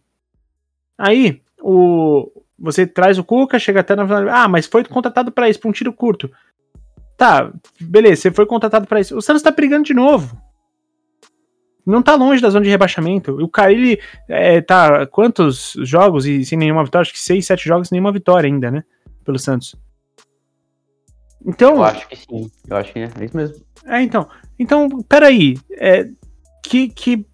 Aí, 0.98 1.40
o, 1.60 2.30
você 2.58 2.86
traz 2.86 3.18
o 3.18 3.24
Cuca, 3.24 3.58
chega 3.58 3.80
até 3.80 3.94
na 3.94 4.04
final. 4.04 4.28
Ah, 4.28 4.48
mas 4.48 4.66
foi 4.66 4.84
contratado 4.84 5.30
para 5.30 5.48
isso, 5.48 5.60
pra 5.60 5.68
um 5.68 5.72
tiro 5.72 5.92
curto. 5.92 6.30
Tá, 7.16 7.52
beleza, 7.80 8.22
você 8.22 8.30
foi 8.32 8.46
contratado 8.46 8.86
para 8.86 9.00
isso. 9.00 9.16
O 9.16 9.22
Santos 9.22 9.42
tá 9.42 9.50
brigando 9.50 9.84
de 9.84 9.94
novo. 9.94 10.36
Não 11.85 12.03
tá 12.03 12.14
longe 12.14 12.41
da 12.41 12.51
zona 12.51 12.64
de 12.64 12.70
rebaixamento. 12.70 13.33
O 13.43 13.49
Carilli 13.49 13.99
é, 14.28 14.61
tá 14.61 15.07
quantos 15.07 15.74
jogos 15.78 16.26
e 16.26 16.45
sem 16.45 16.57
nenhuma 16.57 16.85
vitória? 16.85 17.03
Acho 17.03 17.12
que 17.12 17.18
seis, 17.18 17.47
sete 17.47 17.68
jogos 17.68 17.89
sem 17.89 17.97
nenhuma 17.97 18.12
vitória 18.12 18.47
ainda, 18.47 18.70
né? 18.70 18.85
pelo 19.24 19.39
Santos. 19.39 19.74
Então. 21.45 21.76
Eu 21.76 21.85
acho 21.85 22.09
que 22.09 22.16
sim. 22.16 22.51
Eu 22.68 22.76
acho 22.76 22.93
que 22.93 22.99
é, 22.99 23.11
é 23.18 23.24
isso 23.24 23.37
mesmo. 23.37 23.64
É, 23.85 24.03
então. 24.03 24.28
Então, 24.59 24.89
peraí. 25.09 25.59
É, 25.72 26.09
que, 26.62 26.89
que, 26.89 27.26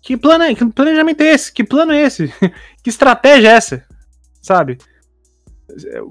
que, 0.00 0.16
plano 0.16 0.44
é, 0.44 0.54
que 0.54 0.64
planejamento 0.66 1.20
é 1.22 1.32
esse? 1.32 1.52
Que 1.52 1.64
plano 1.64 1.92
é 1.92 2.02
esse? 2.02 2.32
que 2.82 2.90
estratégia 2.90 3.48
é 3.48 3.52
essa? 3.52 3.84
Sabe? 4.40 4.78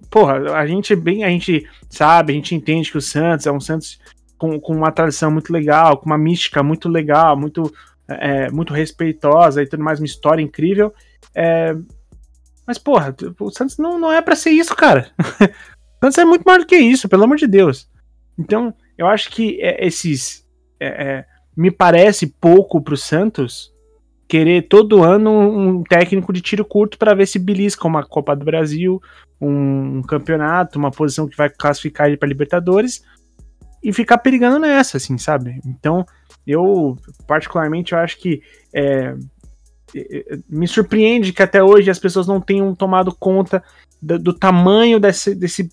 Porra, 0.10 0.54
a 0.56 0.66
gente 0.66 0.96
bem, 0.96 1.24
a 1.24 1.30
gente 1.30 1.68
sabe, 1.90 2.32
a 2.32 2.36
gente 2.36 2.56
entende 2.56 2.92
que 2.92 2.98
o 2.98 3.02
Santos 3.02 3.46
é 3.46 3.52
um 3.52 3.60
Santos 3.60 4.00
com, 4.40 4.60
com 4.60 4.74
uma 4.74 4.92
tradição 4.92 5.30
muito 5.30 5.52
legal, 5.52 5.98
com 5.98 6.06
uma 6.06 6.18
mística 6.18 6.64
muito 6.64 6.88
legal, 6.90 7.38
muito, 7.38 7.72
é, 8.08 8.50
muito 8.50 8.74
respeitosa 8.74 9.62
e 9.62 9.68
tudo 9.68 9.84
mais, 9.84 10.00
uma 10.00 10.06
história 10.06 10.42
incrível. 10.42 10.92
É, 11.36 11.76
mas, 12.66 12.78
porra, 12.78 13.14
o 13.40 13.52
Santos 13.52 13.78
não, 13.78 14.00
não 14.00 14.12
é 14.12 14.22
para 14.22 14.36
ser 14.36 14.52
isso, 14.52 14.76
cara. 14.76 15.12
o 16.02 16.06
Santos 16.06 16.18
é 16.18 16.26
muito 16.26 16.44
maior 16.44 16.60
do 16.60 16.66
que 16.66 16.78
isso, 16.78 17.10
pelo 17.10 17.26
amor 17.26 17.36
de 17.36 17.46
Deus. 17.46 17.90
Então, 18.38 18.74
eu 18.98 19.06
acho 19.06 19.30
que 19.30 19.62
é, 19.62 19.86
esses. 19.86 20.48
É, 20.80 20.88
é, 20.88 21.26
me 21.56 21.70
parece 21.70 22.28
pouco 22.28 22.82
pro 22.82 22.96
Santos 22.96 23.74
querer 24.30 24.68
todo 24.70 25.04
ano 25.04 25.32
um 25.32 25.84
técnico 25.84 26.32
de 26.32 26.40
tiro 26.40 26.64
curto 26.64 26.98
para 26.98 27.16
ver 27.16 27.26
se 27.26 27.38
belisca 27.38 27.88
uma 27.88 28.06
Copa 28.06 28.36
do 28.36 28.46
Brasil, 28.46 29.02
um, 29.42 29.98
um 29.98 30.02
campeonato, 30.04 30.80
uma 30.80 30.92
posição 30.92 31.28
que 31.28 31.36
vai 31.36 31.50
classificar 31.50 32.08
ele 32.08 32.16
para 32.16 32.30
Libertadores 32.30 33.04
e 33.84 33.94
ficar 33.94 34.18
perigando 34.18 34.60
nessa, 34.60 34.98
assim, 34.98 35.18
sabe? 35.18 35.60
Então, 35.66 36.06
eu 36.46 36.98
particularmente 37.28 37.94
eu 37.94 38.00
acho 38.00 38.18
que 38.18 38.42
é, 38.74 39.16
me 40.50 40.68
surpreende 40.68 41.34
que 41.34 41.44
até 41.44 41.64
hoje 41.64 41.90
as 41.90 42.00
pessoas 42.00 42.28
não 42.28 42.40
tenham 42.40 42.76
tomado 42.76 43.16
conta 43.16 43.64
do, 44.02 44.20
do, 44.20 44.34
tamanho 44.34 45.00
desse, 45.00 45.34
desse, 45.34 45.70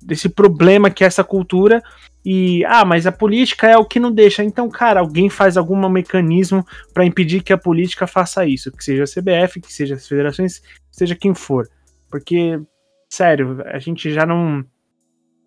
desse 0.00 0.28
problema 0.28 0.90
que 0.90 1.04
é 1.04 1.06
essa 1.06 1.24
cultura. 1.24 1.82
E, 2.24 2.64
ah, 2.66 2.84
mas 2.84 3.06
a 3.06 3.12
política 3.12 3.68
é 3.68 3.76
o 3.76 3.84
que 3.84 3.98
não 3.98 4.12
deixa. 4.12 4.44
Então, 4.44 4.68
cara, 4.68 5.00
alguém 5.00 5.28
faz 5.28 5.56
algum 5.56 5.88
mecanismo 5.88 6.64
para 6.94 7.04
impedir 7.04 7.42
que 7.42 7.52
a 7.52 7.58
política 7.58 8.06
faça 8.06 8.46
isso. 8.46 8.70
Que 8.70 8.84
seja 8.84 9.04
a 9.04 9.06
CBF, 9.06 9.60
que 9.60 9.72
seja 9.72 9.96
as 9.96 10.06
federações, 10.06 10.62
seja 10.90 11.16
quem 11.16 11.34
for. 11.34 11.68
Porque, 12.10 12.60
sério, 13.08 13.62
a 13.66 13.78
gente 13.78 14.12
já 14.12 14.24
não. 14.24 14.64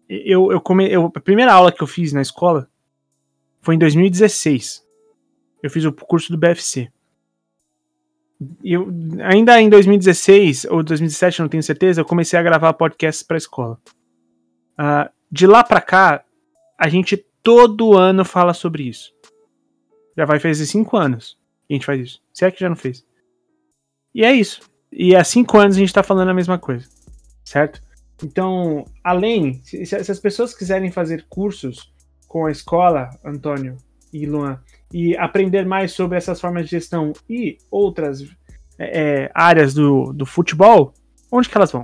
Eu, 0.07 0.51
eu, 0.51 0.61
come... 0.61 0.89
eu 0.89 1.11
A 1.13 1.19
primeira 1.19 1.53
aula 1.53 1.71
que 1.71 1.81
eu 1.81 1.87
fiz 1.87 2.13
na 2.13 2.21
escola 2.21 2.69
foi 3.61 3.75
em 3.75 3.79
2016. 3.79 4.85
Eu 5.63 5.69
fiz 5.69 5.83
o 5.85 5.91
curso 5.91 6.31
do 6.31 6.37
BFC 6.37 6.91
eu, 8.63 8.87
ainda 9.23 9.59
em 9.61 9.69
2016 9.69 10.65
ou 10.65 10.83
2017, 10.83 11.41
não 11.41 11.49
tenho 11.49 11.63
certeza, 11.63 12.01
eu 12.01 12.05
comecei 12.05 12.37
a 12.37 12.43
gravar 12.43 12.73
podcasts 12.73 13.23
para 13.23 13.37
escola. 13.37 13.79
Uh, 14.73 15.09
de 15.31 15.47
lá 15.47 15.63
para 15.63 15.81
cá, 15.81 16.23
a 16.77 16.89
gente 16.89 17.25
todo 17.41 17.97
ano 17.97 18.25
fala 18.25 18.53
sobre 18.53 18.83
isso. 18.83 19.13
Já 20.17 20.25
vai 20.25 20.39
fazer 20.39 20.65
cinco 20.65 20.97
anos 20.97 21.37
que 21.67 21.73
a 21.73 21.75
gente 21.75 21.85
faz 21.85 22.01
isso. 22.01 22.21
Se 22.33 22.45
é 22.45 22.51
que 22.51 22.59
já 22.59 22.69
não 22.69 22.75
fez. 22.75 23.05
E 24.13 24.23
é 24.23 24.33
isso. 24.33 24.61
E 24.91 25.15
há 25.15 25.23
cinco 25.23 25.57
anos 25.57 25.75
a 25.75 25.79
gente 25.79 25.93
tá 25.93 26.03
falando 26.03 26.29
a 26.29 26.33
mesma 26.33 26.57
coisa. 26.57 26.87
Certo? 27.43 27.81
Então, 28.23 28.85
além, 29.03 29.61
se, 29.63 29.85
se 29.85 30.11
as 30.11 30.19
pessoas 30.19 30.53
quiserem 30.53 30.91
fazer 30.91 31.25
cursos 31.29 31.93
com 32.27 32.45
a 32.45 32.51
escola, 32.51 33.09
Antônio 33.23 33.77
e 34.11 34.25
Luan, 34.25 34.59
e 34.93 35.15
aprender 35.17 35.65
mais 35.65 35.91
sobre 35.91 36.17
essas 36.17 36.39
formas 36.39 36.65
de 36.65 36.71
gestão 36.71 37.11
e 37.29 37.57
outras 37.69 38.23
é, 38.79 39.23
é 39.23 39.31
áreas 39.33 39.73
do, 39.73 40.13
do 40.13 40.25
futebol, 40.25 40.93
onde 41.31 41.49
que 41.49 41.57
elas 41.57 41.71
vão? 41.71 41.83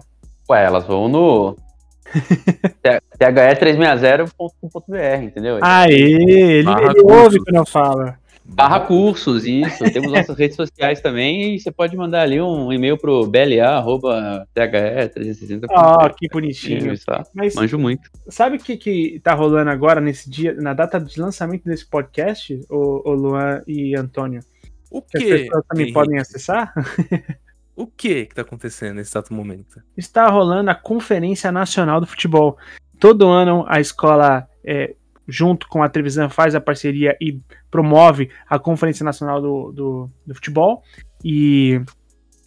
Ué, 0.49 0.63
elas 0.63 0.85
vão 0.85 1.09
no 1.09 1.57
the360.com.br, 3.19 5.23
entendeu? 5.23 5.59
Aê, 5.61 5.93
ele, 5.93 6.69
ele 6.69 7.01
ouve 7.03 7.39
quando 7.39 7.55
eu 7.55 7.65
falo. 7.65 8.13
Barra 8.43 8.79
cursos, 8.81 9.45
isso. 9.45 9.83
Temos 9.91 10.11
nossas 10.11 10.37
redes 10.37 10.55
sociais 10.55 10.99
também 11.01 11.55
e 11.55 11.59
você 11.59 11.71
pode 11.71 11.95
mandar 11.95 12.21
ali 12.21 12.41
um 12.41 12.73
e-mail 12.73 12.97
pro 12.97 13.25
bla.the360. 13.27 15.65
Ah, 15.69 16.05
oh, 16.05 16.09
que 16.13 16.27
bonitinho. 16.27 16.93
Tá? 17.05 17.23
Mas, 17.33 17.55
Manjo 17.55 17.79
muito. 17.79 18.09
Sabe 18.27 18.57
o 18.57 18.59
que, 18.59 18.77
que 18.77 19.19
tá 19.23 19.33
rolando 19.33 19.69
agora 19.69 20.01
nesse 20.01 20.29
dia, 20.29 20.53
na 20.53 20.73
data 20.73 20.99
de 20.99 21.19
lançamento 21.19 21.63
desse 21.63 21.85
podcast, 21.85 22.59
o, 22.69 23.09
o 23.09 23.13
Luan 23.13 23.61
e 23.67 23.95
Antônio? 23.95 24.41
O 24.89 25.01
que? 25.01 25.17
que 25.17 25.33
as 25.33 25.41
pessoas 25.41 25.65
também 25.67 25.85
Henrique? 25.85 25.93
podem 25.93 26.19
acessar? 26.19 26.73
O 27.73 27.87
que 27.87 28.25
que 28.25 28.35
tá 28.35 28.41
acontecendo 28.41 28.97
nesse 28.97 29.11
exato 29.11 29.33
momento? 29.33 29.81
Está 29.97 30.27
rolando 30.27 30.69
a 30.69 30.75
Conferência 30.75 31.51
Nacional 31.51 31.99
do 31.99 32.05
Futebol. 32.05 32.57
Todo 32.99 33.29
ano 33.29 33.65
a 33.67 33.79
escola 33.79 34.47
é, 34.63 34.93
junto 35.27 35.67
com 35.67 35.83
a 35.83 35.89
televisão, 35.89 36.29
faz 36.29 36.55
a 36.55 36.61
parceria 36.61 37.15
e 37.21 37.39
promove 37.69 38.29
a 38.49 38.59
Conferência 38.59 39.03
Nacional 39.03 39.41
do, 39.41 39.71
do, 39.71 40.09
do 40.25 40.35
Futebol. 40.35 40.83
E 41.23 41.81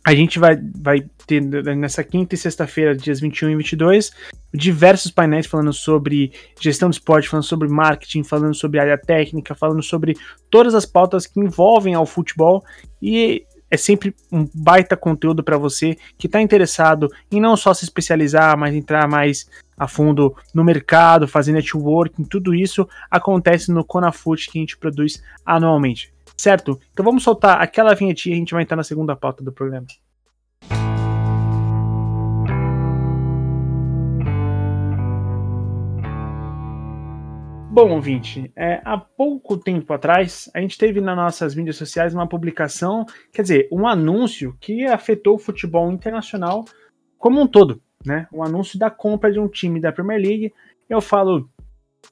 a 0.05 0.15
gente 0.15 0.39
vai, 0.39 0.59
vai 0.77 1.07
ter 1.27 1.41
nessa 1.41 2.05
quinta 2.05 2.35
e 2.35 2.39
sexta-feira, 2.39 2.95
dias 2.95 3.21
21 3.21 3.51
e 3.51 3.57
22, 3.57 4.13
diversos 4.53 5.11
painéis 5.11 5.47
falando 5.47 5.73
sobre 5.73 6.31
gestão 6.61 6.91
de 6.91 6.97
esporte, 6.97 7.29
falando 7.29 7.45
sobre 7.45 7.69
marketing, 7.69 8.23
falando 8.23 8.55
sobre 8.55 8.79
área 8.79 8.99
técnica, 8.99 9.55
falando 9.55 9.83
sobre 9.83 10.15
todas 10.51 10.75
as 10.75 10.85
pautas 10.85 11.27
que 11.27 11.41
envolvem 11.41 11.95
ao 11.95 12.05
futebol. 12.05 12.63
E 13.01 13.47
é 13.71 13.77
sempre 13.79 14.15
um 14.31 14.47
baita 14.55 14.95
conteúdo 14.95 15.43
para 15.43 15.57
você 15.57 15.97
que 16.19 16.27
está 16.27 16.41
interessado 16.41 17.09
em 17.33 17.41
não 17.41 17.57
só 17.57 17.73
se 17.73 17.85
especializar, 17.85 18.59
mas 18.59 18.75
entrar 18.75 19.09
mais 19.09 19.49
a 19.77 19.89
fundo 19.89 20.35
no 20.55 20.65
mercado, 20.65 21.29
fazer 21.29 21.53
networking, 21.53 22.25
tudo 22.25 22.55
isso 22.55 22.89
acontece 23.11 23.73
no 23.73 23.85
Conafut 23.85 24.51
que 24.51 24.59
a 24.59 24.61
gente 24.61 24.77
produz 24.77 25.23
anualmente, 25.45 26.13
certo? 26.37 26.79
Então 26.93 27.05
vamos 27.05 27.23
soltar 27.23 27.61
aquela 27.61 27.95
vinhetinha 27.95 28.35
e 28.35 28.37
a 28.37 28.39
gente 28.39 28.55
vai 28.55 28.63
entrar 28.63 28.77
na 28.77 28.85
segunda 28.85 29.15
pauta 29.17 29.43
do 29.43 29.53
programa. 29.53 29.87
Bom, 37.75 37.91
ouvinte, 37.91 38.53
é, 38.55 38.81
há 38.85 38.97
pouco 38.97 39.57
tempo 39.57 39.93
atrás, 39.93 40.49
a 40.55 40.61
gente 40.61 40.79
teve 40.79 41.01
nas 41.01 41.17
nossas 41.17 41.57
mídias 41.57 41.75
sociais 41.75 42.15
uma 42.15 42.29
publicação, 42.29 43.05
quer 43.33 43.43
dizer, 43.43 43.69
um 43.73 43.85
anúncio 43.85 44.57
que 44.61 44.85
afetou 44.85 45.35
o 45.35 45.41
futebol 45.41 45.91
internacional 45.91 46.65
como 47.19 47.41
um 47.41 47.49
todo, 47.49 47.83
né? 48.05 48.27
Um 48.33 48.43
anúncio 48.43 48.79
da 48.79 48.91
compra 48.91 49.33
de 49.33 49.39
um 49.39 49.49
time 49.49 49.81
da 49.81 49.93
Premier 49.93 50.21
League. 50.21 50.53
Eu 50.89 51.01
falo 51.01 51.49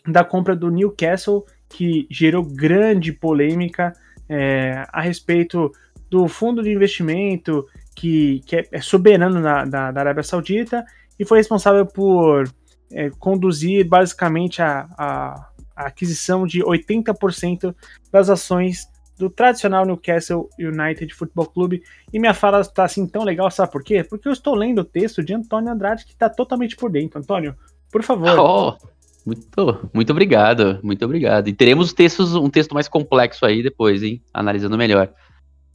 da 0.06 0.24
compra 0.24 0.56
do 0.56 0.70
Newcastle, 0.70 1.44
que 1.68 2.06
gerou 2.10 2.44
grande 2.44 3.12
polêmica 3.12 3.92
é, 4.28 4.84
a 4.92 5.00
respeito 5.00 5.70
do 6.10 6.28
fundo 6.28 6.62
de 6.62 6.70
investimento 6.70 7.66
que, 7.94 8.40
que 8.46 8.56
é, 8.56 8.68
é 8.72 8.80
soberano 8.80 9.40
na, 9.40 9.64
da, 9.64 9.90
da 9.90 10.00
Arábia 10.00 10.22
Saudita 10.22 10.84
e 11.18 11.24
foi 11.24 11.38
responsável 11.38 11.86
por 11.86 12.44
é, 12.90 13.10
conduzir 13.18 13.86
basicamente 13.86 14.60
a, 14.60 14.86
a 14.98 15.52
a 15.74 15.86
aquisição 15.86 16.46
de 16.46 16.62
80% 16.62 17.74
das 18.10 18.30
ações 18.30 18.86
do 19.18 19.30
tradicional 19.30 19.84
Newcastle 19.84 20.48
United 20.58 21.14
Football 21.14 21.46
Clube. 21.46 21.82
E 22.12 22.18
minha 22.18 22.34
fala 22.34 22.60
está 22.60 22.84
assim 22.84 23.06
tão 23.06 23.24
legal, 23.24 23.50
sabe 23.50 23.72
por 23.72 23.82
quê? 23.82 24.02
Porque 24.04 24.28
eu 24.28 24.32
estou 24.32 24.54
lendo 24.54 24.80
o 24.80 24.84
texto 24.84 25.22
de 25.22 25.34
Antônio 25.34 25.70
Andrade, 25.70 26.04
que 26.04 26.12
está 26.12 26.28
totalmente 26.28 26.76
por 26.76 26.90
dentro. 26.90 27.18
Antônio, 27.18 27.54
por 27.90 28.02
favor. 28.02 28.30
Oh, 28.38 28.76
muito, 29.24 29.90
muito 29.94 30.10
obrigado, 30.10 30.80
muito 30.82 31.04
obrigado. 31.04 31.48
E 31.48 31.52
teremos 31.52 31.92
textos, 31.92 32.34
um 32.34 32.50
texto 32.50 32.74
mais 32.74 32.88
complexo 32.88 33.46
aí 33.46 33.62
depois, 33.62 34.02
hein? 34.02 34.20
Analisando 34.34 34.76
melhor 34.76 35.12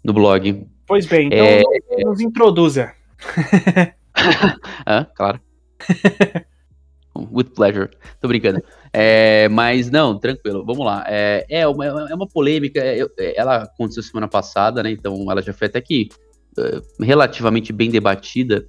no 0.04 0.12
blog. 0.14 0.68
Pois 0.86 1.06
bem, 1.06 1.28
então 1.28 1.46
é... 1.46 2.04
nos 2.04 2.20
introduza. 2.20 2.92
ah, 4.86 5.06
claro. 5.16 5.40
With 7.32 7.51
pleasure. 7.55 7.89
Tô 8.20 8.28
brincando. 8.28 8.61
É, 8.91 9.47
mas 9.49 9.89
não, 9.89 10.18
tranquilo, 10.18 10.65
vamos 10.65 10.86
lá. 10.86 11.03
É, 11.07 11.45
é, 11.49 11.68
uma, 11.68 11.86
é 11.86 12.13
uma 12.13 12.28
polêmica, 12.28 12.80
é, 12.84 13.05
ela 13.36 13.63
aconteceu 13.63 14.03
semana 14.03 14.28
passada, 14.28 14.84
né? 14.84 14.91
Então 14.91 15.32
ela 15.32 15.41
já 15.41 15.53
foi 15.53 15.68
até 15.68 15.80
aqui 15.80 16.09
uh, 16.57 17.03
relativamente 17.03 17.72
bem 17.72 17.89
debatida. 17.89 18.65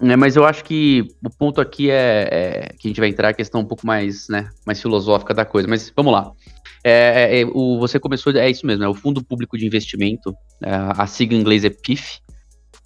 Né, 0.00 0.14
mas 0.16 0.36
eu 0.36 0.44
acho 0.44 0.64
que 0.64 1.08
o 1.24 1.30
ponto 1.30 1.60
aqui 1.60 1.90
é, 1.90 2.28
é, 2.30 2.68
que 2.78 2.86
a 2.86 2.88
gente 2.88 3.00
vai 3.00 3.08
entrar 3.08 3.30
a 3.30 3.34
questão 3.34 3.62
um 3.62 3.64
pouco 3.64 3.86
mais, 3.86 4.28
né, 4.28 4.50
mais 4.64 4.80
filosófica 4.80 5.34
da 5.34 5.44
coisa. 5.44 5.66
Mas 5.68 5.92
vamos 5.94 6.12
lá. 6.12 6.30
É, 6.84 7.38
é, 7.38 7.40
é 7.40 7.46
o, 7.46 7.78
você 7.78 7.98
começou, 7.98 8.32
é 8.32 8.48
isso 8.48 8.66
mesmo, 8.66 8.84
é 8.84 8.88
o 8.88 8.94
Fundo 8.94 9.24
Público 9.24 9.58
de 9.58 9.66
Investimento, 9.66 10.34
é, 10.62 10.70
a 10.70 11.06
sigla 11.06 11.36
em 11.36 11.40
inglês 11.40 11.64
é 11.64 11.70
PIF. 11.70 12.20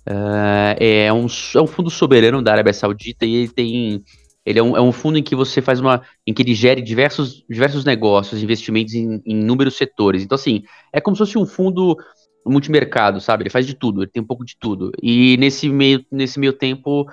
É, 0.05 1.05
é, 1.07 1.13
um, 1.13 1.27
é 1.27 1.61
um 1.61 1.67
fundo 1.67 1.91
soberano 1.91 2.43
da 2.43 2.53
Arábia 2.53 2.73
Saudita 2.73 3.25
e 3.25 3.37
ele 3.37 3.49
tem 3.49 4.03
ele 4.45 4.59
é 4.59 4.63
um, 4.63 4.77
é 4.77 4.81
um 4.81 4.93
fundo 4.93 5.19
em 5.19 5.23
que 5.23 5.37
você 5.37 5.63
faz 5.63 5.81
uma. 5.81 6.03
em 6.27 6.35
que 6.35 6.43
ele 6.43 6.55
gere 6.55 6.83
diversos, 6.83 7.45
diversos 7.49 7.85
negócios, 7.85 8.43
investimentos 8.43 8.95
em, 8.95 9.23
em 9.25 9.41
inúmeros 9.41 9.77
setores. 9.77 10.23
Então, 10.23 10.35
assim, 10.35 10.65
é 10.93 11.01
como 11.01 11.17
se 11.17 11.21
fosse 11.21 11.39
um 11.39 11.47
fundo 11.47 11.97
multimercado, 12.45 13.21
sabe? 13.21 13.45
Ele 13.45 13.51
faz 13.51 13.67
de 13.67 13.75
tudo, 13.75 14.03
ele 14.03 14.11
tem 14.11 14.23
um 14.23 14.27
pouco 14.27 14.45
de 14.45 14.57
tudo. 14.59 14.91
E 15.01 15.37
nesse 15.37 15.69
meio, 15.69 16.05
nesse 16.11 16.41
meio 16.41 16.53
tempo, 16.53 17.07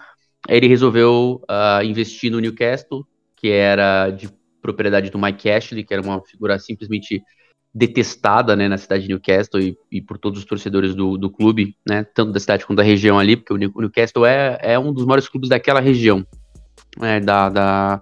ele 0.47 0.67
resolveu 0.67 1.41
uh, 1.49 1.83
investir 1.83 2.31
no 2.31 2.39
Newcastle, 2.39 3.05
que 3.35 3.49
era 3.49 4.09
de 4.09 4.27
propriedade 4.59 5.11
do 5.11 5.19
Mike 5.19 5.49
Ashley, 5.49 5.83
que 5.83 5.93
era 5.93 6.01
uma 6.01 6.21
figura 6.25 6.57
simplesmente 6.57 7.21
detestada 7.71 8.55
né, 8.55 8.67
na 8.67 8.79
cidade 8.79 9.03
de 9.03 9.09
Newcastle 9.09 9.61
e, 9.61 9.77
e 9.91 10.01
por 10.01 10.17
todos 10.17 10.39
os 10.39 10.45
torcedores 10.45 10.95
do, 10.95 11.15
do 11.15 11.29
clube, 11.29 11.75
né, 11.87 12.03
tanto 12.03 12.31
da 12.31 12.39
cidade 12.39 12.65
quanto 12.65 12.77
da 12.77 12.83
região 12.83 13.19
ali, 13.19 13.37
porque 13.37 13.53
o 13.53 13.57
Newcastle 13.57 14.25
é, 14.25 14.57
é 14.59 14.79
um 14.79 14.91
dos 14.91 15.05
maiores 15.05 15.29
clubes 15.29 15.49
daquela 15.49 15.79
região 15.79 16.25
é, 17.01 17.19
da, 17.19 17.49
da, 17.49 18.01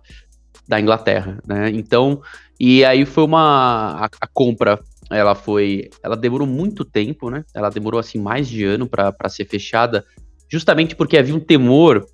da, 0.67 0.79
Inglaterra, 0.79 1.39
né? 1.45 1.69
Então, 1.69 2.21
e 2.59 2.83
aí 2.83 3.05
foi 3.05 3.23
uma 3.23 4.05
a, 4.05 4.05
a, 4.05 4.27
compra, 4.27 4.79
ela 5.09 5.35
foi, 5.35 5.89
ela 6.03 6.15
demorou 6.15 6.47
muito 6.47 6.83
tempo, 6.83 7.29
né? 7.29 7.43
Ela 7.53 7.69
demorou 7.69 7.99
assim 7.99 8.19
mais 8.19 8.47
de 8.47 8.63
ano 8.63 8.87
para 8.87 9.29
ser 9.29 9.45
fechada, 9.45 10.05
justamente 10.49 10.95
porque 10.95 11.17
havia 11.17 11.35
um 11.35 11.39
temor, 11.39 12.05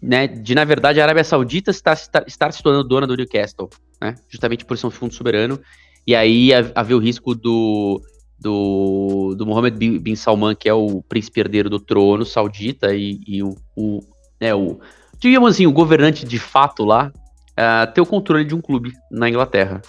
né, 0.00 0.26
de 0.26 0.54
na 0.54 0.64
verdade 0.64 1.00
a 1.00 1.04
Arábia 1.04 1.22
Saudita 1.22 1.70
estar, 1.70 1.92
estar, 1.92 2.24
estar 2.26 2.52
se 2.52 2.62
tornando 2.62 2.88
dona 2.88 3.06
do 3.06 3.16
Newcastle, 3.16 3.70
né? 4.00 4.16
Justamente 4.28 4.64
por 4.64 4.76
ser 4.76 4.86
um 4.86 4.90
fundo 4.90 5.14
soberano. 5.14 5.60
E 6.04 6.16
aí 6.16 6.50
havia 6.74 6.96
o 6.96 7.00
risco 7.00 7.34
do 7.34 8.02
do, 8.42 9.34
do 9.36 9.46
Mohammed 9.46 9.78
bin, 9.78 9.98
bin 9.98 10.16
Salman, 10.16 10.54
que 10.54 10.68
é 10.68 10.74
o 10.74 11.00
príncipe 11.02 11.40
herdeiro 11.40 11.70
do 11.70 11.78
trono 11.78 12.26
saudita, 12.26 12.92
e, 12.92 13.20
e 13.26 13.42
o, 13.42 13.54
o, 13.76 14.00
né, 14.40 14.52
o, 14.52 14.80
digamos 15.22 15.54
assim, 15.54 15.66
o 15.66 15.72
governante 15.72 16.26
de 16.26 16.38
fato 16.38 16.84
lá 16.84 17.12
uh, 17.52 17.92
ter 17.94 18.00
o 18.00 18.06
controle 18.06 18.44
de 18.44 18.56
um 18.56 18.60
clube 18.60 18.92
na 19.08 19.28
Inglaterra. 19.28 19.80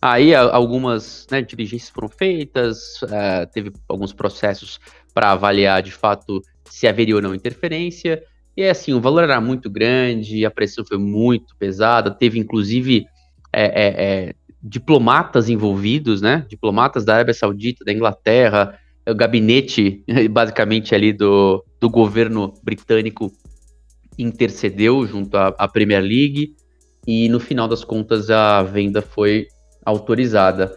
Aí 0.00 0.34
algumas 0.34 1.26
né, 1.30 1.42
diligências 1.42 1.90
foram 1.90 2.08
feitas, 2.08 3.02
uh, 3.02 3.46
teve 3.52 3.70
alguns 3.86 4.14
processos 4.14 4.80
para 5.12 5.32
avaliar 5.32 5.82
de 5.82 5.92
fato 5.92 6.40
se 6.64 6.86
haveria 6.86 7.16
ou 7.16 7.22
não 7.22 7.34
interferência. 7.34 8.22
E 8.56 8.64
assim, 8.64 8.94
o 8.94 9.00
valor 9.00 9.24
era 9.24 9.40
muito 9.40 9.68
grande, 9.68 10.46
a 10.46 10.50
pressão 10.50 10.84
foi 10.84 10.98
muito 10.98 11.54
pesada, 11.58 12.10
teve 12.10 12.38
inclusive 12.38 13.06
é, 13.52 13.64
é, 13.64 14.04
é, 14.28 14.34
diplomatas 14.62 15.50
envolvidos, 15.50 16.22
né? 16.22 16.46
Diplomatas 16.48 17.04
da 17.04 17.16
Arábia 17.16 17.34
Saudita, 17.34 17.84
da 17.84 17.92
Inglaterra, 17.92 18.78
o 19.06 19.14
gabinete 19.14 20.02
basicamente 20.30 20.94
ali 20.94 21.12
do, 21.12 21.62
do 21.78 21.90
governo 21.90 22.54
britânico 22.62 23.32
intercedeu 24.18 25.06
junto 25.06 25.36
à, 25.36 25.48
à 25.58 25.68
Premier 25.68 26.02
League 26.02 26.54
e 27.06 27.28
no 27.28 27.40
final 27.40 27.68
das 27.68 27.84
contas 27.84 28.30
a 28.30 28.62
venda 28.62 29.00
foi 29.00 29.46
autorizada. 29.84 30.76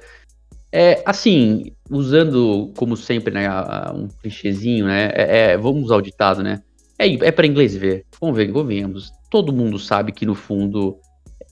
É, 0.71 1.03
assim, 1.05 1.73
usando 1.89 2.71
como 2.77 2.95
sempre, 2.95 3.33
né, 3.33 3.49
um 3.93 4.07
clichêzinho, 4.07 4.85
né, 4.85 5.11
é, 5.13 5.37
é, 5.51 5.57
vamos 5.57 5.91
ao 5.91 6.01
ditado, 6.01 6.41
né, 6.41 6.61
é, 6.97 7.07
é 7.27 7.31
para 7.31 7.45
inglês 7.45 7.75
ver, 7.75 8.05
convenhamos, 8.17 9.11
todo 9.29 9.51
mundo 9.51 9.77
sabe 9.77 10.13
que 10.13 10.25
no 10.25 10.33
fundo 10.33 10.97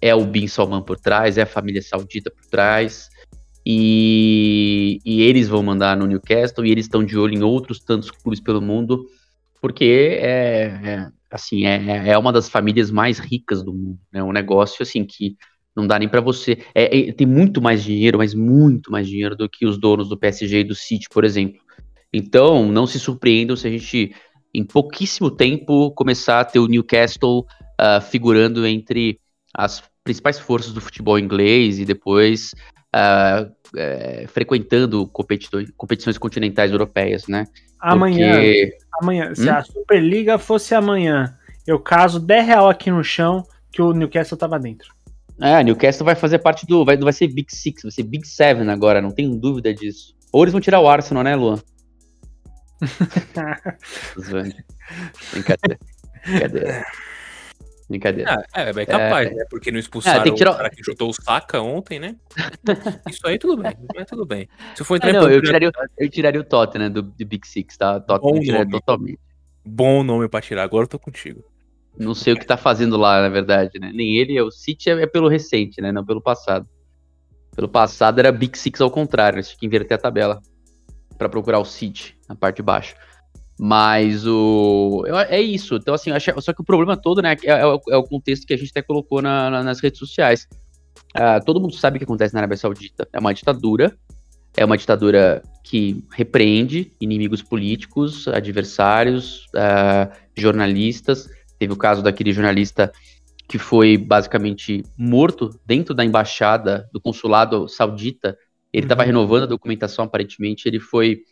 é 0.01 0.15
o 0.15 0.23
Bin 0.23 0.47
Salman 0.47 0.81
por 0.81 0.97
trás, 0.97 1.37
é 1.37 1.41
a 1.41 1.45
família 1.45 1.81
saudita 1.81 2.31
por 2.31 2.45
trás, 2.45 3.09
e, 3.65 5.01
e 5.03 5.21
eles 5.23 5.49
vão 5.49 5.61
mandar 5.61 5.97
no 5.97 6.07
Newcastle, 6.07 6.65
e 6.65 6.71
eles 6.71 6.85
estão 6.85 7.03
de 7.03 7.17
olho 7.17 7.33
em 7.33 7.43
outros 7.43 7.81
tantos 7.81 8.09
clubes 8.09 8.39
pelo 8.39 8.61
mundo, 8.61 9.05
porque 9.61 10.17
é, 10.21 10.79
é 10.81 11.07
assim, 11.29 11.65
é, 11.65 12.09
é, 12.09 12.17
uma 12.17 12.33
das 12.33 12.49
famílias 12.49 12.89
mais 12.89 13.19
ricas 13.19 13.63
do 13.63 13.73
mundo, 13.73 13.99
né? 14.11 14.23
Um 14.23 14.31
negócio, 14.31 14.83
assim, 14.83 15.05
que 15.05 15.35
não 15.75 15.87
dá 15.87 15.97
nem 15.99 16.09
para 16.09 16.21
você. 16.21 16.57
É, 16.73 17.09
é, 17.09 17.11
tem 17.11 17.27
muito 17.27 17.61
mais 17.61 17.83
dinheiro, 17.83 18.17
mas 18.17 18.33
muito 18.33 18.91
mais 18.91 19.07
dinheiro 19.07 19.35
do 19.35 19.47
que 19.47 19.65
os 19.65 19.77
donos 19.77 20.09
do 20.09 20.17
PSG 20.17 20.59
e 20.59 20.63
do 20.63 20.75
City, 20.75 21.07
por 21.09 21.23
exemplo. 21.23 21.59
Então, 22.11 22.71
não 22.71 22.87
se 22.87 22.99
surpreendam 22.99 23.55
se 23.55 23.67
a 23.67 23.71
gente, 23.71 24.13
em 24.53 24.63
pouquíssimo 24.63 25.29
tempo, 25.29 25.91
começar 25.91 26.39
a 26.39 26.45
ter 26.45 26.59
o 26.59 26.67
Newcastle 26.67 27.45
uh, 27.79 28.01
figurando 28.01 28.65
entre 28.65 29.19
as 29.53 29.83
principais 30.03 30.39
forças 30.39 30.73
do 30.73 30.81
futebol 30.81 31.19
inglês 31.19 31.79
e 31.79 31.85
depois 31.85 32.53
uh, 32.95 33.45
uh, 33.45 34.27
frequentando 34.27 35.07
competições 35.07 36.17
continentais 36.17 36.71
europeias, 36.71 37.27
né? 37.27 37.45
Amanhã, 37.79 38.33
Porque... 38.33 38.77
amanhã, 39.01 39.33
se 39.33 39.49
hum? 39.49 39.53
a 39.53 39.63
Superliga 39.63 40.37
fosse 40.37 40.75
amanhã, 40.75 41.35
eu 41.65 41.79
caso 41.79 42.19
10 42.19 42.45
real 42.45 42.69
aqui 42.69 42.91
no 42.91 43.03
chão 43.03 43.43
que 43.71 43.81
o 43.81 43.93
Newcastle 43.93 44.37
tava 44.37 44.59
dentro. 44.59 44.93
É, 45.41 45.63
Newcastle 45.63 46.05
vai 46.05 46.15
fazer 46.15 46.39
parte 46.39 46.65
do. 46.65 46.83
Vai, 46.83 46.97
vai 46.97 47.13
ser 47.13 47.27
Big 47.27 47.53
Six, 47.53 47.83
vai 47.83 47.91
ser 47.91 48.03
Big 48.03 48.27
Seven 48.27 48.69
agora, 48.69 49.01
não 49.01 49.11
tenho 49.11 49.35
dúvida 49.35 49.73
disso. 49.73 50.15
Ou 50.31 50.43
eles 50.43 50.51
vão 50.51 50.61
tirar 50.61 50.79
o 50.79 50.87
Arsenal, 50.87 51.23
né, 51.23 51.35
Luan? 51.35 51.59
Brincadeira. 55.31 55.79
Brincadeira. 56.25 56.85
Brincadeira. 57.89 58.45
Ah, 58.53 58.61
é, 58.61 58.69
é 58.69 58.85
capaz, 58.85 59.31
é, 59.31 59.33
né? 59.33 59.45
Porque 59.49 59.71
não 59.71 59.79
expulsaram 59.79 60.21
é, 60.21 60.35
tirar... 60.35 60.51
o 60.51 60.57
cara 60.57 60.69
que 60.69 60.83
chutou 60.83 61.09
o 61.09 61.13
saca 61.13 61.59
ontem, 61.59 61.99
né? 61.99 62.15
Isso 63.09 63.25
aí 63.25 63.39
tudo 63.39 63.61
bem, 63.63 63.73
é 63.95 64.05
tudo 64.05 64.25
bem. 64.27 64.47
Se 64.75 64.83
for 64.83 64.97
entrar 64.97 65.09
é, 65.09 65.13
não, 65.13 65.27
eu, 65.27 65.41
tiraria, 65.41 65.71
eu 65.97 66.09
tiraria 66.09 66.39
o 66.39 66.43
Tottenham 66.43 66.91
do, 66.91 67.01
do 67.01 67.25
Big 67.25 67.47
Six, 67.47 67.77
tá? 67.77 67.99
Tottenham 67.99 68.41
tiraria 68.41 68.69
totalmente. 68.69 69.19
Bom 69.65 70.03
nome 70.03 70.29
pra 70.29 70.39
tirar, 70.39 70.63
agora 70.63 70.83
eu 70.83 70.87
tô 70.87 70.99
contigo. 70.99 71.43
Não 71.97 72.13
sei 72.13 72.33
o 72.33 72.37
que 72.37 72.45
tá 72.45 72.57
fazendo 72.57 72.95
lá, 72.95 73.21
na 73.21 73.29
verdade, 73.29 73.79
né? 73.79 73.91
Nem 73.91 74.17
ele, 74.17 74.39
o 74.39 74.51
City 74.51 74.91
é, 74.91 75.01
é 75.01 75.07
pelo 75.07 75.27
recente, 75.27 75.81
né? 75.81 75.91
Não 75.91 76.05
pelo 76.05 76.21
passado. 76.21 76.67
Pelo 77.55 77.67
passado 77.67 78.19
era 78.19 78.31
Big 78.31 78.55
Six 78.55 78.79
ao 78.81 78.91
contrário, 78.91 79.37
né? 79.37 79.41
Você 79.41 79.49
tinha 79.49 79.59
que 79.59 79.65
inverter 79.65 79.97
a 79.97 79.99
tabela 79.99 80.41
para 81.17 81.27
procurar 81.27 81.57
o 81.57 81.65
City 81.65 82.15
na 82.29 82.35
parte 82.35 82.57
de 82.57 82.61
baixo. 82.61 82.95
Mas 83.59 84.25
o. 84.25 85.03
É 85.27 85.41
isso. 85.41 85.75
Então, 85.75 85.93
assim, 85.93 86.11
acho, 86.11 86.31
só 86.41 86.53
que 86.53 86.61
o 86.61 86.63
problema 86.63 86.95
todo, 86.95 87.21
né, 87.21 87.35
é, 87.43 87.51
é, 87.51 87.65
o, 87.65 87.81
é 87.89 87.97
o 87.97 88.03
contexto 88.03 88.47
que 88.47 88.53
a 88.53 88.57
gente 88.57 88.69
até 88.69 88.81
colocou 88.81 89.21
na, 89.21 89.49
na, 89.49 89.63
nas 89.63 89.81
redes 89.81 89.99
sociais. 89.99 90.47
Uh, 91.13 91.43
todo 91.43 91.59
mundo 91.59 91.75
sabe 91.75 91.97
o 91.97 91.99
que 91.99 92.05
acontece 92.05 92.33
na 92.33 92.39
Arábia 92.39 92.55
Saudita. 92.55 93.05
É 93.11 93.19
uma 93.19 93.33
ditadura. 93.33 93.97
É 94.55 94.63
uma 94.63 94.77
ditadura 94.77 95.43
que 95.63 96.03
repreende 96.11 96.91
inimigos 97.01 97.41
políticos, 97.41 98.27
adversários, 98.29 99.45
uh, 99.47 100.09
jornalistas. 100.35 101.29
Teve 101.57 101.73
o 101.73 101.77
caso 101.77 102.01
daquele 102.01 102.31
jornalista 102.31 102.91
que 103.47 103.57
foi 103.57 103.97
basicamente 103.97 104.83
morto 104.97 105.59
dentro 105.65 105.93
da 105.93 106.05
embaixada 106.05 106.87
do 106.93 107.01
consulado 107.01 107.67
saudita. 107.67 108.37
Ele 108.71 108.85
estava 108.85 109.01
uhum. 109.01 109.07
renovando 109.07 109.43
a 109.43 109.47
documentação, 109.47 110.05
aparentemente. 110.05 110.67
Ele 110.67 110.79
foi, 110.79 111.23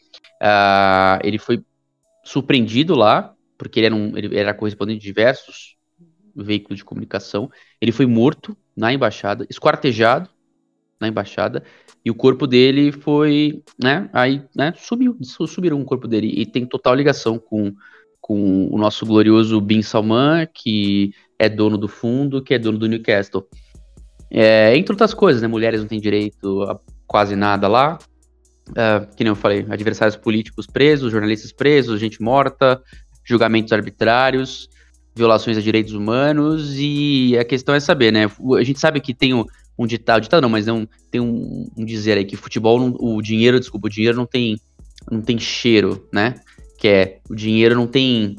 uh, 0.41 1.19
ele 1.23 1.37
foi 1.37 1.63
surpreendido 2.27 2.93
lá, 2.93 3.33
porque 3.57 3.79
ele 3.79 3.85
era, 3.87 3.95
um, 3.95 4.17
ele 4.17 4.37
era 4.37 4.53
correspondente 4.53 4.99
de 4.99 5.05
diversos 5.05 5.77
veículos 6.35 6.77
de 6.77 6.85
comunicação. 6.85 7.49
Ele 7.81 7.91
foi 7.91 8.05
morto 8.05 8.55
na 8.75 8.93
embaixada, 8.93 9.47
esquartejado 9.49 10.29
na 10.99 11.07
embaixada, 11.07 11.63
e 12.03 12.09
o 12.09 12.15
corpo 12.15 12.47
dele 12.47 12.91
foi, 12.91 13.63
né, 13.81 14.09
aí, 14.11 14.41
né, 14.55 14.73
sumiu, 14.75 15.15
subiram 15.21 15.79
o 15.79 15.85
corpo 15.85 16.07
dele, 16.07 16.27
e 16.27 16.43
tem 16.43 16.65
total 16.65 16.95
ligação 16.95 17.37
com, 17.37 17.71
com 18.19 18.67
o 18.67 18.77
nosso 18.79 19.05
glorioso 19.05 19.61
Bin 19.61 19.83
Salman, 19.83 20.47
que 20.51 21.13
é 21.37 21.47
dono 21.47 21.77
do 21.77 21.87
fundo, 21.87 22.43
que 22.43 22.55
é 22.55 22.59
dono 22.59 22.79
do 22.79 22.87
Newcastle. 22.87 23.47
É, 24.31 24.75
entre 24.75 24.91
outras 24.91 25.13
coisas, 25.13 25.41
né, 25.41 25.47
mulheres 25.47 25.81
não 25.81 25.87
têm 25.87 26.01
direito 26.01 26.63
a 26.63 26.79
quase 27.05 27.35
nada 27.35 27.67
lá, 27.67 27.99
uh, 28.69 29.07
que 29.15 29.23
nem 29.23 29.29
eu 29.29 29.35
falei, 29.35 29.65
adversários 29.69 30.15
políticos 30.15 30.65
presos, 30.65 31.11
jornalistas 31.11 31.51
presos, 31.51 31.99
gente 31.99 32.21
morta, 32.21 32.81
julgamentos 33.23 33.73
arbitrários, 33.73 34.69
violações 35.15 35.57
a 35.57 35.61
direitos 35.61 35.93
humanos, 35.93 36.75
e 36.77 37.37
a 37.37 37.43
questão 37.43 37.73
é 37.73 37.79
saber, 37.79 38.11
né? 38.11 38.25
A 38.57 38.63
gente 38.63 38.79
sabe 38.79 38.99
que 38.99 39.13
tem 39.13 39.33
um, 39.33 39.43
um 39.77 39.85
ditado, 39.87 40.21
ditado 40.21 40.41
não, 40.41 40.49
mas 40.49 40.65
não, 40.65 40.87
tem 41.11 41.19
um, 41.19 41.69
um 41.75 41.85
dizer 41.85 42.17
aí 42.17 42.25
que 42.25 42.35
futebol, 42.35 42.79
não, 42.79 42.95
o 42.99 43.21
dinheiro, 43.21 43.59
desculpa, 43.59 43.87
o 43.87 43.91
dinheiro 43.91 44.17
não 44.17 44.25
tem, 44.25 44.59
não 45.11 45.21
tem 45.21 45.39
cheiro, 45.39 46.07
né? 46.13 46.35
Que 46.77 46.87
é, 46.87 47.19
o 47.29 47.35
dinheiro 47.35 47.75
não 47.75 47.87
tem 47.87 48.37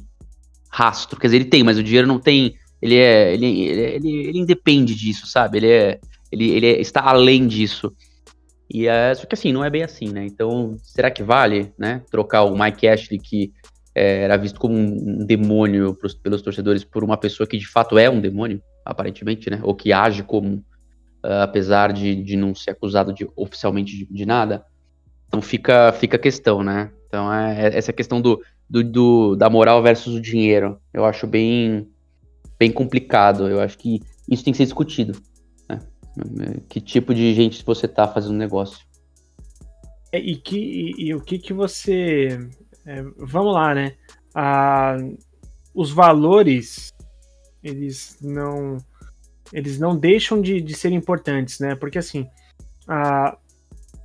rastro, 0.71 1.19
quer 1.19 1.27
dizer, 1.27 1.37
ele 1.39 1.45
tem, 1.47 1.63
mas 1.63 1.79
o 1.79 1.83
dinheiro 1.83 2.07
não 2.07 2.19
tem 2.19 2.55
ele 2.81 2.97
é, 2.97 3.35
ele, 3.35 3.47
ele, 3.47 3.81
ele, 3.81 4.17
ele 4.29 4.39
independe 4.39 4.95
disso, 4.95 5.27
sabe? 5.27 5.59
Ele 5.59 5.69
é, 5.69 6.01
ele, 6.31 6.51
ele 6.51 6.67
é, 6.67 6.81
está 6.81 7.03
além 7.03 7.47
disso. 7.47 7.93
E 8.71 8.87
é, 8.87 9.15
só 9.15 9.27
que 9.27 9.35
assim, 9.35 9.53
não 9.53 9.65
é 9.65 9.71
bem 9.71 9.83
assim, 9.83 10.11
né? 10.11 10.27
Então, 10.27 10.77
será 10.83 11.11
que 11.11 11.23
vale, 11.23 11.73
né? 11.79 12.03
Trocar 12.11 12.45
o 12.45 12.59
Mike 12.59 12.87
Ashley, 12.87 13.19
que 13.19 13.53
é, 13.95 14.23
era 14.23 14.37
visto 14.37 14.61
como 14.61 14.77
um, 14.77 15.25
demônio 15.25 15.95
pros, 15.95 16.15
pelos 16.15 16.43
torcedores, 16.43 16.85
por 16.85 17.03
uma 17.03 17.17
pessoa 17.17 17.47
que 17.47 17.57
de 17.57 17.67
fato 17.67 17.99
é 17.99 18.11
um 18.11 18.21
demônio, 18.21 18.63
aparentemente, 18.85 19.49
né? 19.49 19.59
Ou 19.63 19.75
que 19.75 19.93
age 19.93 20.23
como, 20.23 20.57
uh, 21.25 21.43
apesar 21.43 21.93
de, 21.93 22.15
de 22.15 22.37
não 22.37 22.55
ser 22.55 22.71
acusado 22.71 23.13
de, 23.13 23.27
oficialmente 23.35 23.97
de, 23.97 24.07
de, 24.07 24.27
nada. 24.27 24.65
Então 25.27 25.41
fica, 25.41 25.91
fica 25.93 26.17
a 26.17 26.21
questão, 26.21 26.63
né? 26.63 26.91
Então 27.09 27.33
é, 27.33 27.69
é 27.69 27.77
essa 27.77 27.93
questão 27.93 28.21
do, 28.21 28.41
do, 28.69 28.85
do, 28.85 29.37
da 29.37 29.49
moral 29.49 29.83
versus 29.83 30.15
o 30.15 30.21
dinheiro. 30.21 30.79
Eu 30.93 31.07
acho 31.07 31.27
bem, 31.27 31.89
bem 32.59 32.71
complicado. 32.71 33.49
Eu 33.49 33.61
acho 33.61 33.79
que 33.79 34.03
isso 34.31 34.45
tem 34.45 34.53
que 34.53 34.59
ser 34.59 34.65
discutido. 34.65 35.19
Que 36.69 36.81
tipo 36.81 37.15
de 37.15 37.33
gente 37.35 37.65
você 37.65 37.87
tá 37.89 38.07
fazendo 38.09 38.35
negócio? 38.35 38.87
É, 40.13 40.19
e, 40.19 40.37
que, 40.37 40.59
e, 40.59 41.09
e, 41.09 41.15
o 41.15 41.21
que 41.21 41.39
que 41.39 41.53
você... 41.53 42.39
É, 42.87 43.03
vamos 43.19 43.55
lá, 43.55 43.75
né? 43.75 43.95
Ah, 44.35 44.97
os 45.75 45.91
valores, 45.91 46.93
eles 47.63 48.17
não... 48.21 48.79
Eles 49.53 49.79
não 49.79 49.97
deixam 49.97 50.43
de, 50.43 50.61
de 50.61 50.75
ser 50.75 50.93
importantes, 50.93 51.59
né? 51.59 51.75
Porque 51.75 51.99
assim, 51.99 52.29
ah, 52.87 53.37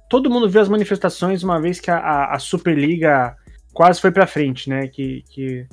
todo 0.10 0.30
mundo 0.30 0.50
viu 0.50 0.62
as 0.62 0.70
manifestações 0.70 1.44
uma 1.44 1.60
vez 1.60 1.80
que 1.80 1.92
a, 1.92 1.98
a, 1.98 2.36
a 2.36 2.40
Superliga 2.40 3.36
quase 3.74 4.00
foi 4.00 4.12
para 4.12 4.28
frente, 4.28 4.70
né? 4.70 4.88
Que, 4.88 5.24
que 5.30 5.68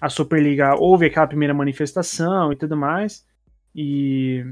a 0.00 0.08
Superliga 0.08 0.74
houve 0.74 1.06
aquela 1.06 1.26
primeira 1.26 1.52
manifestação 1.52 2.52
e 2.52 2.56
tudo 2.56 2.76
mais. 2.76 3.26
E 3.74 4.44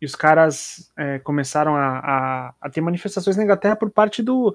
e 0.00 0.06
os 0.06 0.14
caras 0.14 0.92
é, 0.96 1.18
começaram 1.18 1.74
a, 1.76 1.98
a, 1.98 2.54
a, 2.60 2.70
ter 2.70 2.80
manifestações 2.80 3.36
na 3.36 3.44
Inglaterra 3.44 3.76
por 3.76 3.90
parte 3.90 4.22
do, 4.22 4.54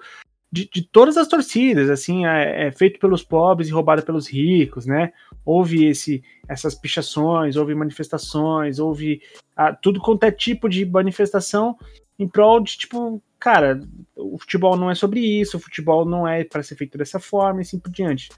de, 0.51 0.69
de 0.71 0.81
todas 0.81 1.17
as 1.17 1.27
torcidas, 1.27 1.89
assim, 1.89 2.25
é, 2.25 2.67
é, 2.67 2.71
feito 2.71 2.99
pelos 2.99 3.23
pobres 3.23 3.69
e 3.69 3.71
roubado 3.71 4.03
pelos 4.03 4.27
ricos, 4.27 4.85
né? 4.85 5.13
Houve 5.45 5.85
esse, 5.85 6.23
essas 6.47 6.75
pichações, 6.75 7.55
houve 7.55 7.75
manifestações, 7.75 8.79
houve 8.79 9.21
a, 9.55 9.73
tudo 9.73 10.01
quanto 10.01 10.23
é 10.23 10.31
tipo 10.31 10.67
de 10.67 10.85
manifestação 10.85 11.77
em 12.17 12.27
prol 12.27 12.59
de, 12.59 12.77
tipo, 12.77 13.21
cara, 13.39 13.79
o 14.15 14.37
futebol 14.37 14.75
não 14.75 14.91
é 14.91 14.95
sobre 14.95 15.19
isso, 15.19 15.57
o 15.57 15.59
futebol 15.59 16.03
não 16.03 16.27
é 16.27 16.43
para 16.43 16.63
ser 16.63 16.75
feito 16.75 16.97
dessa 16.97 17.19
forma 17.19 17.61
e 17.61 17.63
assim 17.63 17.79
por 17.79 17.91
diante. 17.91 18.29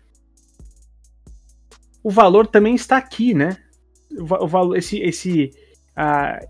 O 2.04 2.10
valor 2.10 2.46
também 2.46 2.76
está 2.76 2.98
aqui, 2.98 3.34
né? 3.34 3.58
O, 4.12 4.44
o 4.44 4.48
valor, 4.48 4.78
esse, 4.78 5.00
esse, 5.00 5.52
uh, 5.98 6.46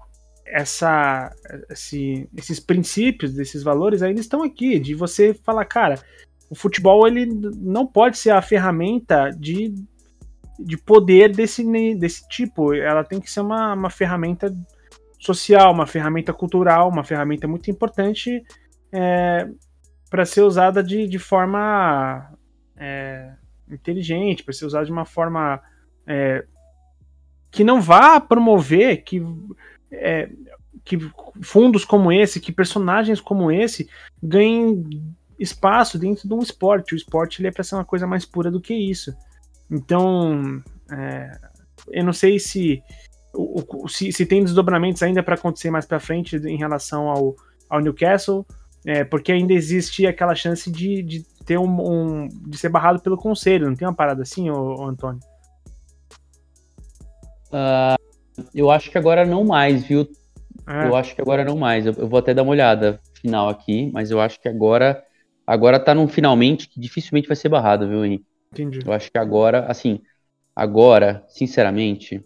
essa, 0.51 1.33
esse, 1.69 2.29
esses 2.35 2.59
princípios, 2.59 3.33
desses 3.33 3.63
valores 3.63 4.03
ainda 4.03 4.19
estão 4.19 4.43
aqui, 4.43 4.79
de 4.79 4.93
você 4.93 5.33
falar, 5.33 5.63
cara, 5.65 5.95
o 6.49 6.55
futebol 6.55 7.07
ele 7.07 7.25
não 7.25 7.87
pode 7.87 8.17
ser 8.17 8.31
a 8.31 8.41
ferramenta 8.41 9.29
de, 9.29 9.73
de 10.59 10.77
poder 10.77 11.33
desse, 11.33 11.63
desse 11.95 12.27
tipo, 12.27 12.73
ela 12.73 13.03
tem 13.03 13.21
que 13.21 13.31
ser 13.31 13.39
uma, 13.39 13.73
uma 13.73 13.89
ferramenta 13.89 14.53
social, 15.17 15.71
uma 15.71 15.87
ferramenta 15.87 16.33
cultural, 16.33 16.89
uma 16.89 17.03
ferramenta 17.03 17.47
muito 17.47 17.71
importante 17.71 18.43
é, 18.91 19.47
para 20.09 20.25
ser 20.25 20.41
usada 20.41 20.83
de, 20.83 21.07
de 21.07 21.17
forma 21.17 22.29
é, 22.75 23.31
inteligente, 23.71 24.43
para 24.43 24.53
ser 24.53 24.65
usada 24.65 24.85
de 24.85 24.91
uma 24.91 25.05
forma 25.05 25.61
é, 26.05 26.43
que 27.49 27.63
não 27.63 27.79
vá 27.81 28.19
promover, 28.19 29.03
que 29.03 29.21
é, 29.91 30.29
que 30.83 30.97
fundos 31.41 31.85
como 31.85 32.11
esse, 32.11 32.39
que 32.39 32.51
personagens 32.51 33.19
como 33.19 33.51
esse 33.51 33.89
ganhem 34.21 35.13
espaço 35.37 35.97
dentro 35.97 36.27
de 36.27 36.33
um 36.33 36.39
esporte. 36.39 36.93
O 36.93 36.97
esporte 36.97 37.41
ele 37.41 37.47
é 37.47 37.51
para 37.51 37.63
ser 37.63 37.75
uma 37.75 37.85
coisa 37.85 38.05
mais 38.05 38.25
pura 38.25 38.51
do 38.51 38.61
que 38.61 38.73
isso. 38.73 39.13
Então, 39.69 40.61
é, 40.91 41.31
eu 41.89 42.03
não 42.03 42.13
sei 42.13 42.39
se, 42.39 42.81
o, 43.33 43.87
se, 43.87 44.11
se 44.11 44.25
tem 44.25 44.43
desdobramentos 44.43 45.01
ainda 45.01 45.23
para 45.23 45.35
acontecer 45.35 45.71
mais 45.71 45.85
para 45.85 45.99
frente 45.99 46.35
em 46.35 46.57
relação 46.57 47.09
ao, 47.09 47.35
ao 47.69 47.79
Newcastle, 47.79 48.45
é, 48.85 49.03
porque 49.03 49.31
ainda 49.31 49.53
existe 49.53 50.05
aquela 50.05 50.35
chance 50.35 50.69
de, 50.71 51.01
de 51.03 51.23
ter 51.45 51.57
um, 51.57 51.67
um, 51.67 52.27
de 52.27 52.57
ser 52.57 52.69
barrado 52.69 52.99
pelo 52.99 53.17
conselho. 53.17 53.67
Não 53.67 53.75
tem 53.75 53.87
uma 53.87 53.93
parada 53.93 54.23
assim, 54.23 54.49
ô 54.49 54.83
Antônio? 54.83 55.21
Uh, 57.47 58.11
eu 58.53 58.69
acho 58.71 58.91
que 58.91 58.97
agora 58.97 59.25
não 59.25 59.43
mais, 59.43 59.83
viu? 59.83 60.07
É. 60.67 60.87
Eu 60.87 60.95
acho 60.95 61.15
que 61.15 61.21
agora 61.21 61.43
não 61.43 61.57
mais. 61.57 61.85
Eu, 61.85 61.93
eu, 61.97 62.07
vou 62.07 62.19
até 62.19 62.33
dar 62.33 62.43
uma 62.43 62.51
olhada 62.51 62.99
final 63.13 63.49
aqui, 63.49 63.89
mas 63.93 64.11
eu 64.11 64.19
acho 64.19 64.39
que 64.39 64.47
agora 64.47 65.03
agora 65.45 65.79
tá 65.79 65.93
num 65.93 66.07
finalmente 66.07 66.69
que 66.69 66.79
dificilmente 66.79 67.27
vai 67.27 67.35
ser 67.35 67.49
barrado, 67.49 67.87
viu, 67.87 68.05
Henrique? 68.05 68.25
Entendi. 68.53 68.79
Eu 68.85 68.93
acho 68.93 69.11
que 69.11 69.17
agora, 69.17 69.65
assim, 69.65 70.01
agora, 70.55 71.23
sinceramente, 71.27 72.23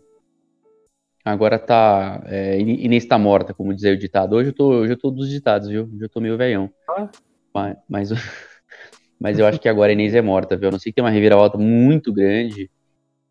agora 1.24 1.58
tá. 1.58 2.24
É, 2.26 2.60
Inês 2.60 3.06
tá 3.06 3.18
morta, 3.18 3.54
como 3.54 3.74
dizia 3.74 3.94
o 3.94 3.98
ditado. 3.98 4.36
Hoje 4.36 4.50
eu 4.50 4.54
tô, 4.54 4.70
hoje 4.70 4.94
eu 4.94 5.00
tô 5.00 5.12
dos 5.12 5.30
ditados, 5.30 5.68
viu? 5.68 5.84
Hoje 5.84 6.04
eu 6.04 6.10
tô 6.10 6.20
meio 6.20 6.38
velhão. 6.38 6.70
Ah. 6.90 7.10
Mas, 7.54 7.78
mas, 7.88 8.10
mas 9.20 9.40
eu 9.40 9.46
acho 9.46 9.60
que 9.60 9.70
agora 9.70 9.92
a 9.92 9.94
Inês 9.94 10.14
é 10.14 10.22
morta, 10.22 10.58
viu? 10.58 10.68
Eu 10.68 10.72
não 10.72 10.80
sei 10.80 10.92
que 10.92 10.96
tem 10.96 11.04
uma 11.04 11.12
reviravolta 11.12 11.58
muito 11.58 12.12
grande 12.12 12.70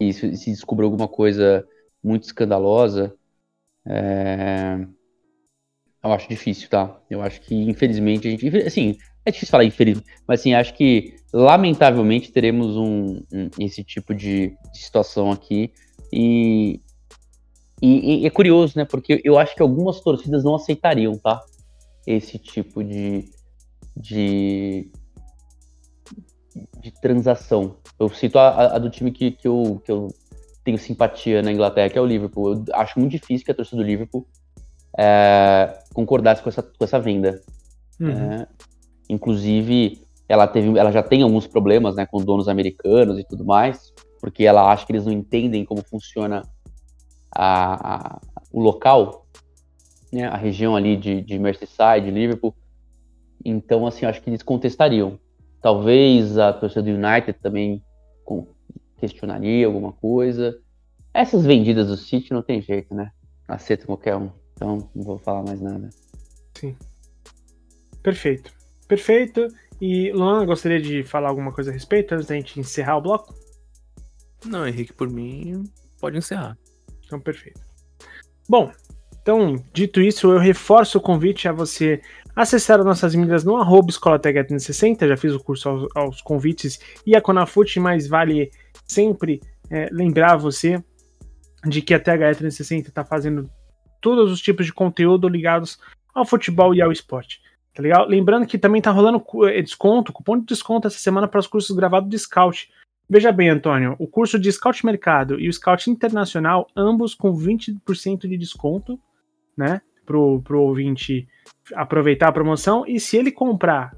e 0.00 0.12
se, 0.12 0.36
se 0.36 0.50
descobre 0.50 0.84
alguma 0.84 1.06
coisa 1.06 1.66
muito 2.04 2.24
escandalosa, 2.24 3.14
é... 3.86 4.86
eu 6.02 6.12
acho 6.12 6.28
difícil, 6.28 6.68
tá? 6.68 7.00
Eu 7.08 7.22
acho 7.22 7.40
que, 7.40 7.54
infelizmente, 7.54 8.28
a 8.28 8.30
gente. 8.30 8.46
Assim, 8.58 8.98
é 9.24 9.30
difícil 9.30 9.50
falar 9.50 9.64
infeliz, 9.64 10.02
mas 10.28 10.40
assim, 10.40 10.52
acho 10.52 10.74
que, 10.74 11.16
lamentavelmente, 11.32 12.30
teremos 12.30 12.76
um, 12.76 13.22
um 13.32 13.50
esse 13.58 13.82
tipo 13.82 14.14
de, 14.14 14.54
situação 14.74 15.30
aqui. 15.30 15.72
E, 16.12 16.80
e, 17.80 18.22
e, 18.22 18.26
é 18.26 18.30
curioso, 18.30 18.74
né? 18.76 18.84
Porque 18.84 19.20
eu 19.24 19.38
acho 19.38 19.54
que 19.54 19.62
algumas 19.62 20.00
torcidas 20.00 20.44
não 20.44 20.54
aceitariam, 20.54 21.16
tá? 21.16 21.42
Esse 22.06 22.38
tipo 22.38 22.84
de. 22.84 23.30
de 23.96 24.90
de 26.80 26.90
transação. 26.90 27.76
Eu 27.98 28.08
cito 28.08 28.38
a, 28.38 28.76
a, 28.76 28.78
do 28.78 28.90
time 28.90 29.10
que, 29.10 29.32
que, 29.32 29.48
eu, 29.48 29.80
que 29.84 29.90
eu 29.90 30.08
tenho 30.64 30.78
simpatia 30.78 31.42
na 31.42 31.52
Inglaterra, 31.52 31.90
que 31.90 31.98
é 31.98 32.00
o 32.00 32.06
Liverpool. 32.06 32.54
Eu 32.54 32.64
acho 32.74 32.98
muito 32.98 33.12
difícil 33.12 33.44
que 33.44 33.52
a 33.52 33.54
torcida 33.54 33.76
do 33.76 33.86
Liverpool 33.86 34.26
é, 34.98 35.78
concordasse 35.92 36.42
com 36.42 36.48
essa, 36.48 36.62
com 36.62 36.84
essa 36.84 36.98
venda. 36.98 37.40
Uhum. 38.00 38.10
É, 38.10 38.46
inclusive, 39.08 40.02
ela, 40.28 40.46
teve, 40.46 40.78
ela 40.78 40.90
já 40.90 41.02
tem 41.02 41.22
alguns 41.22 41.46
problemas 41.46 41.94
né, 41.94 42.06
com 42.06 42.24
donos 42.24 42.48
americanos 42.48 43.18
e 43.18 43.24
tudo 43.24 43.44
mais, 43.44 43.92
porque 44.20 44.44
ela 44.44 44.72
acha 44.72 44.86
que 44.86 44.92
eles 44.92 45.04
não 45.04 45.12
entendem 45.12 45.64
como 45.64 45.84
funciona 45.84 46.42
a, 47.30 47.94
a, 47.94 48.20
o 48.50 48.60
local, 48.60 49.26
né, 50.10 50.24
a 50.26 50.36
região 50.36 50.74
ali 50.74 50.96
de, 50.96 51.20
de 51.20 51.38
Merseyside, 51.38 52.10
Liverpool. 52.10 52.54
Então, 53.44 53.86
assim, 53.86 54.06
acho 54.06 54.22
que 54.22 54.30
eles 54.30 54.42
contestariam. 54.42 55.18
Talvez 55.60 56.38
a 56.38 56.52
torcida 56.52 56.82
do 56.82 56.90
United 56.90 57.38
também 57.40 57.82
questionaria 59.08 59.66
alguma 59.66 59.92
coisa. 59.92 60.58
Essas 61.12 61.44
vendidas 61.44 61.88
do 61.88 61.96
City 61.96 62.32
não 62.32 62.42
tem 62.42 62.60
jeito, 62.60 62.94
né? 62.94 63.10
Aceita 63.46 63.86
qualquer 63.86 64.16
um. 64.16 64.30
Então 64.54 64.88
não 64.94 65.04
vou 65.04 65.18
falar 65.18 65.42
mais 65.42 65.60
nada. 65.60 65.90
Sim. 66.54 66.76
Perfeito. 68.02 68.52
Perfeito. 68.88 69.48
E 69.80 70.12
Luan, 70.12 70.46
gostaria 70.46 70.80
de 70.80 71.02
falar 71.02 71.28
alguma 71.28 71.52
coisa 71.52 71.70
a 71.70 71.74
respeito 71.74 72.14
antes 72.14 72.26
da 72.26 72.34
gente 72.34 72.58
encerrar 72.58 72.96
o 72.96 73.02
bloco? 73.02 73.34
Não, 74.44 74.66
Henrique, 74.66 74.92
por 74.92 75.08
mim, 75.08 75.64
pode 76.00 76.18
encerrar. 76.18 76.56
Então, 77.04 77.20
perfeito. 77.20 77.60
Bom, 78.48 78.70
então, 79.20 79.56
dito 79.72 80.00
isso, 80.00 80.30
eu 80.30 80.38
reforço 80.38 80.98
o 80.98 81.00
convite 81.00 81.48
a 81.48 81.52
você 81.52 82.00
acessar 82.36 82.78
as 82.78 82.84
nossas 82.84 83.14
mídias 83.14 83.44
no 83.44 83.56
arroba 83.56 83.90
Escola 83.90 84.20
60 84.20 85.08
já 85.08 85.16
fiz 85.16 85.32
o 85.32 85.40
curso 85.40 85.68
aos, 85.68 85.88
aos 85.94 86.20
convites 86.20 86.78
e 87.06 87.16
a 87.16 87.20
Conafute, 87.20 87.80
mas 87.80 88.06
vale 88.06 88.50
sempre 88.94 89.40
é, 89.70 89.88
lembrar 89.90 90.36
você 90.36 90.82
de 91.66 91.82
que 91.82 91.94
a 91.94 92.00
THE360 92.00 92.88
está 92.88 93.04
fazendo 93.04 93.50
todos 94.00 94.30
os 94.30 94.40
tipos 94.40 94.66
de 94.66 94.72
conteúdo 94.72 95.28
ligados 95.28 95.78
ao 96.14 96.24
futebol 96.24 96.74
e 96.74 96.82
ao 96.82 96.92
esporte. 96.92 97.40
Tá 97.74 97.82
legal? 97.82 98.06
Lembrando 98.06 98.46
que 98.46 98.58
também 98.58 98.80
tá 98.80 98.90
rolando 98.90 99.24
é, 99.48 99.60
desconto, 99.60 100.12
cupom 100.12 100.38
de 100.38 100.46
desconto 100.46 100.86
essa 100.86 100.98
semana 100.98 101.26
para 101.26 101.40
os 101.40 101.46
cursos 101.46 101.74
gravados 101.74 102.08
de 102.08 102.18
Scout. 102.18 102.70
Veja 103.08 103.32
bem, 103.32 103.48
Antônio, 103.48 103.96
o 103.98 104.06
curso 104.06 104.38
de 104.38 104.50
Scout 104.52 104.84
Mercado 104.86 105.40
e 105.40 105.48
o 105.48 105.52
Scout 105.52 105.90
Internacional, 105.90 106.68
ambos 106.76 107.14
com 107.14 107.32
20% 107.34 108.28
de 108.28 108.38
desconto, 108.38 108.98
né? 109.56 109.80
Pro, 110.06 110.42
pro 110.42 110.60
ouvinte 110.60 111.26
aproveitar 111.74 112.28
a 112.28 112.32
promoção. 112.32 112.84
E 112.86 113.00
se 113.00 113.16
ele 113.16 113.32
comprar 113.32 113.96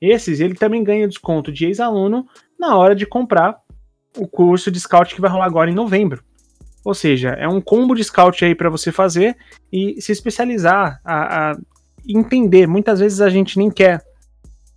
esses, 0.00 0.38
ele 0.38 0.54
também 0.54 0.84
ganha 0.84 1.08
desconto 1.08 1.50
de 1.50 1.64
ex-aluno 1.64 2.28
na 2.58 2.76
hora 2.76 2.94
de 2.94 3.06
comprar 3.06 3.58
o 4.16 4.26
curso 4.26 4.70
de 4.70 4.80
scout 4.80 5.14
que 5.14 5.20
vai 5.20 5.30
rolar 5.30 5.46
agora 5.46 5.70
em 5.70 5.74
novembro. 5.74 6.22
Ou 6.84 6.94
seja, 6.94 7.30
é 7.30 7.48
um 7.48 7.60
combo 7.60 7.94
de 7.94 8.04
scout 8.04 8.44
aí 8.44 8.54
para 8.54 8.70
você 8.70 8.92
fazer 8.92 9.36
e 9.72 10.00
se 10.00 10.12
especializar, 10.12 11.00
a, 11.04 11.50
a, 11.50 11.56
entender. 12.08 12.66
Muitas 12.66 13.00
vezes 13.00 13.20
a 13.20 13.28
gente 13.28 13.58
nem 13.58 13.70
quer 13.70 14.02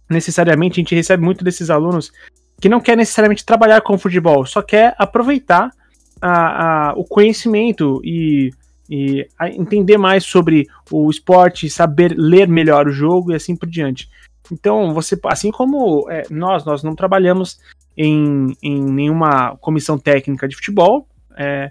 necessariamente, 0.10 0.80
a 0.80 0.82
gente 0.82 0.96
recebe 0.96 1.24
muito 1.24 1.44
desses 1.44 1.70
alunos 1.70 2.12
que 2.60 2.68
não 2.68 2.80
quer 2.80 2.98
necessariamente 2.98 3.46
trabalhar 3.46 3.82
com 3.82 3.98
futebol, 3.98 4.46
só 4.46 4.62
quer 4.62 4.96
aproveitar 4.98 5.72
a, 6.22 6.90
a, 6.90 6.94
o 6.94 7.06
conhecimento 7.06 8.02
e, 8.04 8.52
e 8.90 9.28
entender 9.54 9.98
mais 9.98 10.26
sobre 10.26 10.68
o 10.92 11.10
esporte, 11.10 11.70
saber 11.70 12.14
ler 12.18 12.48
melhor 12.48 12.88
o 12.88 12.92
jogo 12.92 13.32
e 13.32 13.36
assim 13.36 13.56
por 13.56 13.70
diante. 13.70 14.10
Então, 14.52 14.94
você, 14.94 15.18
assim 15.26 15.52
como 15.52 16.10
é, 16.10 16.24
nós, 16.30 16.66
nós 16.66 16.84
não 16.84 16.96
trabalhamos 16.96 17.60
em, 18.02 18.56
em 18.64 18.82
nenhuma 18.82 19.58
comissão 19.58 20.00
técnica 20.00 20.48
de 20.48 20.56
futebol, 20.56 21.06
é, 21.38 21.70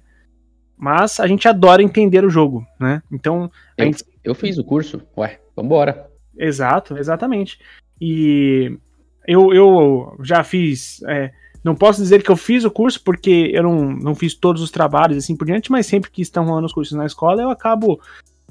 mas 0.77 1.19
a 1.19 1.27
gente 1.27 1.49
adora 1.49 1.83
entender 1.83 2.23
o 2.23 2.29
jogo, 2.29 2.67
né? 2.79 3.03
Então. 3.11 3.51
Eu, 3.79 3.87
gente... 3.87 4.05
eu 4.23 4.35
fiz 4.35 4.59
o 4.59 4.65
curso, 4.65 5.01
ué, 5.17 5.41
vambora. 5.57 6.07
Exato, 6.37 6.99
exatamente. 6.99 7.59
E 7.99 8.79
eu, 9.27 9.55
eu 9.55 10.19
já 10.23 10.45
fiz. 10.45 11.03
É, 11.05 11.33
não 11.65 11.75
posso 11.75 12.03
dizer 12.03 12.23
que 12.23 12.31
eu 12.31 12.37
fiz 12.37 12.63
o 12.63 12.71
curso, 12.71 13.03
porque 13.03 13.51
eu 13.55 13.63
não, 13.63 13.91
não 13.91 14.15
fiz 14.15 14.35
todos 14.35 14.61
os 14.61 14.71
trabalhos 14.71 15.17
assim 15.17 15.35
por 15.35 15.47
diante, 15.47 15.73
mas 15.73 15.87
sempre 15.87 16.11
que 16.11 16.21
estão 16.21 16.45
rolando 16.45 16.67
os 16.67 16.75
cursos 16.75 16.97
na 16.97 17.07
escola, 17.07 17.41
eu 17.41 17.49
acabo, 17.49 17.99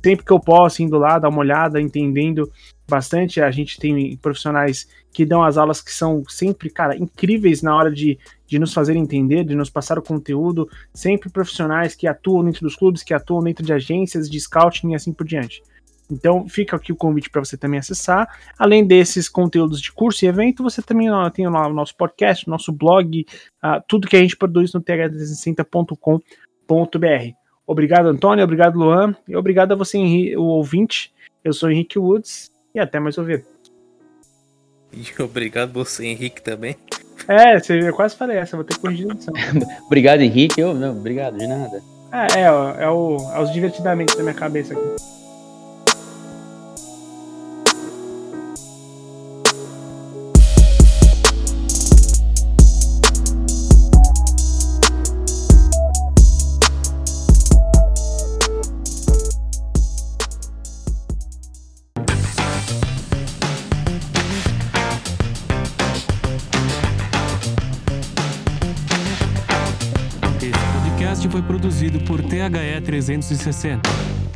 sempre 0.04 0.26
que 0.26 0.34
eu 0.34 0.40
posso, 0.40 0.82
indo 0.82 0.98
lá, 0.98 1.20
dar 1.20 1.30
uma 1.30 1.40
olhada, 1.40 1.80
entendendo 1.80 2.52
bastante. 2.88 3.42
A 3.42 3.52
gente 3.52 3.80
tem 3.80 4.16
profissionais 4.18 4.88
que 5.12 5.26
dão 5.26 5.44
as 5.44 5.58
aulas 5.58 5.82
que 5.82 5.92
são 5.92 6.24
sempre, 6.28 6.70
cara, 6.70 6.96
incríveis 6.96 7.62
na 7.62 7.76
hora 7.76 7.92
de, 7.92 8.18
de 8.48 8.58
nos 8.60 8.74
fazer 8.74 8.96
entender, 8.96 9.44
de 9.44 9.56
nos 9.56 9.70
passar 9.70 9.98
o 9.98 10.02
conteúdo. 10.02 10.70
Sempre 10.94 11.30
profissionais 11.30 11.96
que 11.96 12.08
atuam 12.08 12.44
dentro 12.44 12.62
dos 12.62 12.76
clubes, 12.76 13.04
que 13.04 13.14
atuam 13.14 13.44
dentro 13.44 13.66
de 13.66 13.74
agências 13.74 14.30
de 14.30 14.40
scouting 14.40 14.92
e 14.92 14.96
assim 14.96 15.12
por 15.12 15.26
diante. 15.26 15.62
Então 16.10 16.48
fica 16.48 16.76
aqui 16.76 16.92
o 16.92 16.96
convite 16.96 17.30
para 17.30 17.44
você 17.44 17.58
também 17.58 17.80
acessar. 17.80 18.28
Além 18.58 18.86
desses 18.86 19.28
conteúdos 19.28 19.82
de 19.82 19.92
curso 19.92 20.24
e 20.24 20.28
evento, 20.28 20.64
você 20.64 20.82
também 20.82 21.10
tem 21.34 21.46
o 21.46 21.52
nosso 21.52 21.96
podcast, 21.98 22.48
o 22.48 22.50
nosso 22.50 22.72
blog, 22.72 23.26
uh, 23.64 23.84
tudo 23.88 24.08
que 24.08 24.16
a 24.16 24.22
gente 24.22 24.38
produz 24.38 24.74
no 24.74 24.82
th360.com.br. 24.82 26.22
Obrigado, 27.66 28.08
Antônio, 28.08 28.46
obrigado, 28.46 28.78
Luan, 28.78 29.14
e 29.28 29.36
obrigado 29.36 29.74
a 29.74 29.76
você, 29.76 29.98
o 30.38 30.44
ouvinte. 30.44 31.14
Eu 31.44 31.52
sou 31.52 31.70
Henrique 31.70 32.00
Woods 32.00 32.50
e 32.78 32.80
até 32.80 33.00
mais 33.00 33.18
ouvir. 33.18 33.46
E 34.92 35.06
obrigado 35.22 35.74
você, 35.74 36.06
Henrique, 36.06 36.42
também. 36.42 36.76
É, 37.28 37.58
eu 37.70 37.94
quase 37.94 38.16
falei 38.16 38.38
essa, 38.38 38.56
vou 38.56 38.64
ter 38.64 38.76
que 38.76 38.80
corrigir 38.80 39.10
a 39.10 39.14
edição. 39.14 39.34
obrigado, 39.86 40.22
Henrique. 40.22 40.62
Eu, 40.62 40.74
não, 40.74 40.98
obrigado, 40.98 41.38
de 41.38 41.48
nada. 41.48 41.82
É, 42.12 42.40
é, 42.40 42.44
é, 42.44 42.90
o, 42.90 43.18
é 43.34 43.42
os 43.42 43.52
divertidamente 43.52 44.16
da 44.16 44.24
minha 44.24 44.36
cabeça 44.36 44.74
aqui. 44.74 44.96
360. 72.88 74.27